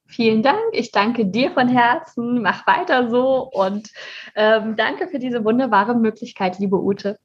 Vielen 0.06 0.44
Dank. 0.44 0.60
Ich 0.74 0.92
danke 0.92 1.26
dir 1.26 1.52
von 1.52 1.68
Herzen. 1.68 2.42
Mach 2.42 2.68
weiter 2.68 3.10
so 3.10 3.50
und 3.52 3.90
ähm, 4.36 4.76
danke 4.76 5.08
für 5.08 5.20
diese 5.20 5.44
wunderbare 5.44 5.96
Möglichkeit, 5.96 6.60
liebe 6.60 6.80
Ute. 6.80 7.18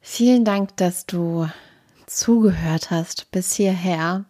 Vielen 0.00 0.44
Dank, 0.44 0.76
dass 0.76 1.04
du 1.04 1.46
zugehört 2.06 2.90
hast 2.90 3.30
bis 3.30 3.54
hierher. 3.54 4.24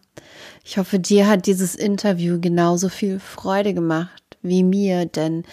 Ich 0.65 0.79
hoffe, 0.79 0.99
dir 0.99 1.29
hat 1.29 1.47
dieses 1.47 1.77
Interview 1.77 2.41
genauso 2.41 2.89
viel 2.89 3.21
Freude 3.21 3.73
gemacht 3.73 4.21
wie 4.43 4.65
mir, 4.65 5.07
denn 5.07 5.45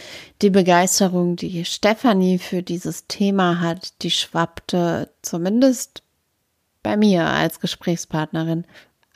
die 0.42 0.50
Begeisterung, 0.50 1.36
die 1.36 1.66
Stefanie 1.66 2.40
für 2.40 2.64
dieses 2.64 3.08
Thema 3.08 3.60
hat, 3.60 4.02
die 4.02 4.12
schwappte 4.12 5.12
zumindest 5.22 6.04
bei 6.84 6.96
mir 6.96 7.26
als 7.26 7.60
Gesprächspartnerin 7.60 8.66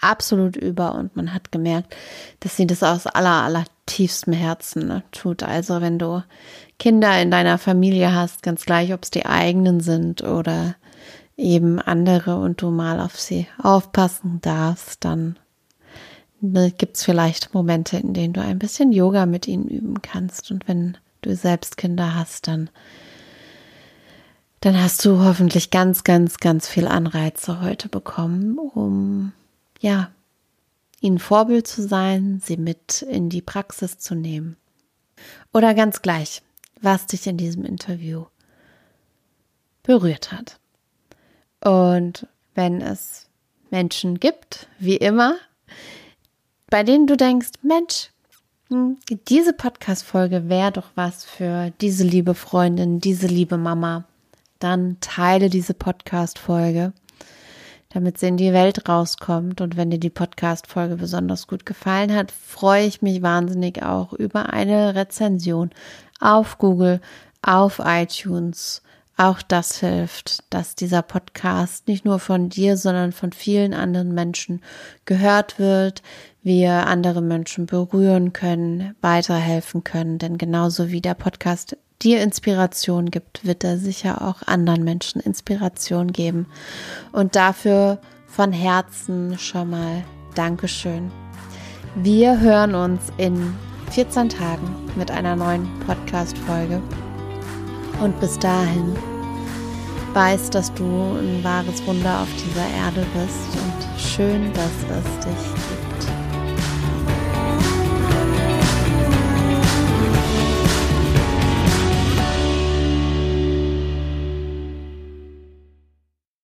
absolut 0.02 0.56
über 0.56 0.95
und 0.95 1.16
man 1.16 1.34
hat 1.34 1.52
gemerkt, 1.52 1.95
dass 2.39 2.58
sie 2.58 2.68
das 2.68 2.84
aus 2.84 3.08
aller, 3.08 3.43
aller 3.43 3.66
tiefstem 3.86 4.34
Herzen 4.34 4.88
ne, 4.88 5.04
tut. 5.12 5.43
Also 5.43 5.82
wenn 5.82 5.99
du 5.99 6.24
Kinder 6.80 7.22
in 7.22 7.32
deiner 7.32 7.58
Familie 7.58 8.14
hast, 8.14 8.43
ganz 8.43 8.66
gleich, 8.66 8.93
ob 8.93 9.04
es 9.04 9.12
die 9.12 9.26
eigenen 9.26 9.80
sind 9.80 10.24
oder 10.24 10.76
eben 11.38 11.80
andere 11.80 12.38
und 12.38 12.62
du 12.62 12.72
mal 12.72 12.99
auf 12.99 13.20
sie 13.20 13.47
aufpassen 13.62 14.39
darfst, 14.41 15.06
dann 15.06 15.38
ne, 16.39 16.72
gibt 16.72 16.97
es 16.97 17.04
vielleicht 17.04 17.54
Momente, 17.54 17.97
in 17.97 18.14
denen 18.14 18.34
du 18.34 18.41
ein 18.41 18.60
bisschen 18.60 18.91
Yoga 18.91 19.26
mit 19.26 19.47
ihnen 19.47 19.68
üben 19.68 20.02
kannst. 20.02 20.52
Und 20.52 20.68
wenn 20.68 20.97
du 21.22 21.36
selbst 21.36 21.78
Kinder 21.78 22.16
hast, 22.16 22.47
dann 22.47 22.70
dann 24.62 24.80
hast 24.80 25.04
du 25.06 25.24
hoffentlich 25.24 25.72
ganz, 25.72 26.04
ganz, 26.04 26.38
ganz 26.38 26.68
viel 26.68 26.88
Anreize 26.88 27.62
heute 27.62 27.89
bekommen, 27.89 28.60
um 28.60 29.34
ja, 29.82 30.11
ihnen 31.01 31.19
Vorbild 31.19 31.67
zu 31.67 31.86
sein, 31.86 32.39
sie 32.43 32.57
mit 32.57 33.01
in 33.01 33.29
die 33.29 33.41
Praxis 33.41 33.97
zu 33.97 34.15
nehmen. 34.15 34.55
Oder 35.51 35.73
ganz 35.73 36.01
gleich, 36.01 36.41
was 36.82 37.07
dich 37.07 37.27
in 37.27 37.38
diesem 37.38 37.65
Interview 37.65 38.25
berührt 39.84 40.32
hat. 40.32 40.59
Und 41.63 42.27
wenn 42.53 42.82
es 42.82 43.27
Menschen 43.71 44.19
gibt, 44.19 44.67
wie 44.79 44.97
immer, 44.97 45.36
bei 46.69 46.84
denen 46.84 47.07
du 47.07 47.17
denkst, 47.17 47.49
Mensch, 47.63 48.11
hm, 48.69 48.97
diese 49.27 49.53
Podcast-Folge 49.53 50.49
wäre 50.49 50.71
doch 50.71 50.89
was 50.95 51.25
für 51.25 51.71
diese 51.82 52.03
liebe 52.03 52.36
Freundin, 52.36 52.99
diese 52.99 53.27
liebe 53.27 53.57
Mama, 53.57 54.05
dann 54.59 54.97
teile 55.01 55.49
diese 55.49 55.73
Podcast-Folge 55.73 56.93
damit 57.93 58.17
sie 58.17 58.27
in 58.27 58.37
die 58.37 58.53
Welt 58.53 58.87
rauskommt. 58.87 59.61
Und 59.61 59.77
wenn 59.77 59.89
dir 59.89 59.99
die 59.99 60.09
Podcast-Folge 60.09 60.95
besonders 60.95 61.47
gut 61.47 61.65
gefallen 61.65 62.13
hat, 62.13 62.31
freue 62.31 62.85
ich 62.85 63.01
mich 63.01 63.21
wahnsinnig 63.21 63.83
auch 63.83 64.13
über 64.13 64.53
eine 64.53 64.95
Rezension 64.95 65.71
auf 66.19 66.57
Google, 66.57 67.01
auf 67.41 67.81
iTunes. 67.83 68.81
Auch 69.17 69.41
das 69.41 69.77
hilft, 69.79 70.51
dass 70.53 70.75
dieser 70.75 71.01
Podcast 71.01 71.87
nicht 71.87 72.05
nur 72.05 72.19
von 72.19 72.49
dir, 72.49 72.77
sondern 72.77 73.11
von 73.11 73.33
vielen 73.33 73.73
anderen 73.73 74.13
Menschen 74.13 74.61
gehört 75.05 75.59
wird, 75.59 76.01
wir 76.41 76.87
andere 76.87 77.21
Menschen 77.21 77.67
berühren 77.67 78.33
können, 78.33 78.95
weiterhelfen 79.01 79.83
können. 79.83 80.17
Denn 80.17 80.37
genauso 80.37 80.89
wie 80.89 81.01
der 81.01 81.13
Podcast 81.13 81.77
dir 82.04 82.22
Inspiration 82.22 83.12
gibt, 83.12 83.45
wird 83.45 83.64
er 83.64 83.78
sicher 83.78 84.22
auch 84.22 84.47
anderen 84.47 84.84
Menschen 84.84 85.22
Inspiration 85.22 86.12
geben. 86.12 86.47
Und 87.12 87.36
dafür 87.36 87.99
von 88.28 88.52
Herzen 88.52 89.38
schon 89.38 89.70
mal 89.70 90.04
Dankeschön. 90.36 91.12
Wir 91.95 92.39
hören 92.39 92.76
uns 92.76 93.12
in 93.18 93.54
14 93.91 94.30
Tagen 94.30 94.89
mit 94.95 95.12
einer 95.12 95.36
neuen 95.36 95.68
Podcast-Folge. 95.86 96.82
Und 98.02 98.20
bis 98.20 98.39
dahin 98.39 98.95
weiß, 100.14 100.49
dass 100.49 100.74
du 100.74 100.84
ein 100.84 101.43
wahres 101.43 101.86
Wunder 101.86 102.22
auf 102.22 102.30
dieser 102.36 102.68
Erde 102.86 103.06
bist 103.14 103.38
und 103.62 103.99
schön, 103.99 104.54
dass 104.54 104.72
es 104.97 105.26
dich 105.26 105.54
gibt. 105.70 105.80